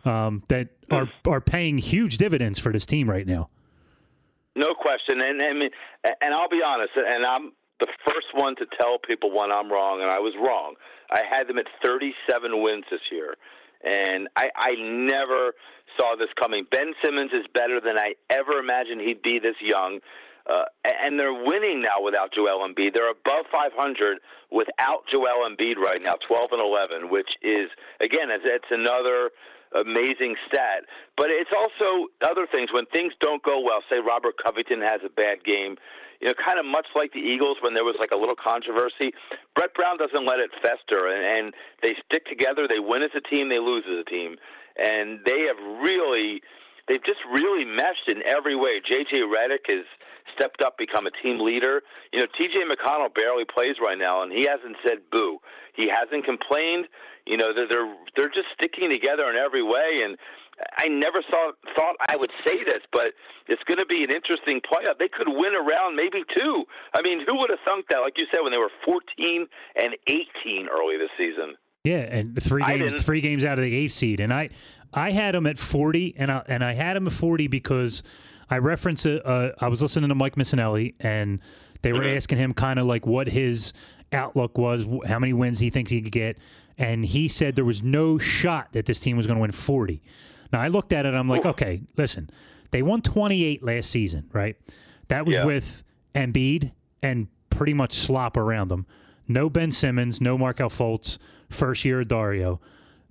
[0.05, 3.49] um, that are are paying huge dividends for this team right now.
[4.55, 5.61] No question, and and
[6.21, 10.01] and I'll be honest, and I'm the first one to tell people when I'm wrong,
[10.01, 10.73] and I was wrong.
[11.11, 13.35] I had them at 37 wins this year,
[13.83, 15.53] and I I never
[15.95, 16.65] saw this coming.
[16.69, 19.99] Ben Simmons is better than I ever imagined he'd be this young.
[20.47, 22.93] Uh, and they're winning now without Joel Embiid.
[22.93, 24.19] They're above 500
[24.51, 27.67] without Joel Embiid right now, 12 and 11, which is
[27.99, 29.31] again, it's, another
[29.75, 30.87] amazing stat.
[31.17, 33.83] But it's also other things when things don't go well.
[33.89, 35.75] Say Robert Covington has a bad game.
[36.21, 39.13] You know, kind of much like the Eagles when there was like a little controversy.
[39.53, 41.45] Brett Brown doesn't let it fester, and, and
[41.83, 42.65] they stick together.
[42.67, 44.37] They win as a team, they lose as a team,
[44.77, 46.41] and they have really,
[46.87, 48.79] they've just really meshed in every way.
[48.79, 49.85] JJ Redick has
[50.33, 51.81] stepped up, become a team leader.
[52.11, 55.39] You know, TJ McConnell barely plays right now, and he hasn't said boo.
[55.75, 56.87] He hasn't complained.
[57.25, 60.17] You know, they're they're, they're just sticking together in every way, and
[60.77, 63.13] I never saw thought I would say this, but
[63.47, 64.97] it's going to be an interesting playoff.
[64.97, 66.65] They could win around maybe two.
[66.93, 67.99] I mean, who would have thunk that?
[67.99, 71.55] Like you said, when they were 14 and 18 early this season.
[71.83, 74.49] Yeah, and three games three games out of the eighth seed, and I
[74.93, 78.03] I had him at forty, and I and I had him at forty because
[78.49, 81.39] I referenced a, uh, I was listening to Mike Missanelli, and
[81.81, 82.15] they were Mhm.
[82.15, 83.73] asking him kind of like what his
[84.13, 86.37] outlook was, how many wins he thinks he could get,
[86.77, 90.01] and he said there was no shot that this team was going to win forty.
[90.53, 92.29] Now I looked at it, I'm like, okay, listen,
[92.71, 94.55] they won 28 last season, right?
[95.09, 95.45] That was Yeah.
[95.45, 95.83] with
[96.15, 96.71] Embiid
[97.03, 98.85] and pretty much slop around them.
[99.27, 101.17] No Ben Simmons, no Markelle Fultz,
[101.49, 102.61] first year of Dario.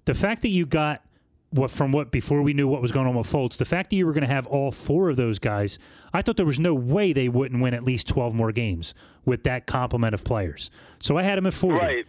[0.07, 1.03] The fact that you got
[1.51, 3.97] what from what before we knew what was going on with Fultz, the fact that
[3.97, 5.78] you were going to have all four of those guys,
[6.12, 8.94] I thought there was no way they wouldn't win at least 12 more games
[9.24, 10.70] with that complement of players.
[10.98, 11.77] So I had them at 40.
[11.78, 12.05] Right.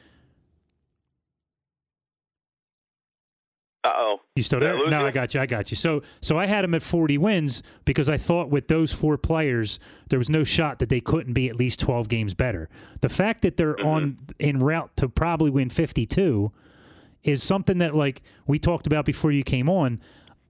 [3.84, 4.18] Uh oh.
[4.35, 4.89] You still there?
[4.89, 5.05] No?
[5.05, 5.39] I got you.
[5.39, 5.77] I got you.
[5.77, 9.80] So, so I had them at 40 wins because I thought with those four players,
[10.09, 12.69] there was no shot that they couldn't be at least 12 games better.
[13.01, 13.88] The fact that they're Mm-hmm.
[13.88, 16.51] on en route to probably win 52
[17.28, 20.02] is something that like we talked about before you came on.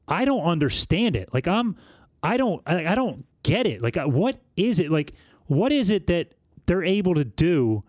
[0.08, 1.34] I don't understand it.
[1.34, 1.76] Like I'm,
[2.24, 3.82] I don't, I, I don't get it.
[3.82, 4.92] Like uh, what is it?
[4.92, 5.14] Like
[5.48, 6.34] what is it that
[6.66, 7.84] they're able to do?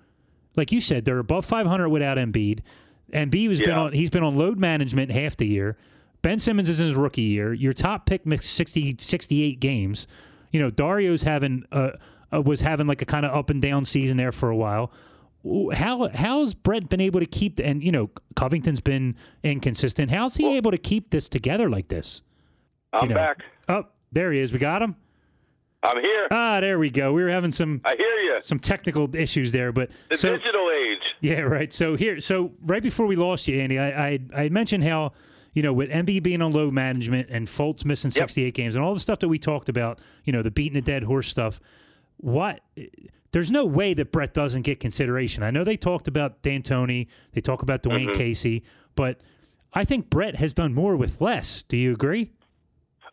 [0.56, 2.60] Like you said, they're above 500 without Embiid.
[3.12, 3.92] Embiid has been on.
[3.92, 5.76] He's been on load management half the year.
[6.22, 7.52] Ben Simmons is in his rookie year.
[7.52, 10.08] Your top pick missed 60, 68 games.
[10.50, 11.90] You know, Dario's having uh,
[12.32, 14.90] uh, was having like a kind of up and down season there for a while.
[15.72, 20.10] How how's Brett been able to keep the, and you know Covington's been inconsistent.
[20.10, 22.22] How's he able to keep this together like this?
[22.92, 23.14] I'm You know.
[23.14, 23.42] back.
[23.68, 24.52] Oh, there he is.
[24.52, 24.96] We got him.
[25.82, 26.26] I'm here.
[26.32, 27.12] Ah, there we go.
[27.12, 28.40] We were having some I hear you.
[28.40, 30.98] some technical issues there, but The so digital age.
[31.20, 31.72] yeah, right.
[31.72, 35.12] So here, so right before we lost you, Andy, I I, I mentioned how
[35.54, 38.28] you know with Embiid being on load management and Fultz missing Yep.
[38.28, 40.82] 68 games and all the stuff that we talked about, you know, the beating a
[40.82, 41.60] dead horse stuff.
[42.16, 42.60] What?
[43.32, 45.42] There's no way that Brett doesn't get consideration.
[45.42, 48.14] I know they talked about D'Antoni, they talk about Dwane Mhm.
[48.14, 48.64] Casey,
[48.94, 49.20] but
[49.74, 51.62] I think Brett has done more with less.
[51.62, 52.30] Do you agree?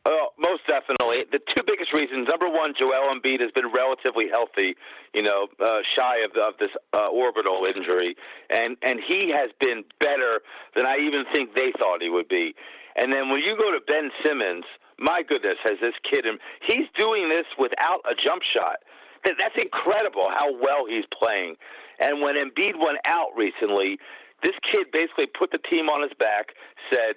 [0.05, 1.25] Uh, most definitely.
[1.31, 4.75] The two biggest reasons: number one, Joel Embiid has been relatively healthy,
[5.13, 8.15] you know, uh, shy of, of this uh, orbital injury,
[8.49, 10.41] and and he has been better
[10.75, 12.53] than I even think they thought he would be.
[12.95, 14.63] And then when you go to Ben Simmons,
[14.97, 16.25] my goodness, has this kid?
[16.25, 18.84] And he's doing this without a jump shot.
[19.25, 21.55] That, that's incredible how well he's playing.
[21.99, 23.97] And when Embiid went out recently,
[24.43, 26.53] this kid basically put the team on his back,
[26.89, 27.15] said,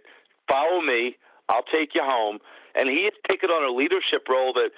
[0.48, 1.16] "Follow me."
[1.48, 2.38] I'll take you home.
[2.74, 4.70] And he has taken on a leadership role that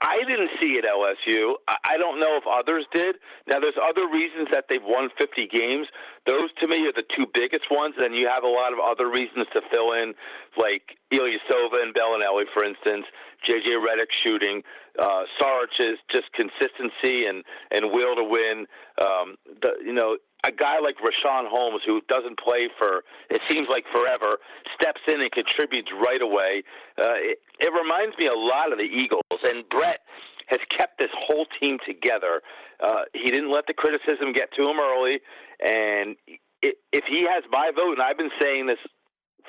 [0.00, 1.54] I didn't see at LSU.
[1.68, 3.16] I don't know if others did.
[3.46, 5.86] Now, there's other reasons that they've won 50 games.
[6.26, 7.94] Those, to me, are the two biggest ones.
[7.98, 10.14] And you have a lot of other reasons to fill in,
[10.56, 13.06] like Ilyasova and Belinelli, for instance,
[13.46, 13.68] J.J.
[13.78, 14.62] Redick shooting,
[14.98, 18.66] uh, Saric's just consistency and, and will to win.
[19.00, 20.16] Um, the, you know,
[20.46, 24.38] a guy like Richaun Holmes, who doesn't play for it seems like forever,
[24.78, 26.62] steps in and contributes right away.
[26.94, 30.06] Uh, it, it reminds me a lot of the Eagles, and Brett
[30.46, 32.40] has kept this whole team together.
[32.78, 35.18] Uh, he didn't let the criticism get to him early,
[35.58, 36.14] and
[36.62, 38.78] it, if he has my vote, and I've been saying this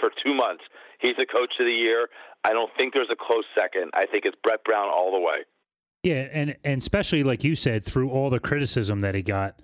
[0.01, 0.65] for two months,
[0.99, 2.09] he's the coach of the year.
[2.43, 3.91] I don't think there's a close second.
[3.93, 5.45] I think it's Brett Brown all the way.
[6.01, 9.61] Yeah, and and especially like you said, through all the criticism that he got.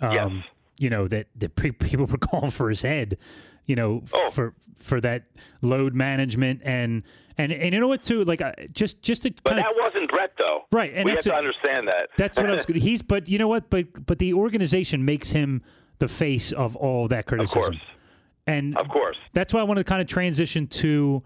[0.00, 0.44] Um, yes
[0.78, 3.18] you know that that people were calling for his head,
[3.66, 4.30] you know, oh.
[4.30, 5.24] for for that
[5.62, 7.02] load management and
[7.38, 9.34] and and you know what too, like uh, just just to.
[9.44, 10.92] But that wasn't Brett though, right?
[10.94, 12.08] And we have to understand that.
[12.16, 12.64] That's what I was.
[12.74, 13.68] He's, but you know what?
[13.68, 15.62] But but the organization makes him
[15.98, 17.60] the face of all that criticism.
[17.60, 17.80] Of course.
[18.46, 21.22] And of course, that's why I wanted to kind of transition to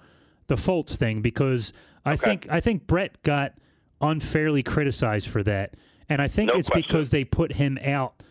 [0.47, 1.73] the Fultz thing because
[2.05, 2.25] I okay.
[2.25, 3.55] think I think Brett got
[4.01, 5.75] unfairly criticized for that,
[6.09, 6.89] and I think no it's question.
[6.89, 8.23] because they put him out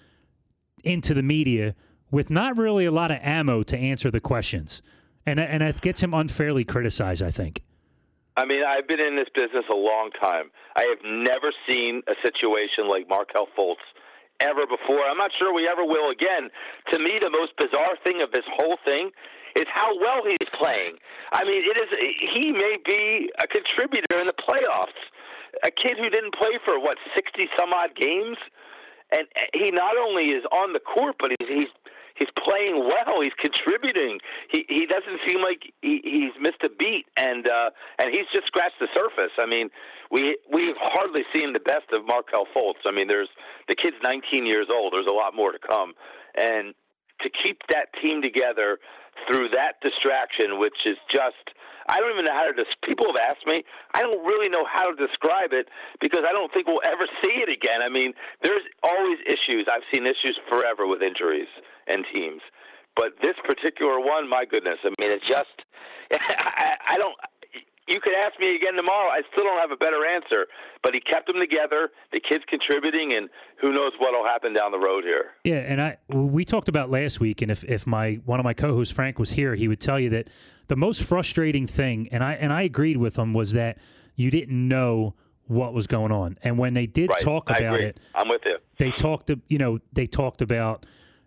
[0.84, 1.76] into the media
[2.12, 4.82] with not really a lot of ammo to answer the questions,
[5.26, 7.22] and and it gets him unfairly criticized.
[7.22, 7.62] I think.
[8.38, 10.48] I mean, I've been in this business a long time.
[10.76, 13.84] I have never seen a situation like Markelle Fultz
[14.40, 15.04] ever before.
[15.04, 16.48] I'm not sure we ever will again.
[16.96, 19.12] To me, the most bizarre thing of this whole thing
[19.60, 20.96] is how well he's playing.
[21.36, 21.90] I mean, it is
[22.32, 24.98] he may be a contributor in the playoffs.
[25.66, 28.38] A kid who didn't play for what 60 some odd games
[29.12, 31.72] and he not only is on the court, but he's he's
[32.16, 33.22] he's playing well.
[33.22, 34.20] He's contributing.
[34.52, 38.48] He he doesn't seem like he, he's missed a beat, and uh, and he's just
[38.48, 39.34] scratched the surface.
[39.40, 39.70] I mean,
[40.12, 42.86] we we've hardly seen the best of Markelle Fultz.
[42.86, 43.30] I mean, there's
[43.68, 44.94] the kid's 19 years old.
[44.94, 45.94] There's a lot more to come,
[46.36, 46.76] and
[47.22, 48.80] to keep that team together
[49.28, 51.56] through that distraction, which is just
[51.90, 52.54] I don't even know how to.
[52.54, 53.66] Des- People have asked me.
[53.98, 55.68] I don't really know how to describe it
[56.00, 57.82] because I don't think we'll ever see it again.
[57.82, 58.14] I mean,
[58.46, 59.66] there's always issues.
[59.66, 61.50] I've seen issues forever with injuries
[61.90, 62.46] and teams,
[62.96, 64.78] but this particular one, my goodness.
[64.86, 65.50] I mean, it's just.
[66.14, 67.18] I, I don't
[67.90, 69.10] you could ask me again tomorrow.
[69.10, 70.46] I still don't have a better answer.
[70.84, 71.90] But he kept them together.
[72.14, 73.30] The kids contributing, and
[73.60, 75.32] who knows what'll happen down the road here.
[75.44, 78.54] Yeah, and I we talked about last week, and if if my one of my
[78.54, 80.30] co-hosts Frank was here, he would tell you that
[80.68, 83.78] the most frustrating thing, and I and I agreed with him, was that
[84.16, 85.16] you didn't know
[85.48, 87.20] what was going on, and when they did right.
[87.20, 88.58] talk about it, I'm with you.
[88.78, 90.86] They talked, you know, they talked about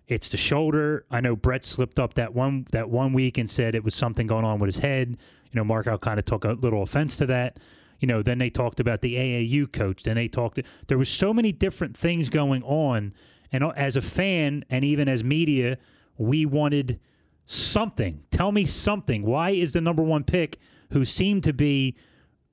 [0.08, 1.04] it's the shoulder.
[1.10, 4.26] I know Brett slipped up that one that one week and said it was something
[4.26, 5.18] going on with his head.
[5.52, 7.58] You know, Markelle kind of took a little offense to that.
[8.00, 10.02] You know, then they talked about the AAU coach.
[10.02, 10.58] Then they talked.
[10.88, 13.12] There was so many different things going on,
[13.52, 15.78] and uh, as a fan and even as media,
[16.18, 16.98] we wanted
[17.46, 18.20] something.
[18.30, 19.22] Tell me something.
[19.22, 20.58] Why is the number one pick,
[20.90, 21.96] who seemed to be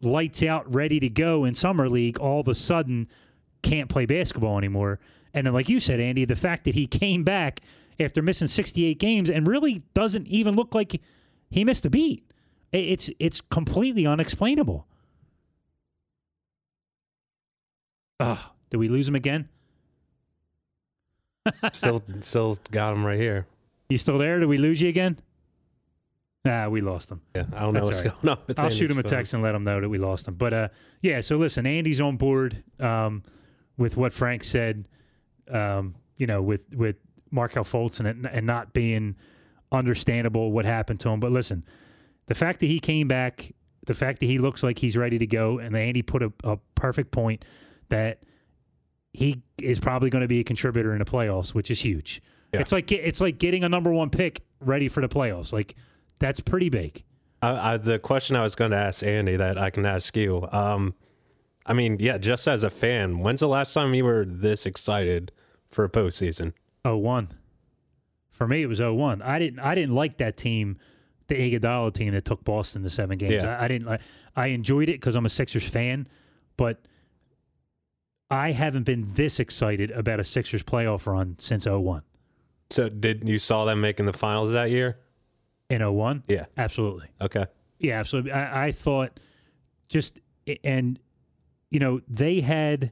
[0.02, 3.08] lights out, ready to go in summer league, all of a sudden
[3.62, 5.00] can't play basketball anymore?
[5.34, 7.62] And then, like you said, Andy, the fact that he came back
[8.00, 11.02] after missing 68 games and really doesn't even look like
[11.50, 12.29] he missed a beat.
[12.72, 14.86] It's it's completely unexplainable.
[18.20, 19.50] Oh, did we lose him again?
[21.72, 23.48] still, still got him right here.
[23.90, 24.40] You still there?
[24.40, 25.20] Did we lose you again?
[26.46, 27.22] Nah, we lost him.
[27.36, 28.44] Yeah, I don't know That's what's all going on.
[28.48, 30.36] With I'll Andy's shoot him a text and let him know that we lost him.
[30.36, 30.68] But uh,
[31.02, 33.24] yeah, so listen, Andy's on board um,
[33.78, 34.88] with what Frank said.
[35.50, 36.96] Um, you know, with with
[37.32, 39.16] Markelle Fultz and it, and not being
[39.72, 41.20] understandable what happened to him.
[41.20, 41.64] But listen,
[42.30, 43.54] the fact that he came back,
[43.86, 46.58] the fact that he looks like he's ready to go, and Andy put a, a
[46.76, 47.44] perfect point
[47.90, 48.20] that
[49.14, 52.22] he is probably going to be a contributor in the playoffs, which is huge.
[52.54, 52.62] Yeah.
[52.62, 55.52] It's like it's like getting a number one pick ready for the playoffs.
[55.52, 55.76] Like
[56.20, 57.04] that's pretty big.
[57.42, 60.48] I, I, the question I was going to ask Andy that I can ask you.
[60.52, 60.94] Um,
[61.66, 65.32] I mean, yeah, just as a fan, when's the last time you were this excited
[65.70, 66.54] for a postseason?
[66.86, 67.34] Oh one.
[68.32, 69.22] For me, it was 0-1.
[69.22, 69.60] I didn't.
[69.60, 70.78] I didn't like that team,
[71.30, 73.44] the Iguodala team that took Boston to seven games.
[73.44, 73.58] Yeah.
[73.58, 73.88] I, I didn't.
[73.88, 74.02] like
[74.36, 76.08] I enjoyed it because I'm a Sixers fan,
[76.58, 76.82] but
[78.30, 82.04] I haven't been this excited about a Sixers playoff run since 0-1.
[82.70, 85.00] So, did you saw them making the finals that year?
[85.70, 86.24] In 0-1?
[86.28, 86.46] Yeah.
[86.58, 87.08] absolutely.
[87.20, 87.46] Okay.
[87.80, 88.32] Yeah, absolutely.
[88.32, 89.20] I, I thought
[89.88, 90.20] just
[90.64, 91.00] and
[91.70, 92.92] you know they had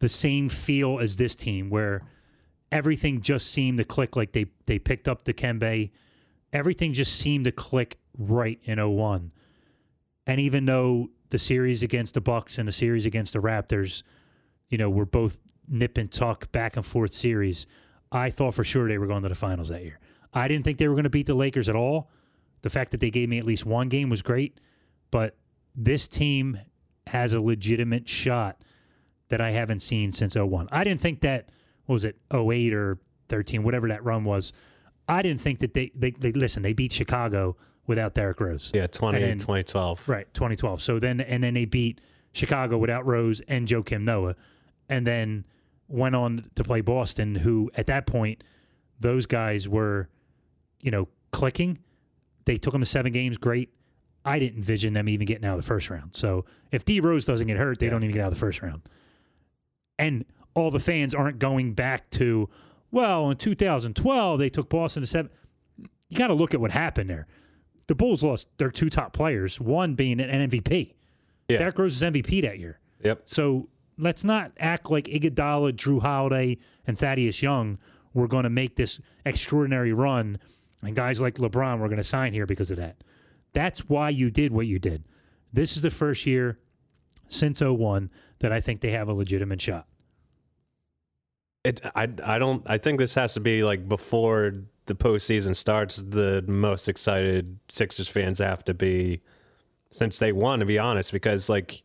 [0.00, 2.02] the same feel as this team where
[2.70, 5.90] everything just seemed to click like they they picked up the Kembe.
[6.52, 9.32] Everything just seemed to click right in 01.
[10.26, 14.02] And even though the series against the Bucks and the series against the Raptors,
[14.68, 15.38] you know, were both
[15.68, 17.66] nip and tuck back and forth series,
[18.10, 19.98] I thought for sure they were going to the finals that year.
[20.32, 22.10] I didn't think they were going to beat the Lakers at all.
[22.62, 24.60] The fact that they gave me at least one game was great,
[25.10, 25.36] but
[25.74, 26.58] this team
[27.06, 28.62] has a legitimate shot
[29.28, 30.68] that I haven't seen since 01.
[30.72, 31.50] I didn't think that
[31.86, 32.98] what was it 08 or
[33.28, 34.52] 13 whatever that run was.
[35.08, 37.56] I didn't think that they they, they listen, they beat Chicago
[37.86, 38.70] without Derrick Rose.
[38.74, 40.08] Yeah, 20, then- 2012.
[40.08, 40.82] Right, 2012.
[40.82, 42.00] So then and then they beat
[42.32, 44.36] Chicago without Rose and Joakim Noah
[44.88, 45.44] and then
[45.88, 48.44] went on to play Boston who at that point
[49.00, 50.08] those guys were
[50.82, 51.78] you know clicking.
[52.44, 53.70] They took them to 7 games, great.
[54.24, 56.14] I didn't envision them even getting out of the first round.
[56.14, 58.60] So if D Rose doesn't get hurt, they don't even get out of the first
[58.62, 58.82] round.
[59.98, 60.24] And
[60.54, 62.48] all the fans aren't going back to,
[62.90, 65.30] well, in 2012 they took Boston to seven.
[66.08, 67.26] You got to look at what happened there.
[67.86, 70.94] The Bulls lost their two top players, one being an MVP.
[71.48, 71.58] Yeah.
[71.58, 72.78] Derrick Rose is MVP that year.
[73.02, 73.22] Yep.
[73.24, 77.78] So let's not act like Iguodala, Jrue Holiday, and Thaddeus Young
[78.14, 80.38] were going to make this extraordinary run,
[80.82, 82.96] and guys like LeBron were going to sign here because of that.
[83.52, 85.04] That's why you did what you did.
[85.52, 86.58] This is the first year
[87.28, 88.10] since 01
[88.40, 89.86] that I think they have a legitimate shot.
[91.64, 92.62] It, I, I don't.
[92.66, 94.54] I think this has to be like before
[94.86, 95.96] the postseason starts.
[95.96, 99.20] The most excited Sixers fans have to be
[99.90, 100.60] since they won.
[100.60, 101.82] To be honest, because like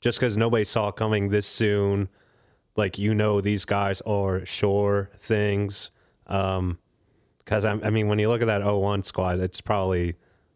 [0.00, 2.08] just because nobody saw coming this soon,
[2.76, 5.90] like you know these guys are sure things.
[6.26, 6.78] Um,
[7.38, 10.14] because I, I mean, when you look at that 01 squad, it's probably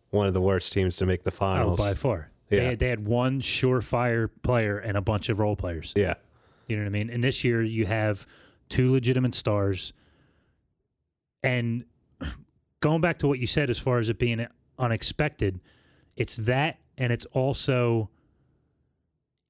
[0.09, 1.79] one of the worst teams to make the Oh, finals.
[1.79, 2.31] by far.
[2.49, 2.63] They, Yeah.
[2.71, 5.93] had, they had one surefire player and a bunch of role players.
[5.95, 6.15] Yeah.
[6.69, 7.11] You know what I mean?
[7.11, 8.27] And this year you have
[8.69, 9.93] two legitimate stars.
[11.43, 11.85] And
[12.81, 14.47] going back to what you said as far as it being
[14.79, 15.61] unexpected,
[16.17, 18.11] it's that and it's also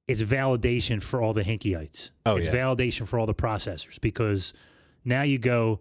[0.07, 2.13] it's validation for all the Hinkyites.
[2.25, 2.55] Oh, it's yeah.
[2.55, 4.55] validation for all the processors because
[5.05, 5.81] now you go,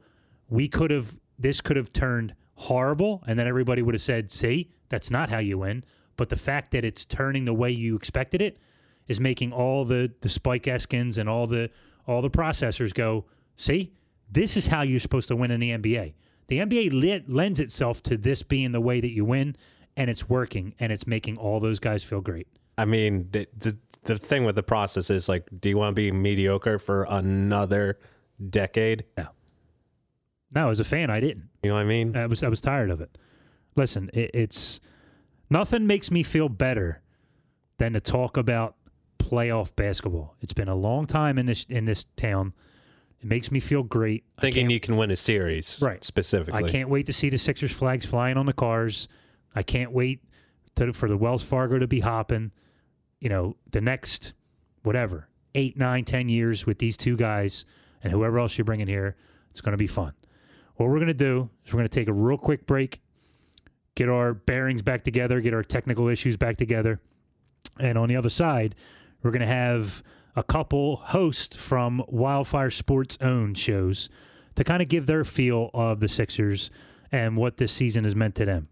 [0.50, 4.72] we could have this could have turned horrible and then everybody would have said, see,
[4.90, 5.84] that's not how you win.
[6.16, 8.58] But the fact that it's turning the way you expected it
[9.08, 11.70] is making all the the Spike Eskins and all the
[12.06, 13.26] all the processors go,
[13.56, 13.92] see,
[14.32, 16.14] this is how you're supposed to win in the NBA.
[16.48, 19.58] The NBA li- lends itself to this being the way that you win,
[19.98, 22.48] and it's working, and it's making all those guys feel great.
[22.78, 26.00] I mean, the, the the thing with the process is like, do you want to
[26.00, 28.00] be mediocre for another
[28.50, 29.04] decade?
[29.18, 29.28] No.
[30.56, 31.50] No, as a fan, I didn't.
[31.62, 32.16] You know what I mean?
[32.16, 33.18] I was I was tired of it.
[33.76, 34.80] Listen, it, it's
[35.50, 37.02] nothing makes me feel better
[37.78, 38.77] than to talk about
[39.30, 40.36] playoff basketball.
[40.42, 42.54] It's been a long time in this in this town.
[43.20, 44.24] It makes me feel great.
[44.40, 46.04] Thinking you can win a series, Right.
[46.04, 49.08] Specifically, I can't wait to see the Sixers flags flying on the cars.
[49.56, 50.22] I can't wait
[50.76, 52.52] to, for the Wells Fargo to be hopping.
[53.20, 54.34] You know, the next
[54.84, 57.66] whatever eight, nine, ten years with these two guys
[58.04, 59.16] and whoever else you bring in here,
[59.50, 60.14] it's going to be fun.
[60.76, 63.02] What we're going to do is we're going to take a real quick break,
[63.96, 67.02] get our bearings back together, get our technical issues back together,
[67.80, 68.76] and on the other side,
[69.24, 70.04] we're going to have
[70.36, 74.10] a couple hosts from Wildfire Sports own shows
[74.56, 76.70] to kind of give their feel of the Sixers
[77.12, 78.68] and what this season has meant to them.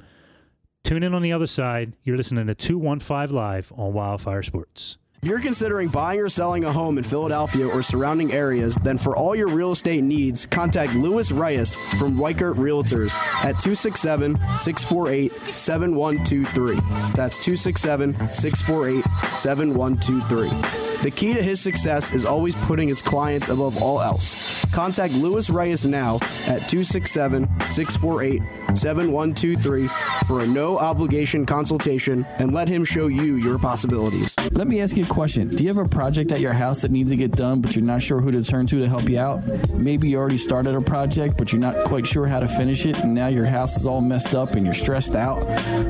[0.83, 1.93] Tune in on the other side.
[2.03, 4.97] You're listening to 215 Live on Wildfire Sports.
[5.25, 9.17] If you're considering buying or selling a home in Philadelphia or surrounding areas, then for
[9.17, 13.11] all your real estate needs, contact Louis Reyes from Weichert Realtors
[13.43, 16.75] at 267 648 7123.
[17.15, 19.03] That's 267 648
[19.35, 20.49] 7123.
[21.01, 24.63] The key to his success is always putting his clients above all else.
[24.65, 28.43] Contact Louis Reyes now at 267 648
[28.77, 29.87] 7123
[30.27, 34.35] for a no obligation consultation and let him show you your possibilities.
[34.51, 35.47] Let me ask you a question.
[35.47, 37.85] Do you have a project at your house that needs to get done, but you're
[37.85, 39.45] not sure who to turn to to help you out?
[39.71, 42.99] Maybe you already started a project, but you're not quite sure how to finish it,
[42.99, 45.41] and now your house is all messed up and you're stressed out?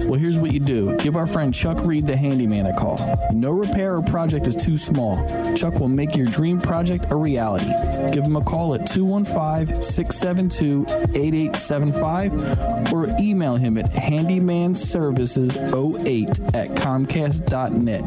[0.06, 3.00] Well, here's what you do give our friend Chuck Reed, the handyman, a call.
[3.34, 5.18] No repair or project is too small.
[5.56, 7.72] Chuck will make your dream project a reality.
[8.14, 10.86] Give him a call at 215 672
[11.18, 18.04] 8875 or email him at handymanservices08 at comcast.net.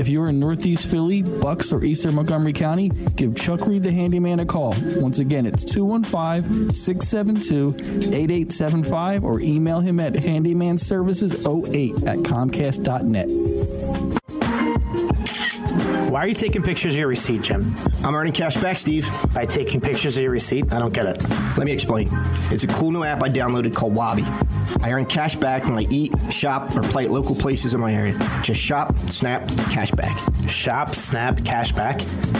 [0.00, 4.46] If you're Northeast Philly, Bucks, or Eastern Montgomery County, give Chuck Reed the handyman a
[4.46, 4.74] call.
[4.96, 7.74] Once again, it's 215 672
[8.14, 14.25] 8875 or email him at handymanservices08 at comcast.net.
[16.16, 17.62] Why are you taking pictures of your receipt, Jim?
[18.02, 19.06] I'm earning cash back, Steve.
[19.34, 20.72] By taking pictures of your receipt?
[20.72, 21.22] I don't get it.
[21.58, 22.08] Let me explain.
[22.50, 24.24] It's a cool new app I downloaded called Wabee.
[24.82, 27.92] I earn cash back when I eat, shop, or play at local places in my
[27.92, 28.14] area.
[28.42, 30.16] Just shop, snap, cash back.
[30.48, 31.96] Shop, snap, cash back.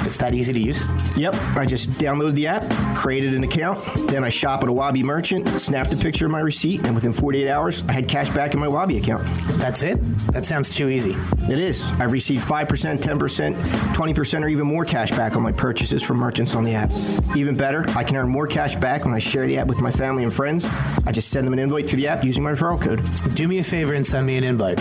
[0.07, 0.87] It's that easy to use?
[1.19, 2.63] Yep, I just downloaded the app,
[2.95, 3.79] created an account,
[4.09, 7.13] then I shop at a Wabee merchant, snapped a picture of my receipt, and within
[7.13, 9.27] 48 hours, I had cash back in my Wabee account.
[9.59, 9.97] That's it?
[10.33, 11.17] That sounds too easy.
[11.51, 11.85] It is.
[12.01, 16.55] I've received 5%, 10%, 20%, or even more cash back on my purchases from merchants
[16.55, 16.91] on the app.
[17.37, 19.91] Even better, I can earn more cash back when I share the app with my
[19.91, 20.67] family and friends.
[21.07, 23.01] I just send them an invite through the app using my referral code.
[23.35, 24.81] Do me a favor and send me an invite.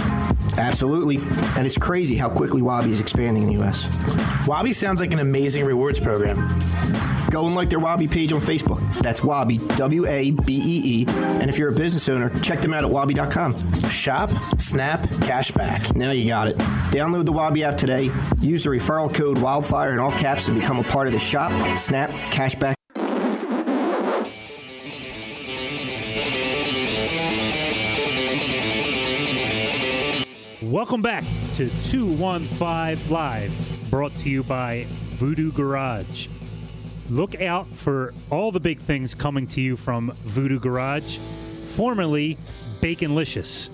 [0.58, 1.18] Absolutely.
[1.58, 3.90] And it's crazy how quickly Wabee is expanding in the U.S.
[4.46, 6.38] Wabee sounds like an amazing rewards program.
[7.36, 8.80] Go and like their Wabee page on Facebook.
[9.02, 11.06] That's Wabee, W A B E E.
[11.42, 13.90] And if you're a business owner, check them out at wabee.com.
[13.90, 15.98] Shop, snap, cash back.
[15.98, 16.56] Now you got it.
[16.96, 18.10] Download the Wabee app today.
[18.40, 21.52] Use the referral code Wildfire in all caps and become a part of the Shop,
[21.76, 22.76] Snap, Cashback.
[30.62, 31.26] Welcome back
[31.56, 36.30] to 215 Live, brought to you by Voodoo Garage.
[37.10, 42.36] Look out for all the big things coming to you from Voodoo Garage, formerly
[42.82, 43.70] Baconlicious.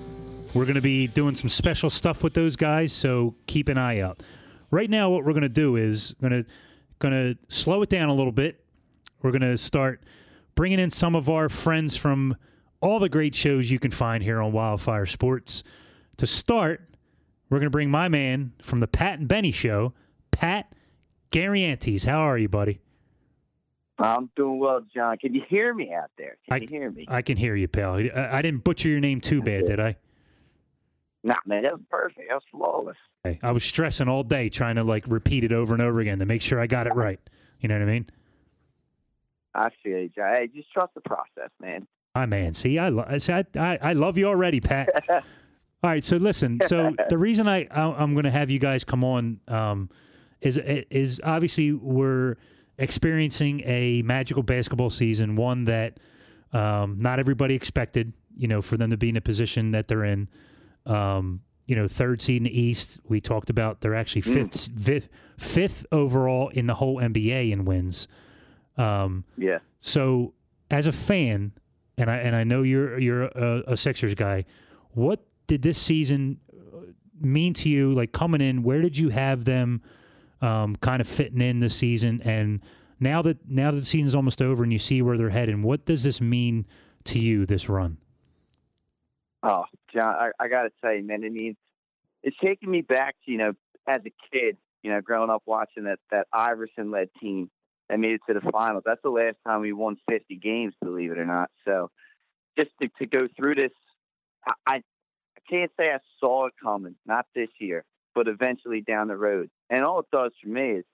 [0.54, 4.02] We're going to be doing some special stuff with those guys, so keep an eye
[4.02, 4.22] out.
[4.70, 6.46] Right now, what we're going to do is going to
[7.00, 8.66] going to slow it down a little bit.
[9.22, 10.04] We're going to start
[10.54, 12.36] bringing in some of our friends from
[12.82, 15.64] all the great shows you can find here on Wildfire Sports.
[16.18, 16.82] To start,
[17.50, 19.94] we're going to bring my man from the Pat and Benny show,
[20.32, 20.74] Pat
[21.32, 22.06] Garantes.
[22.06, 22.82] How are you, buddy?
[24.00, 25.18] I'm doing well, John.
[25.18, 26.38] Can you hear me out there?
[26.48, 27.06] Can I, you hear me?
[27.08, 27.96] I can hear you, pal.
[27.96, 29.98] I, I didn't butcher your name too bad, did I?
[31.24, 32.30] Nah, man, that was perfect.
[32.30, 32.98] That was flawless.
[33.24, 36.20] Hey, I was stressing all day trying to like repeat it over and over again
[36.20, 37.20] to make sure I got it right.
[37.60, 38.10] You know what I mean?
[39.54, 40.34] I feel you, John.
[40.34, 41.86] Hey, just trust the process, man.
[42.16, 42.54] My man.
[42.54, 44.90] See, I, lo- see, I, I, I love you already, Pat.
[45.10, 46.60] All right, so listen.
[46.66, 49.90] So the reason I, I am going to have you guys come on um,
[50.42, 52.38] is is obviously we're
[52.78, 56.00] experiencing a magical basketball season, one that
[56.54, 58.14] um, not everybody expected.
[58.38, 60.30] You know, for them to be in a position that they're in.
[60.86, 62.98] Um, you know, third seed in the East.
[63.08, 68.08] We talked about they're actually fifth fifth fifth overall in the whole NBA in wins.
[68.78, 69.60] Um, Yeah.
[69.80, 70.34] so,
[70.70, 71.52] as a fan,
[71.98, 74.46] and I and I know you're you're a, a Sixers guy,
[74.92, 76.78] what did this season uh,
[77.20, 77.94] mean to you?
[77.94, 79.82] Like coming in, where did you have them
[80.42, 82.22] um, kind of fitting in this season?
[82.24, 82.62] And
[83.00, 85.86] now that now that the season's almost over and you see where they're heading, what
[85.86, 86.66] does this mean
[87.06, 87.46] to you?
[87.46, 87.98] This run?
[89.44, 91.24] Oh, John, I, I got to tell you, man.
[91.24, 91.58] it means
[92.24, 93.54] it's taking me back to you know,
[93.88, 97.50] as a kid, you know, growing up watching that that Iverson led team
[97.90, 98.84] that made it to the finals.
[98.86, 101.50] That's the last time we won 50 games, believe it or not.
[101.66, 101.90] So,
[102.58, 103.72] just to, to go through this,
[104.46, 109.08] I, I I can't say I saw it coming, not this year, but eventually down
[109.08, 109.50] the road.
[109.72, 110.86] And all it does for me is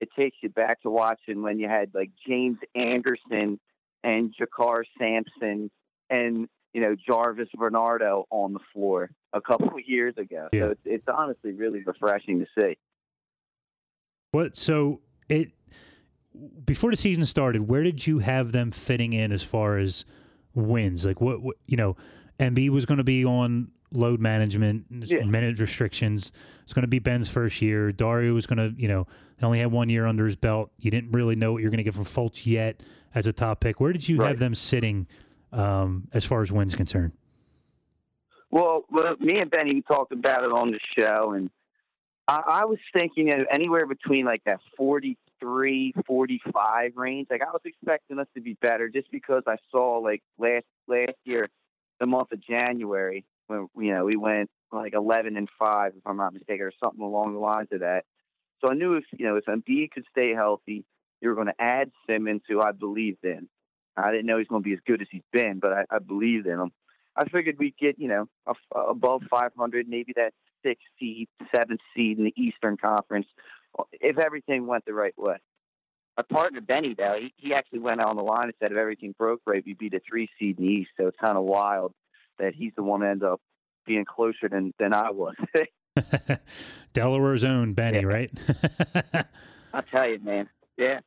[0.00, 3.58] it takes you back to watching when you had like James Anderson
[4.02, 5.70] and JaKarr Sampson
[6.08, 10.48] and you know Jarvis Varnado on the floor a couple of years ago.
[10.52, 10.60] Yeah.
[10.60, 12.78] So it's, it's honestly really refreshing to see.
[14.30, 14.56] What?
[14.56, 15.50] So it
[16.64, 20.04] before the season started, where did you have them fitting in as far as
[20.54, 21.04] wins?
[21.04, 21.42] Like what?
[21.42, 21.96] what you know,
[22.38, 25.24] Embiid was going to be on load management, Yeah.
[25.24, 26.32] minute restrictions.
[26.64, 27.90] It's going to be Ben's first year.
[27.92, 29.06] Dario was going to, you know,
[29.42, 30.70] only had one year under his belt.
[30.78, 32.82] You didn't really know what you're going to get from Fultz yet
[33.14, 33.80] as a top pick.
[33.80, 35.06] Where did you have them sitting
[35.52, 37.12] um, as far as wins concerned?
[38.50, 41.50] Well, well, me and Benny talked about it on the show, and
[42.26, 47.28] I, I was thinking of anywhere between like that 43, 45 range.
[47.30, 51.14] Like I was expecting us to be better just because I saw like last last
[51.24, 51.48] year,
[52.00, 56.16] the month of January, when you know we went like 11 and five, if I'm
[56.16, 58.04] not mistaken, or something along the lines of that.
[58.60, 60.84] So I knew if you know if Embiid could stay healthy,
[61.20, 63.48] you were going to add Simmons, who I believed in.
[63.96, 65.98] I didn't know he's going to be as good as he's been, but I, I
[65.98, 66.70] believed in him.
[67.16, 70.32] I figured we'd get, you know, a, above 500, maybe that
[70.64, 73.26] sixth seed, seventh seed in the Eastern Conference,
[73.92, 75.36] if everything went the right way.
[76.16, 79.14] My partner Benny, though, he, he actually went on the line and said if everything
[79.18, 80.90] broke right, we'd be the three seed in the East.
[80.96, 81.92] So it's kind of wild
[82.40, 83.40] that he's the one that ended up
[83.86, 85.34] being closer than than I was.
[86.92, 88.30] Delaware's own Benny, right?
[89.74, 90.48] I tell you, man.
[90.76, 91.00] Yeah.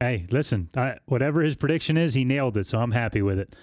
[0.00, 3.54] hey, listen, I, whatever his prediction is, he nailed it, so I'm happy with it.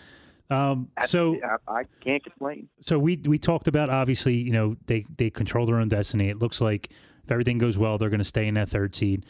[0.49, 2.67] Um, so I, I can't complain.
[2.81, 6.29] so we we talked about obviously you know they they control their own destiny.
[6.29, 6.89] It looks like
[7.23, 9.25] If everything goes well, they're going to stay in that third seed.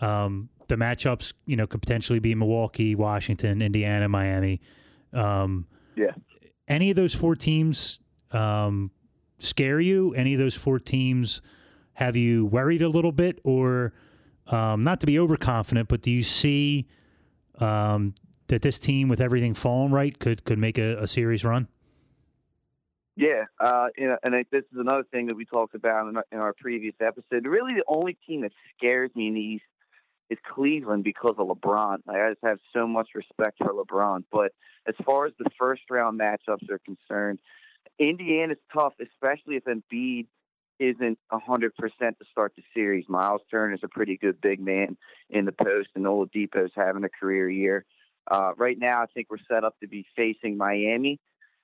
[0.00, 4.60] Um, the matchups, you know, could potentially be Milwaukee, Washington, Indiana, Miami.
[5.12, 6.12] Um, yeah.
[6.68, 8.90] Any of those four teams um,
[9.38, 10.14] scare you?
[10.14, 11.42] Any of those four teams
[11.94, 13.92] have you worried a little bit, or
[14.46, 16.86] um, not to be overconfident, but do you see
[17.58, 18.14] um,
[18.48, 21.68] that this team, with everything falling right, could could make a, a series run?
[23.14, 26.54] Yeah, uh, and this is another thing that we talked about in our, in our
[26.54, 27.44] previous episode.
[27.44, 29.64] Really, the only team that scares me in the East
[30.32, 31.98] is Cleveland because of LeBron.
[32.08, 34.24] I just have so much respect for LeBron.
[34.32, 34.52] But
[34.88, 37.40] as far as the first round matchups are concerned,
[37.98, 40.26] Indiana's tough, especially if Embiid
[40.78, 43.04] isn't 100% to start the series.
[43.08, 44.96] Miles Turner is a pretty good big man
[45.28, 47.84] in the post, and Oladipo's having a career year.
[48.30, 51.20] Uh, right now, I think we're set up to be facing Miami,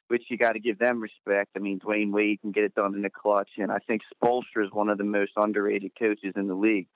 [0.08, 1.50] which you got to give them respect.
[1.56, 4.64] I mean, Dwyane Wade can get it done in the clutch, and I think Spoelstra
[4.66, 6.88] is one of the most underrated coaches in the league.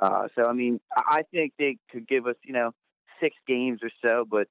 [0.00, 2.72] Uh, so, I mean, I think they could give us, you know,
[3.20, 4.48] six games or so, but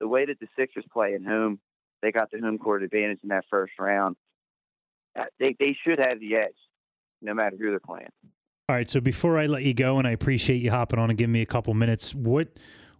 [0.00, 1.60] the way that the Sixers play at home,
[2.02, 4.16] they got the home court advantage in that first round.
[5.18, 6.54] Uh, they they should have the edge,
[7.22, 8.08] no matter who they're playing.
[8.68, 8.88] All right.
[8.88, 11.42] So before I let you go, and I appreciate you hopping on and giving me
[11.42, 12.48] a couple minutes, what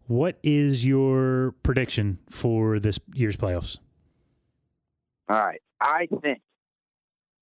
[0.07, 3.79] what is your prediction for this year's playoffs?
[5.29, 5.61] All right.
[5.81, 6.41] I think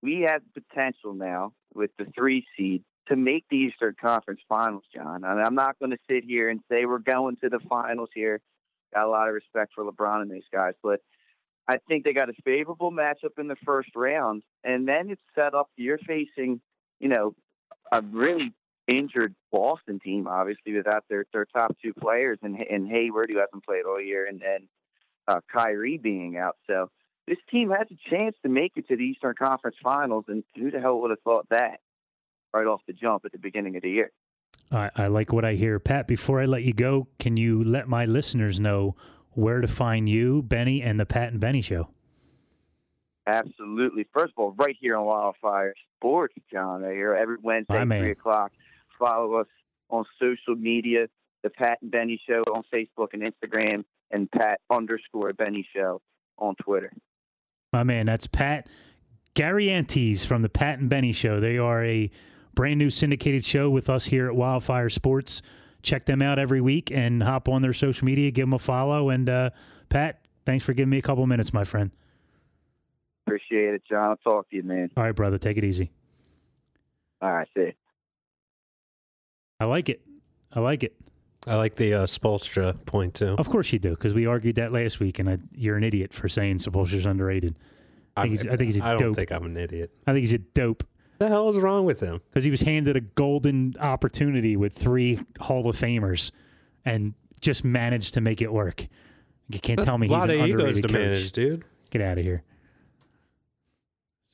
[0.02, 5.24] we have potential now with the three seed to make the Eastern Conference Finals, John.
[5.24, 8.40] And I'm not going to sit here and say we're going to the finals here.
[8.94, 11.00] Got a lot of respect for LeBron and these guys, but
[11.68, 15.54] I think they got a favorable matchup in the first round, and then it's set
[15.54, 15.68] up.
[15.76, 16.60] You're facing,
[17.00, 17.34] you know,
[17.90, 18.52] a really
[18.86, 23.64] injured Boston team, obviously without their their top two players, and and Hayward who hasn't
[23.64, 24.68] played all year, and then
[25.26, 26.56] uh, Kyrie being out.
[26.68, 26.88] So
[27.26, 30.70] this team has a chance to make it to the Eastern Conference Finals, and who
[30.70, 31.80] the hell would have thought that
[32.52, 34.10] right off the jump at the beginning of the year?
[34.72, 36.08] I, I like what I hear, Pat.
[36.08, 38.96] Before I let you go, can you let my listeners know
[39.36, 41.88] where to find you, Benny, and the Pat and Benny Show.
[43.26, 44.06] Absolutely.
[44.12, 48.10] First of all, right here on Wildfire Sports, John, right here every Wednesday, at 3
[48.12, 48.52] o'clock.
[48.98, 49.46] Follow us
[49.90, 51.08] on social media,
[51.42, 56.00] the Pat and Benny Show on Facebook and Instagram, and Pat underscore Benny Show
[56.38, 56.92] on Twitter.
[57.72, 58.68] My man, that's Pat
[59.34, 61.40] Gariantes from the Pat and Benny Show.
[61.40, 62.10] They are a
[62.56, 65.42] brand new syndicated show with us here at Wildfire Sports
[65.86, 69.08] check them out every week and hop on their social media, give them a follow.
[69.08, 69.50] And uh,
[69.88, 71.90] Pat, thanks for giving me a couple minutes, my friend.
[73.26, 74.10] Appreciate it, John.
[74.10, 74.90] I'll talk to you, man.
[74.96, 75.38] All right, brother.
[75.38, 75.90] Take it easy.
[77.22, 77.72] All right, see.
[79.58, 80.02] I like it.
[80.52, 80.94] I like it.
[81.46, 83.36] I like the uh, Spoelstra point too.
[83.38, 86.12] Of course you do, because we argued that last week, and I, you're an idiot
[86.12, 87.56] for saying Spoelstra's underrated.
[88.16, 88.98] I think, he's, I think he's a I dope.
[88.98, 89.92] don't think I'm an idiot.
[90.06, 90.84] I think he's a dope.
[91.18, 92.20] The hell is wrong with him?
[92.28, 96.30] Because he was handed a golden opportunity with three Hall of Famers,
[96.84, 98.86] and just managed to make it work.
[99.48, 100.92] You can't tell me he's an underrated to coach.
[100.92, 101.64] manage, dude.
[101.90, 102.42] Get out of here.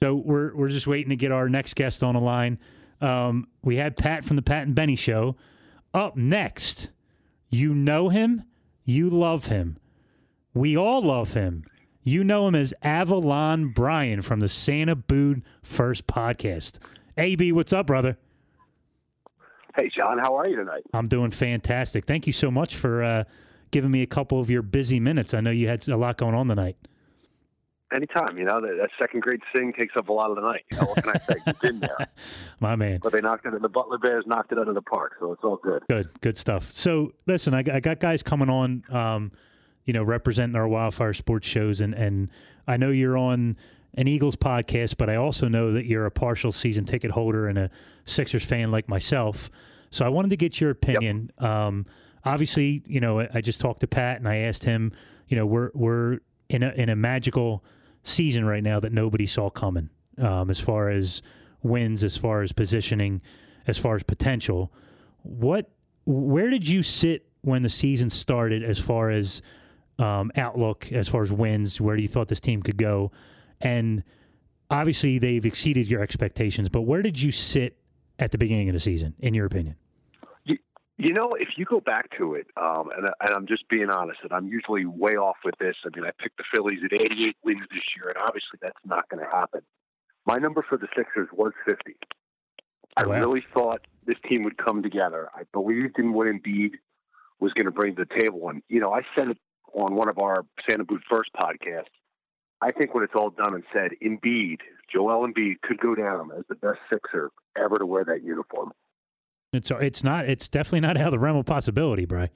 [0.01, 2.59] So we're we're just waiting to get our next guest on the line.
[3.01, 5.37] Um, we had Pat from the Pat and Benny Show.
[5.95, 6.89] Up next,
[7.49, 8.45] you know him,
[8.85, 9.79] you love him,
[10.55, 11.65] we all love him.
[12.03, 16.79] You know him as Avalon Bryan from the Santa Boone First Podcast.
[17.17, 18.19] AB, what's up, brother?
[19.77, 20.83] Hey, John, how are you tonight?
[20.93, 22.05] I'm doing fantastic.
[22.05, 23.25] Thank you so much for uh,
[23.71, 25.33] giving me a couple of your busy minutes.
[25.33, 26.77] I know you had a lot going on tonight.
[27.95, 30.63] Anytime, you know that, that second grade sing takes up a lot of the night.
[30.71, 31.35] You know what can I say?
[31.47, 32.09] You've been there,
[32.61, 33.01] My man.
[33.03, 33.61] but they knocked it.
[33.61, 35.83] The Butler Bears knocked it out of the park, so it's all good.
[35.91, 36.73] Good, good stuff.
[36.75, 39.31] So, listen, I, I got guys coming on, um,
[39.85, 42.29] you know, representing our Wildfire Sports shows, and and
[42.67, 43.57] I know you're on
[43.95, 47.59] an Eagles podcast, but I also know that you're a partial season ticket holder and
[47.59, 47.71] a
[48.05, 49.51] Sixers fan like myself.
[49.91, 51.31] So, I wanted to get your opinion.
[51.39, 51.87] Um,
[52.25, 54.93] obviously, you know, I just talked to Pat and I asked him,
[55.29, 56.19] you know, we're we're
[56.49, 57.65] in a in a magical
[58.05, 59.89] season right now that nobody saw coming,
[60.19, 61.23] um, as far as
[61.63, 63.21] wins, as far as positioning,
[63.67, 64.73] as far as potential.
[65.23, 65.71] What,
[66.05, 69.43] where did you sit when the season started, as far as
[69.99, 71.81] um, outlook, as far as wins?
[71.81, 73.13] Where do you thought this team could go?
[73.61, 74.03] And
[74.71, 76.69] obviously, they've exceeded your expectations.
[76.69, 77.79] But where did you sit
[78.19, 79.77] at the beginning of the season, in your opinion?
[80.99, 84.21] You know, if you go back to it, um, and, and I'm just being honest,
[84.23, 85.75] and I'm usually way off with this.
[85.85, 89.09] I mean, I picked the Phillies at 88 wins this year, and obviously that's not
[89.09, 89.63] going to happen.
[90.27, 91.97] My number for the Sixers was 50.
[92.97, 93.21] I Wow.
[93.21, 95.29] really thought this team would come together.
[95.35, 96.75] I believed in what Embiid
[97.41, 98.49] was going to bring to the table.
[98.49, 99.39] And, you know, I said it
[99.75, 101.85] on one of our Santa Boot First podcasts.
[102.61, 104.59] I think when it's all done and said, Embiid,
[104.93, 108.73] Joel Embiid could go down as the best Sixer ever to wear that uniform.
[109.53, 110.29] It's it's not.
[110.29, 112.31] It's definitely not out of the realm of possibility, Bry.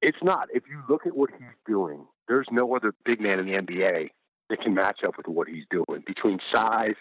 [0.00, 0.48] It's not.
[0.52, 4.10] If you look at what he's doing, there's no other big man in the NBA
[4.50, 6.94] that can match up with what he's doing between size,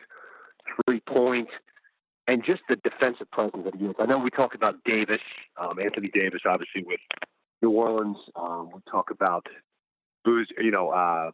[0.86, 1.50] three points, point,
[2.28, 3.96] and just the defensive presence that he has.
[4.00, 5.20] I know we talked about Davis,
[5.60, 7.00] um, Anthony Davis, obviously with
[7.64, 8.18] New Orleans.
[8.36, 9.48] Um, we talk about
[10.28, 11.32] Boogie, you know, uh,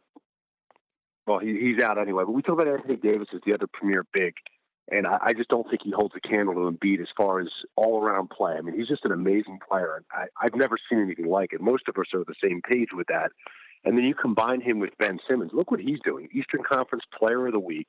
[1.26, 2.24] well, he, he's out anyway.
[2.24, 4.34] But we talk about Anthony Davis as the other premier big,
[4.90, 7.48] and I, I just don't think he holds a candle to Embiid as far as
[7.76, 8.52] all around play.
[8.52, 11.60] I mean, he's just an amazing player, and I, I've never seen anything like it.
[11.60, 13.30] Most of us are on the same page with that.
[13.84, 15.52] And then you combine him with Ben Simmons.
[15.54, 16.28] Look what he's doing.
[16.32, 17.88] Eastern Conference Player of the Week.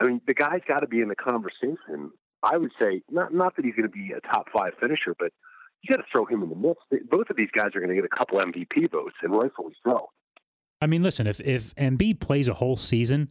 [0.00, 2.10] I mean, the guy's got to be in the conversation.
[2.42, 5.32] I would say not not that he's going to be a top five finisher, but
[5.84, 6.80] you got to throw him in the mix.
[7.10, 10.10] Both of these guys are going to get a couple MVP votes, and rightfully so.
[10.80, 13.30] I mean, listen, if if Embiid plays a whole season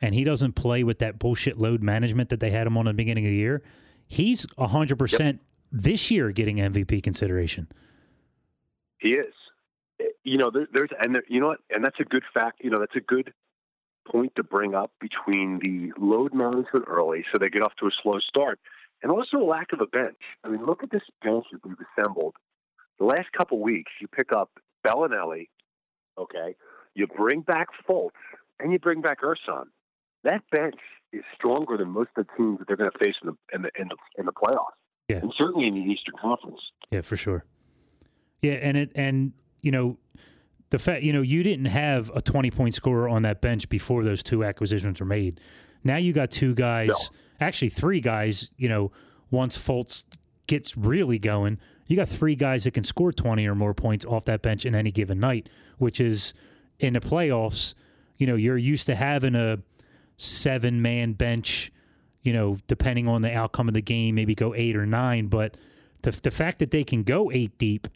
[0.00, 2.92] and he doesn't play with that bullshit load management that they had him on at
[2.92, 3.62] the beginning of the year,
[4.06, 4.98] he's hundred yep.
[4.98, 5.40] percent
[5.72, 7.68] this year getting MVP consideration.
[8.98, 9.34] He is.
[10.00, 12.60] Eh, you know, there, there's and there, you know what, and that's a good fact.
[12.62, 13.32] You know, that's a good
[14.10, 17.90] point to bring up between the load management early, so they get off to a
[18.02, 18.58] slow start,
[19.02, 20.16] and also a lack of a bench.
[20.44, 22.34] I mean, look at this bench that we've assembled.
[22.98, 24.50] The last couple weeks, you pick up
[24.84, 25.48] Belinelli,
[26.18, 26.56] okay,
[26.94, 28.10] you bring back Fultz,
[28.58, 29.66] and you bring back Ersan.
[30.24, 30.80] That bench
[31.12, 33.62] is stronger than most of the teams that they're going to face in the in
[33.62, 34.74] the in the, in the playoffs.
[35.08, 36.60] Yeah, and certainly in the Eastern Conference.
[36.90, 37.44] Yeah, for sure.
[38.42, 39.96] Yeah, and it and you know
[40.70, 44.04] the fact you know you didn't have a 20 point scorer on that bench before
[44.04, 45.40] those two acquisitions were made.
[45.84, 46.96] Now you got two guys, no.
[47.40, 48.50] Actually three guys.
[48.56, 48.92] You know,
[49.30, 50.04] once Fultz
[50.46, 54.24] gets really going, you got three guys that can score 20 or more points off
[54.26, 55.48] that bench in any given night,
[55.78, 56.34] which is
[56.78, 57.74] in the playoffs.
[58.16, 59.58] You know, you're used to having a
[60.16, 61.72] seven man bench.
[62.22, 65.28] You know, depending on the outcome of the game, maybe go eight or nine.
[65.28, 65.56] But
[66.02, 67.88] the the fact that they can go eight deep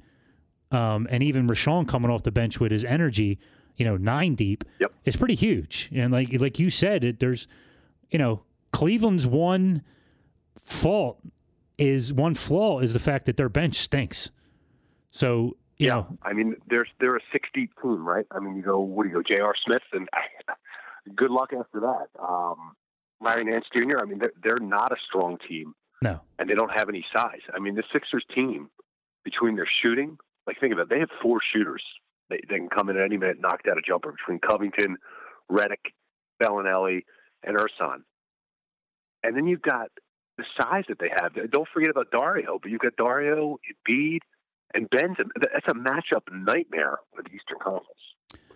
[0.72, 3.38] um, and even Richaun coming off the bench with his energy,
[3.76, 4.92] you know, nine deep, yep.
[5.04, 5.90] is pretty huge.
[5.94, 7.46] And like like you said, it, there's,
[8.10, 8.42] you know,
[8.72, 9.82] Cleveland's one
[10.62, 11.20] fault
[11.78, 14.30] is one flaw is the fact that their bench stinks.
[15.10, 18.26] So you yeah, know, I mean, there's they're a six deep team, right?
[18.30, 19.54] I mean, you go, what do you go, J.R.
[19.64, 20.08] Smith, and
[21.16, 22.06] good luck after that.
[22.22, 22.74] Um,
[23.20, 23.98] Larry Nance Jr.
[24.00, 25.74] I mean, they're, they're not a strong team.
[26.02, 27.40] No, and they don't have any size.
[27.54, 28.70] I mean, the Sixers team
[29.24, 31.82] between their shooting, like think about it, they have four shooters.
[32.28, 34.96] They, they can come in at any minute, knock down a jumper between Covington,
[35.50, 35.92] Redick,
[36.40, 37.02] Belinelli,
[37.44, 38.02] and Ersan.
[39.22, 39.90] And then you've got
[40.36, 41.32] the size that they have.
[41.50, 43.58] Don't forget about Dario, but you've got Dario,
[43.88, 44.20] Embiid,
[44.74, 45.16] and Ben's.
[45.40, 48.00] That's a matchup nightmare with the Eastern Conference.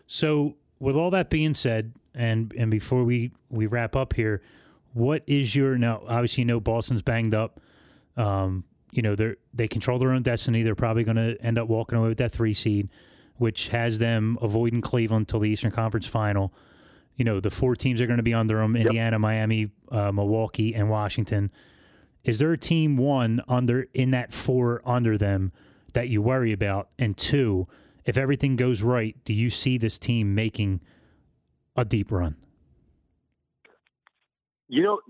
[0.07, 4.43] So, with all that being said, and and before we we wrap up here,
[4.95, 6.03] what is your now?
[6.07, 7.61] Obviously, you know Boston's banged up.
[8.17, 10.63] Um, you know they they control their own destiny.
[10.63, 12.89] They're probably going to end up walking away with that three seed,
[13.37, 16.53] which has them avoiding Cleveland until the Eastern Conference Final.
[17.17, 19.21] You know the four teams are going to be under them: Indiana, yep.
[19.21, 21.51] Miami, uh, Milwaukee, and Washington.
[22.25, 25.53] Is there a team one under in that four under them
[25.95, 26.89] that you worry about?
[26.99, 27.69] And two,
[28.05, 30.81] if everything goes right, do you see this team making
[31.77, 32.37] a deep run?
[34.69, 35.01] You know,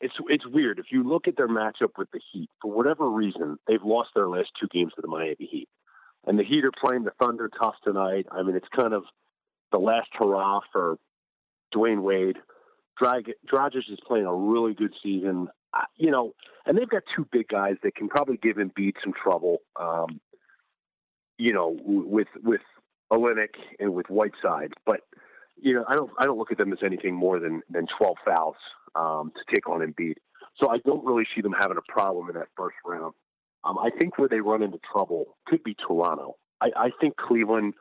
[0.00, 0.78] it's it's weird.
[0.78, 4.28] If you look at their matchup with the Heat, for whatever reason, they've lost their
[4.28, 5.68] last two games to the Miami Heat,
[6.26, 8.26] and the Heat are playing the Thunder tough tonight.
[8.30, 9.04] I mean, it's kind of
[9.72, 10.98] the last hurrah for
[11.76, 12.36] Dwyane Wade.
[13.00, 15.48] Dragic is playing a really good season.
[15.96, 16.32] You know,
[16.64, 19.58] and they've got two big guys that can probably give Embiid some trouble.
[19.78, 20.20] Um,
[21.38, 22.62] you know, with with
[23.12, 25.00] Olynyk and with Whiteside, but
[25.60, 28.16] you know, I don't I don't look at them as anything more than than 12
[28.24, 28.56] fouls
[28.94, 30.14] um, to take on Embiid.
[30.58, 33.12] So I don't really see them having a problem in that first round.
[33.64, 36.36] Um, I think where they run into trouble could be Toronto.
[36.60, 37.74] I, I think Cleveland.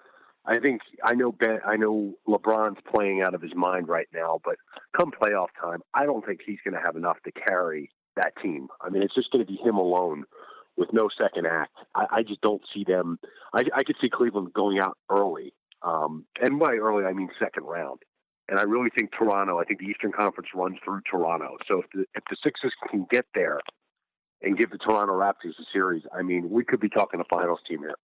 [0.48, 1.60] I think I know Ben.
[1.66, 4.56] I know LeBron's playing out of his mind right now, but
[4.96, 8.68] come playoff time, I don't think he's going to have enough to carry that team.
[8.82, 10.24] I mean, it's just going to be him alone
[10.78, 11.74] with no second act.
[11.96, 13.20] I, I just don't see them.
[13.54, 17.64] I, I could see Cleveland going out early, um, and by early I mean second
[17.64, 18.00] round.
[18.48, 19.60] And I really think Toronto.
[19.60, 21.58] I think the Eastern Conference runs through Toronto.
[21.68, 23.60] So if the if the Sixers can get there
[24.44, 27.60] and give the Toronto Raptors a series, I mean, we could be talking a finals
[27.68, 27.96] team here.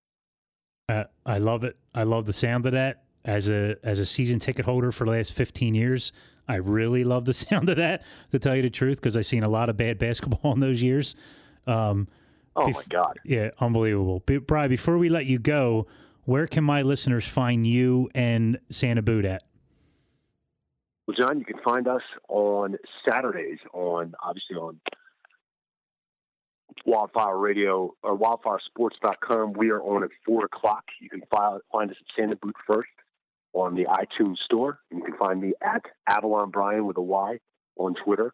[0.92, 1.78] Uh, I love it.
[1.96, 3.04] I love the sound of that.
[3.24, 6.12] As a as a season ticket holder for the last fifteen years,
[6.48, 8.04] I really love the sound of that.
[8.32, 10.82] To tell you the truth, because I've seen a lot of bad basketball in those
[10.82, 11.16] years.
[11.66, 12.08] Um,
[12.56, 13.20] oh bef- my god!
[13.24, 14.20] Yeah, unbelievable.
[14.20, 15.88] Bryan, before we let you go,
[16.26, 19.44] where can my listeners find you and Santa Boot at?
[21.08, 22.76] Well, John, you can find us on
[23.08, 24.80] Saturdays on obviously on
[26.86, 29.54] Wildfire Radio or WildfireSports.com.
[29.54, 30.84] We are on at four o'clock.
[31.00, 31.62] You can find,
[31.92, 32.90] us at Santa Boot First
[33.54, 34.80] on the iTunes Store.
[34.90, 37.40] And you can find me at Avalon Bryan with a Y
[37.78, 38.34] on Twitter,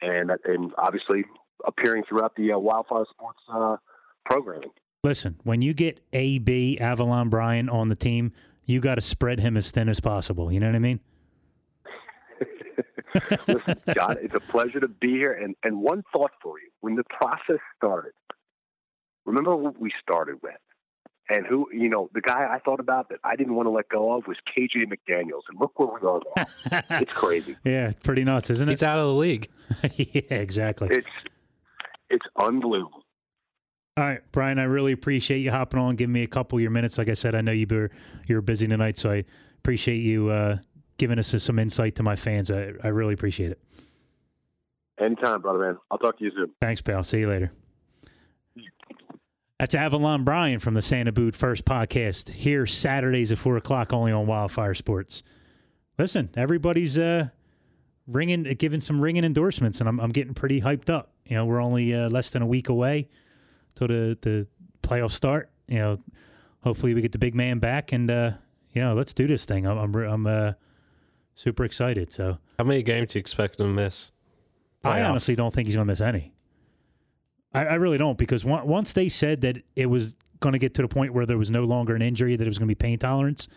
[0.00, 1.24] and and obviously
[1.66, 3.76] appearing throughout the uh, Wildfire Sports uh,
[4.24, 4.70] programming.
[5.04, 8.32] Listen, when you get AB Avalon Bryan on the team,
[8.64, 10.50] you got to spread him as thin as possible.
[10.50, 11.00] You know what I mean?
[13.48, 15.32] Listen, John, it's a pleasure to be here.
[15.32, 18.12] And, and one thought for you when the process started,
[19.24, 20.54] remember what we started with?
[21.28, 23.88] And who, you know, the guy I thought about that I didn't want to let
[23.88, 25.42] go of was KJ McDaniels.
[25.48, 26.82] And look where we are now.
[27.00, 27.56] it's crazy.
[27.64, 28.72] Yeah, pretty nuts, isn't it?
[28.72, 29.48] It's out of the league.
[29.96, 30.88] yeah, exactly.
[30.92, 31.08] It's
[32.08, 33.02] it's unbelievable.
[33.96, 36.70] All right, Bryan, I really appreciate you hopping on, giving me a couple of your
[36.70, 36.98] minutes.
[36.98, 37.90] Like I said, I know you were
[38.26, 39.24] you're busy tonight, so I
[39.58, 40.58] appreciate you uh,
[40.98, 42.50] giving us some insight to my fans.
[42.50, 43.60] I, I really appreciate it.
[44.98, 45.78] Anytime, brother man.
[45.90, 46.52] I'll talk to you soon.
[46.60, 47.04] Thanks, pal.
[47.04, 47.52] See you later.
[49.58, 54.12] That's Avalon Bryan from the Santa Boot First podcast here Saturdays at four o'clock, only
[54.12, 55.22] on Wildfire Sports.
[55.98, 57.28] Listen, everybody's uh,
[58.06, 61.12] ringing, giving some ringing endorsements, and I'm I'm getting pretty hyped up.
[61.24, 63.08] You know, we're only uh, less than a week away
[63.74, 64.46] till the the
[64.82, 65.50] playoffs start.
[65.68, 65.98] You know,
[66.60, 68.32] hopefully we get the big man back, and uh,
[68.72, 69.66] you know, let's do this thing.
[69.66, 70.52] I'm I'm, I'm uh,
[71.36, 72.12] super excited.
[72.12, 74.10] So, how many games do you expect him to miss?
[74.82, 76.32] I honestly don't think he's going to miss any.
[77.52, 80.74] I, I really don't because one, once they said that it was going to get
[80.74, 82.74] to the point where there was no longer an injury, that it was going to
[82.74, 83.48] be pain tolerance,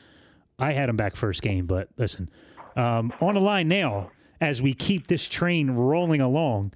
[0.57, 1.65] I had him back first game.
[1.67, 2.29] But listen,
[2.75, 4.11] um, on the line now
[4.41, 6.73] as we keep this train rolling along.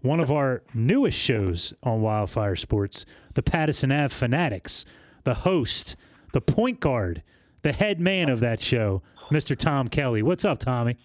[0.00, 4.84] One of our newest shows on Wildfire Sports, the Pattison Ave Fanatics,
[5.24, 5.96] the host,
[6.32, 7.22] the point guard,
[7.62, 9.56] the head man of that show, Mr.
[9.56, 10.22] Tom Kelly.
[10.22, 10.96] What's up, Tommy?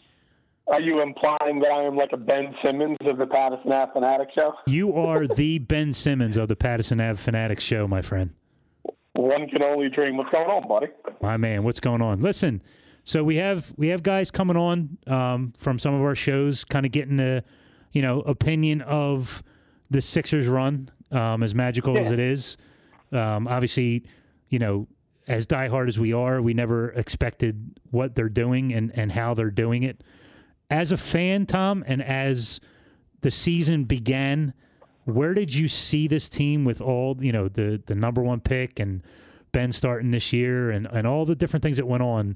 [0.67, 4.29] Are you implying that I am like a Ben Simmons of the Pattison Ave Fanatic
[4.35, 4.53] show?
[4.67, 8.31] You are the Ben Simmons of the Pattison Ave Fanatic show, my friend.
[9.13, 10.15] One can only dream.
[10.15, 10.87] What's going on, buddy?
[11.21, 12.21] My man, what's going on?
[12.21, 12.61] Listen,
[13.03, 16.85] so we have we have guys coming on um, from some of our shows, kind
[16.85, 17.43] of getting a
[17.91, 19.41] you know opinion of
[19.89, 22.57] the Sixers run, um, as magical as it is.
[23.11, 24.05] Um, obviously,
[24.49, 24.87] you know,
[25.29, 29.51] as diehard as we are, we never expected what they're doing and and how they're
[29.51, 30.03] doing it.
[30.69, 32.59] As a fan, Tom, and as
[33.21, 34.53] the season began,
[35.05, 38.79] where did you see this team with all you know the the number one pick
[38.79, 39.03] and
[39.51, 42.35] Ben starting this year and and all the different things that went on?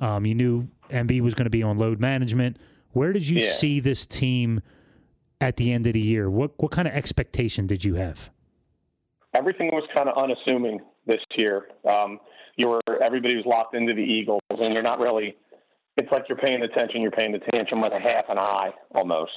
[0.00, 2.58] Um, you knew Embiid was going to be on load management.
[2.92, 3.50] Where did you Yeah.
[3.50, 4.60] see this team
[5.40, 6.28] at the end of the year?
[6.28, 8.30] What what kind of expectation did you have?
[9.34, 11.68] Everything was kind of unassuming this year.
[11.88, 12.20] Um,
[12.56, 15.36] you were everybody was locked into the Eagles, and you're not really.
[15.96, 17.02] It's like you're paying attention.
[17.02, 19.32] You're paying attention with a half an eye almost.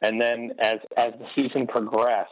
[0.00, 2.30] And then as as the season progressed,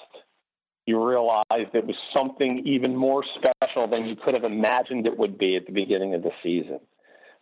[0.87, 5.37] you realized it was something even more special than you could have imagined it would
[5.37, 6.79] be at the beginning of the season.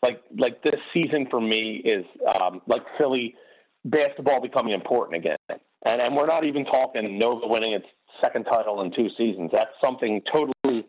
[0.03, 2.05] Like like this season for me is
[2.41, 3.35] um, like Philly
[3.85, 5.61] basketball becoming important again.
[5.85, 7.87] And and we're not even talking Nova winning its
[8.21, 9.51] second title in two seasons.
[9.53, 10.87] That's something totally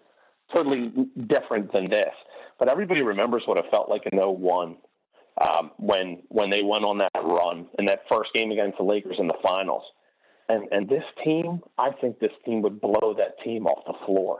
[0.56, 0.92] totally
[1.28, 2.14] different than this.
[2.58, 4.78] But everybody remembers what it felt like in 01
[5.42, 9.18] um, when when they went on that run in that first game against the Lakers
[9.20, 9.84] in the finals.
[10.48, 14.40] And and this team, I think this team would blow that team off the floor.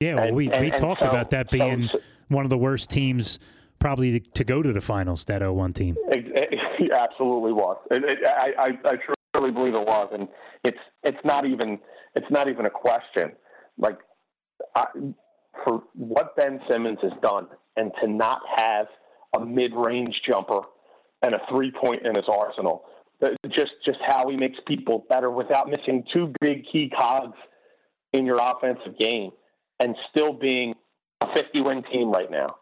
[0.00, 1.98] Yeah, well, And- we and- we and talked so- about that being so-
[2.28, 3.38] one of the worst teams
[3.80, 5.24] probably to, to go to the finals.
[5.26, 5.96] That 01 team.
[6.08, 7.76] It, it, it absolutely was.
[7.90, 8.96] It, I, I, I
[9.34, 10.28] truly believe it was, and
[10.62, 11.78] it's it's not even
[12.14, 13.32] it's not even a question.
[13.78, 13.98] Like
[14.74, 14.86] I,
[15.64, 18.86] for what Ben Simmons has done, and to not have
[19.34, 20.60] a mid-range jumper
[21.22, 22.84] and a three-point in his arsenal,
[23.48, 27.36] just just how he makes people better without missing two big key cogs
[28.12, 29.30] in your offensive game,
[29.80, 30.74] and still being
[31.20, 32.56] a 50-win team right now.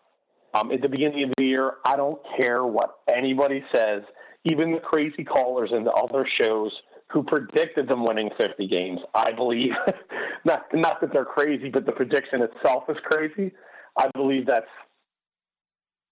[0.54, 4.02] Um, at the beginning of the year, I don't care what anybody says,
[4.44, 6.72] even the crazy callers in the other shows
[7.12, 9.00] who predicted them winning 50 games.
[9.14, 9.72] I believe,
[10.44, 13.52] not not that they're crazy, but the prediction itself is crazy.
[13.98, 14.66] I believe that's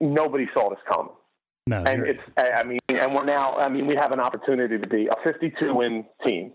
[0.00, 1.12] nobody saw this coming.
[1.66, 3.56] No, and it's I mean, and we're now.
[3.56, 6.52] I mean, we have an opportunity to be a 52 win team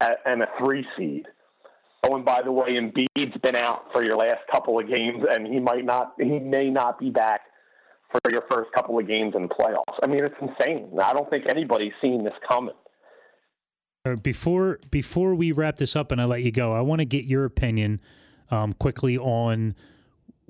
[0.00, 1.26] and a three seed.
[2.04, 5.46] Oh, and by the way, Embiid's been out for your last couple of games, and
[5.46, 6.14] he might not.
[6.18, 7.40] He may not be back
[8.12, 9.98] for your first couple of games in the playoffs.
[10.02, 10.90] I mean, it's insane.
[11.02, 12.74] I don't think anybody's seen this coming.
[14.14, 17.24] Before before we wrap this up and I let you go, I want to get
[17.24, 18.00] your opinion
[18.50, 19.74] um, quickly on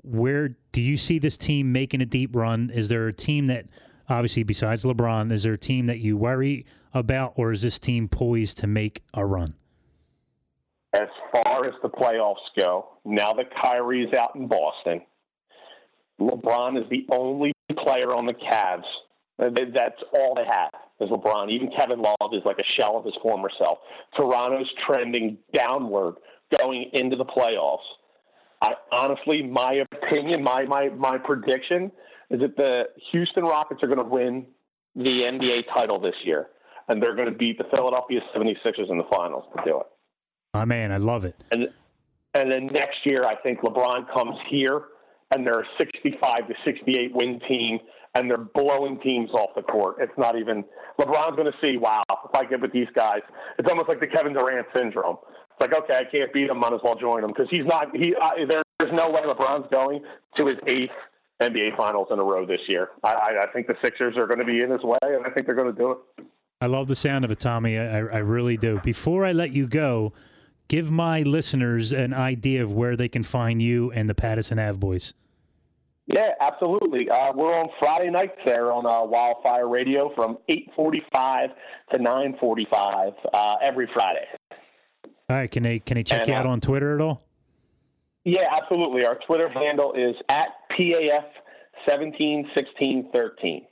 [0.03, 2.69] where do you see this team making a deep run?
[2.69, 3.65] Is there a team that
[4.09, 8.07] obviously besides LeBron, is there a team that you worry about, or is this team
[8.07, 9.55] poised to make a run?
[10.93, 15.01] As far as the playoffs go, now that Kyrie's out in Boston,
[16.19, 17.51] LeBron is the only
[17.83, 18.83] player on the Cavs.
[19.37, 21.51] That's all they have is LeBron.
[21.51, 23.79] Even Kevin Love is like a shell of his former self.
[24.15, 26.15] Toronto's trending downward
[26.57, 27.79] going into the playoffs.
[28.61, 31.91] I honestly, my opinion, my my my prediction
[32.29, 34.47] is that the Houston Rockets are going to win
[34.95, 36.47] the NBA title this year,
[36.87, 39.85] and they're going to beat the Philadelphia 76ers in the finals to do it.
[40.53, 41.35] My man, I love it.
[41.51, 41.67] And
[42.33, 44.81] and then next year, I think LeBron comes here,
[45.31, 47.79] and they're a 65 to 68 win team,
[48.17, 49.97] and they're blowing teams off the court.
[49.99, 50.65] It's not even
[50.99, 53.21] LeBron's going to see, wow, if I get with these guys,
[53.59, 55.17] it's almost like the Kevin Durant syndrome.
[55.51, 57.95] It's like, okay, I can't beat him, might as well join him because he's not.
[57.95, 58.15] He
[58.47, 60.01] there's no way LeBron's going
[60.37, 60.97] to his eighth
[61.41, 62.89] NBA Finals in a row this year.
[63.03, 65.45] I, I think the Sixers are going to be in his way, and I think
[65.45, 66.25] they're going to do it.
[66.59, 67.77] I love the sound of it, Tommy.
[67.77, 68.79] I, I really do.
[68.83, 70.13] Before I let you go,
[70.67, 74.79] give my listeners an idea of where they can find you and the Pattison Ave
[74.79, 75.13] Boys.
[76.07, 77.09] Yeah, absolutely.
[77.09, 81.49] Uh, we're on Friday nights there on uh, Wildfire Radio from 8:45
[81.91, 84.25] to 9:45 uh, every Friday.
[85.29, 87.21] All right, can they can they check And, you out uh, on Twitter at all?
[88.23, 89.03] Yeah, absolutely.
[89.03, 91.25] Our Twitter handle is at PAF
[91.85, 93.65] seventeen sixteen thirteen.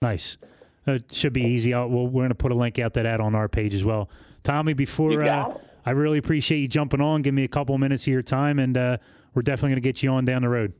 [0.00, 0.38] Nice.
[0.86, 1.74] It should be easy.
[1.74, 3.82] I'll, well, we're going to put a link out to that on our page as
[3.82, 4.08] well.
[4.44, 5.54] Tommy, before uh.
[5.84, 7.22] I really appreciate you jumping on.
[7.22, 8.98] Give me a couple minutes of your time, and uh,
[9.34, 10.72] we're definitely going to get you on down the road.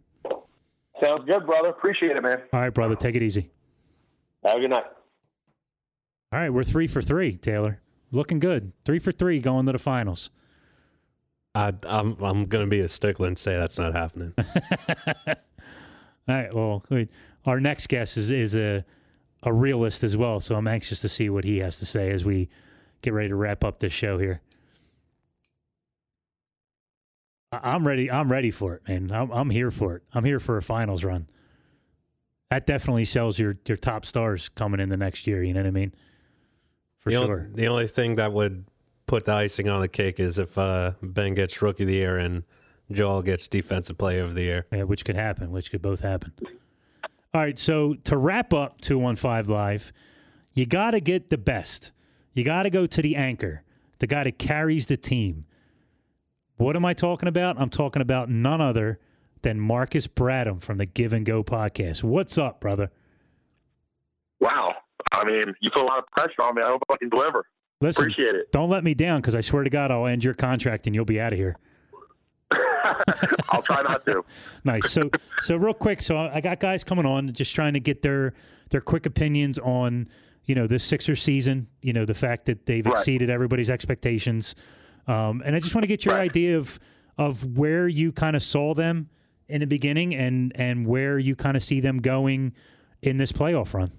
[1.00, 1.68] Sounds good, brother.
[1.68, 2.38] Appreciate it, man.
[2.52, 2.96] All right, brother.
[2.96, 3.50] Take it easy.
[4.44, 4.84] Have a good night.
[6.32, 7.80] All right, we're three for three, Taylor.
[8.12, 8.72] Looking good.
[8.84, 10.30] Three for three going to the finals.
[11.54, 14.34] I, I'm I'm gonna be a stickler and say that's not happening.
[15.26, 15.34] All
[16.28, 16.54] right.
[16.54, 17.08] Well, wait.
[17.46, 18.84] our next guest is is a
[19.42, 22.24] a realist as well, so I'm anxious to see what he has to say as
[22.24, 22.48] we
[23.02, 24.40] get ready to wrap up this show here.
[27.45, 28.10] I- I'm ready.
[28.10, 29.10] I'm ready for it, man.
[29.12, 30.02] I'm, I'm here for it.
[30.12, 31.28] I'm here for a finals run.
[32.50, 35.42] That definitely sells your your top stars coming in the next year.
[35.42, 35.94] You know what I mean?
[36.98, 37.40] For the sure.
[37.40, 38.64] Only, the only thing that would
[39.06, 42.18] put the icing on the cake is if uh, Ben gets Rookie of the Year
[42.18, 42.44] and
[42.90, 44.66] Joel gets Defensive Player of the Year.
[44.72, 46.32] Yeah, which could happen, which could both happen.
[47.34, 49.92] All right, so to wrap up 215 Live,
[50.54, 51.92] you got to get the best.
[52.32, 53.62] You got to go to the anchor,
[53.98, 55.42] the guy that carries the team.
[56.56, 57.60] What am I talking about?
[57.60, 58.98] I'm talking about none other
[59.42, 62.02] than Marcus Bradham from the Give and Go podcast.
[62.02, 62.90] What's up, brother?
[64.40, 64.74] Wow.
[65.12, 66.62] I mean, you put a lot of pressure on me.
[66.62, 67.46] I hope I can deliver.
[67.80, 68.50] Listen, Appreciate it.
[68.52, 71.04] don't let me down because I swear to God, I'll end your contract and you'll
[71.04, 71.56] be out of here.
[73.50, 74.24] I'll try not to.
[74.64, 74.90] nice.
[74.90, 75.10] So,
[75.40, 76.00] so real quick.
[76.00, 78.32] So I got guys coming on, just trying to get their
[78.70, 80.08] their quick opinions on
[80.44, 81.66] you know this Sixer season.
[81.82, 82.92] You know the fact that they've Right.
[82.92, 84.54] exceeded everybody's expectations,
[85.06, 86.78] um, and I just want to get your idea of
[87.18, 89.08] of where you kind of saw them
[89.48, 92.52] in the beginning and and where you kind of see them going
[93.02, 93.92] in this playoff run.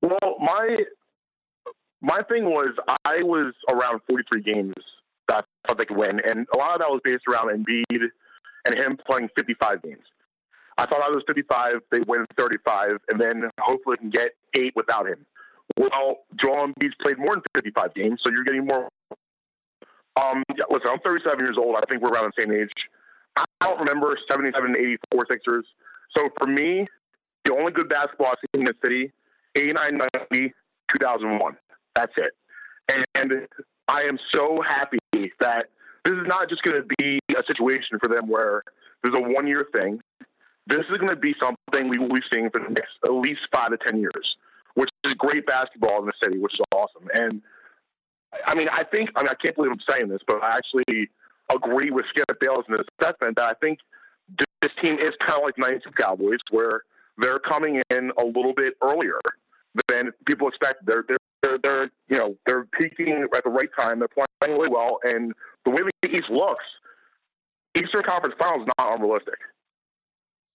[0.00, 0.78] Well, my
[2.00, 2.74] my thing was
[3.04, 4.74] I was around 43 games
[5.28, 8.08] that I thought they could win, and a lot of that was based around Embiid
[8.64, 10.02] and him playing 55 games.
[10.78, 14.72] I thought I was those 55, they win 35, and then hopefully can get eight
[14.74, 15.26] without him.
[15.76, 18.88] Well, Joel Embiid's played more than 55 games, so you're getting more.
[20.16, 21.76] Um, yeah, listen, I'm 37 years old.
[21.76, 22.70] I think we're around the same age.
[23.36, 25.64] I don't remember 77 84 Sixers.
[26.16, 26.86] So for me,
[27.44, 29.12] the only good basketball I've seen in the city,
[29.56, 30.54] 89 90,
[30.92, 31.56] 2001.
[31.96, 32.32] That's it.
[32.88, 33.48] And
[33.88, 34.98] I am so happy
[35.40, 35.66] that
[36.04, 38.62] this is not just going to be a situation for them where
[39.02, 40.00] there's a one year thing.
[40.66, 43.40] This is going to be something we will be seeing for the next at least
[43.50, 44.36] five to 10 years,
[44.74, 47.08] which is great basketball in the city, which is awesome.
[47.12, 47.42] And
[48.46, 51.10] I mean, I think, I mean, I can't believe I'm saying this, but I actually
[51.50, 53.78] agree with Skip Bayless in this assessment that I think
[54.62, 56.82] this team is kind of like the 92 Cowboys, where
[57.18, 59.20] they're coming in a little bit earlier
[59.88, 60.86] than people expect.
[60.86, 63.98] They're, they're, they're, they're, you know, they're peaking at the right time.
[63.98, 64.98] They're playing really well.
[65.02, 65.32] And
[65.64, 66.64] the way the East looks,
[67.76, 69.38] Eastern Conference Finals is not unrealistic.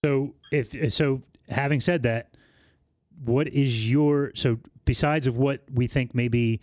[0.06, 2.36] So if so, having said that,
[3.24, 6.62] what is your so besides of what we think may be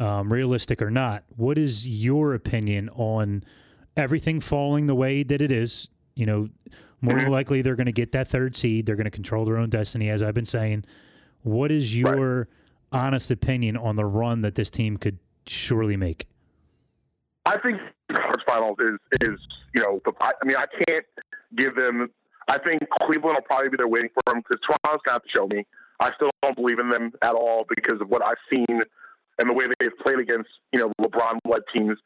[0.00, 1.22] um, realistic or not?
[1.36, 3.44] What is your opinion on
[3.96, 5.88] everything falling the way that it is?
[6.16, 6.48] You know,
[7.00, 8.86] more than likely they're going to get that third seed.
[8.86, 10.84] They're going to control their own destiny, as I've been saying.
[11.42, 12.48] What is your
[12.92, 16.26] honest opinion on the run that this team could surely make?
[17.46, 19.38] I think the conference finals is is
[19.74, 21.06] you know the, I I mean I can't
[21.56, 22.10] give them
[22.48, 25.22] I think Cleveland will probably be there waiting for them because Toronto's going to have
[25.22, 25.64] to show me.
[26.00, 28.82] I still don't believe in them at all because of what I've seen
[29.40, 31.98] and the way they've played against, you know, LeBron-led teams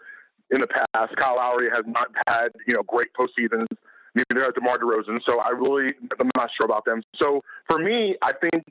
[0.50, 1.16] in the past.
[1.16, 3.66] Kyle Lowry has not had, you know, great postseasons.
[4.14, 5.18] Neither has DeMar DeRozan.
[5.26, 7.02] So I really, I'm not sure about them.
[7.18, 8.62] So for me, I think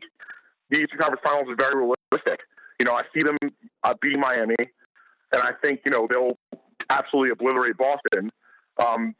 [0.70, 2.40] the Eastern Conference Finals is very realistic.
[2.80, 3.38] You know, I see them
[3.84, 6.38] uh, beating Miami, and I think you know they'll
[6.90, 8.32] absolutely obliterate Boston.
[8.82, 9.16] Um,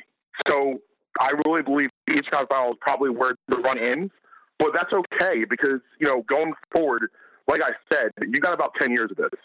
[0.48, 0.80] so
[1.20, 4.12] I really believe the Eastern Conference Finals is probably where the run ends,
[4.58, 7.10] but that's okay because you know going forward,
[7.48, 9.40] like I said, you got about ten years of this,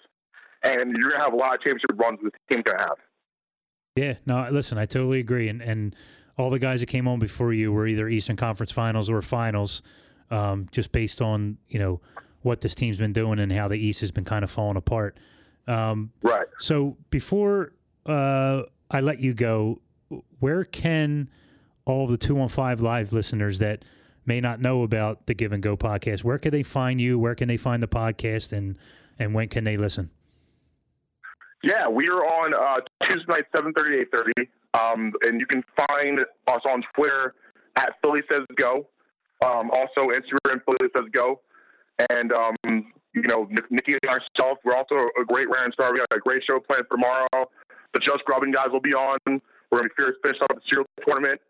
[0.62, 2.98] and you're gonna have a lot of championship runs this team's gonna have.
[3.96, 5.94] Yeah, no, listen, I totally agree, and and
[6.36, 9.82] all the guys that came on before you were either Eastern Conference Finals or Finals,
[10.30, 12.00] um, just based on you know
[12.42, 15.18] what this team's been doing and how the East has been kind of falling apart.
[15.66, 16.46] Um, right.
[16.58, 17.72] So before
[18.06, 19.80] uh, I let you go,
[20.38, 21.28] where can
[21.84, 23.84] all the 215 live listeners that
[24.28, 27.18] may not know about the Give and Go podcast, where can they find you?
[27.18, 28.76] Where can they find the podcast and,
[29.18, 30.10] and when can they listen?
[31.64, 34.46] Yeah, we are on uh, Tuesday night, 7.30 8.30.
[34.74, 37.34] Um, and you can find us on Twitter
[37.76, 38.86] at Philly Says Go.
[39.44, 41.40] Um, also Instagram, Philly Says Go.
[42.10, 42.54] And, um,
[43.14, 45.92] you know, Nikki and myself, we're also a great round Star.
[45.92, 47.50] We got a great show planned for tomorrow.
[47.94, 49.18] The Just Grubbing guys will be on.
[49.26, 51.40] We're going to be fierce finish up the cereal tournament.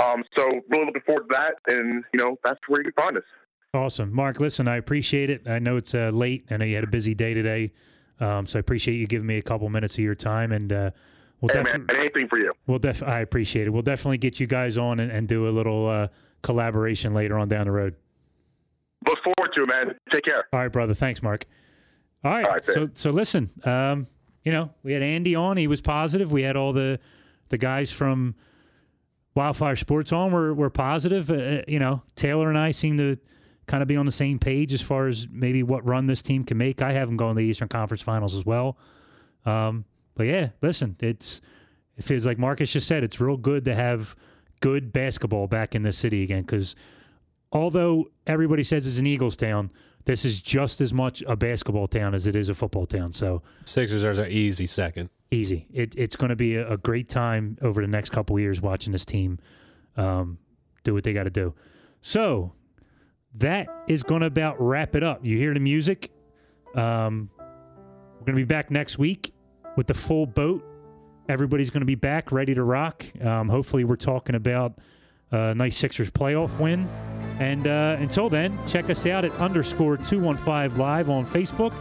[0.00, 1.72] Um, so really looking forward to that.
[1.72, 3.24] And, you know, that's where you can find us.
[3.74, 4.14] Awesome.
[4.14, 5.46] Mark, listen, I appreciate it.
[5.46, 6.46] I know it's uh, late.
[6.50, 7.72] I know you had a busy day today.
[8.20, 10.52] Um, so I appreciate you giving me a couple minutes of your time.
[10.52, 10.90] And uh,
[11.40, 12.52] we'll hey, man, anything for you.
[12.66, 13.70] We'll def- I appreciate it.
[13.70, 16.08] We'll definitely get you guys on and, and do a little uh,
[16.42, 17.94] collaboration later on down the road.
[19.06, 19.94] Look forward to it, man.
[20.10, 20.44] Take care.
[20.52, 20.94] All right, brother.
[20.94, 21.46] Thanks, Mark.
[22.24, 22.44] All right.
[22.44, 24.08] All right so so listen, um,
[24.42, 25.56] you know, we had Andy on.
[25.56, 26.32] He was positive.
[26.32, 26.98] We had all the
[27.50, 28.34] the guys from
[29.38, 30.32] Wildfire Sports on.
[30.32, 31.30] We're we're positive.
[31.30, 33.16] Uh, uh, you know, Taylor and I seem to
[33.66, 36.42] kind of be on the same page as far as maybe what run this team
[36.42, 36.82] can make.
[36.82, 38.76] I have them going to the Eastern Conference Finals as well.
[39.46, 39.84] Um,
[40.16, 41.40] but yeah, listen, it's
[41.96, 43.04] it feels like Marcus just said.
[43.04, 44.16] It's real good to have
[44.60, 46.74] good basketball back in the city again because
[47.52, 49.70] although everybody says it's an Eagles town,
[50.04, 53.12] this is just as much a basketball town as it is a football town.
[53.12, 55.10] So Sixers are an easy second.
[55.30, 55.66] Easy.
[55.72, 59.04] It, it's going to be a, great time over the next couple years watching this
[59.04, 59.38] team
[59.96, 60.38] um,
[60.84, 61.54] do what they got to do.
[62.00, 62.52] So
[63.34, 65.24] that is going to about wrap it up.
[65.24, 66.10] You hear the music.
[66.74, 69.34] Um, we're going to be back next week
[69.76, 70.64] with the full boat.
[71.28, 73.04] Everybody's going to be back, ready to rock.
[73.22, 74.78] Um, hopefully, we're talking about
[75.30, 76.88] a nice Sixers playoff win.
[77.38, 81.72] And uh, until then, check us out at underscore 215 live on Facebook,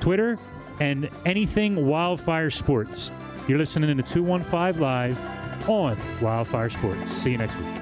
[0.00, 0.38] Twitter,
[0.80, 3.10] and anything Wildfire Sports.
[3.46, 7.10] You're listening to 215 Live on Wildfire Sports.
[7.12, 7.79] See you next week.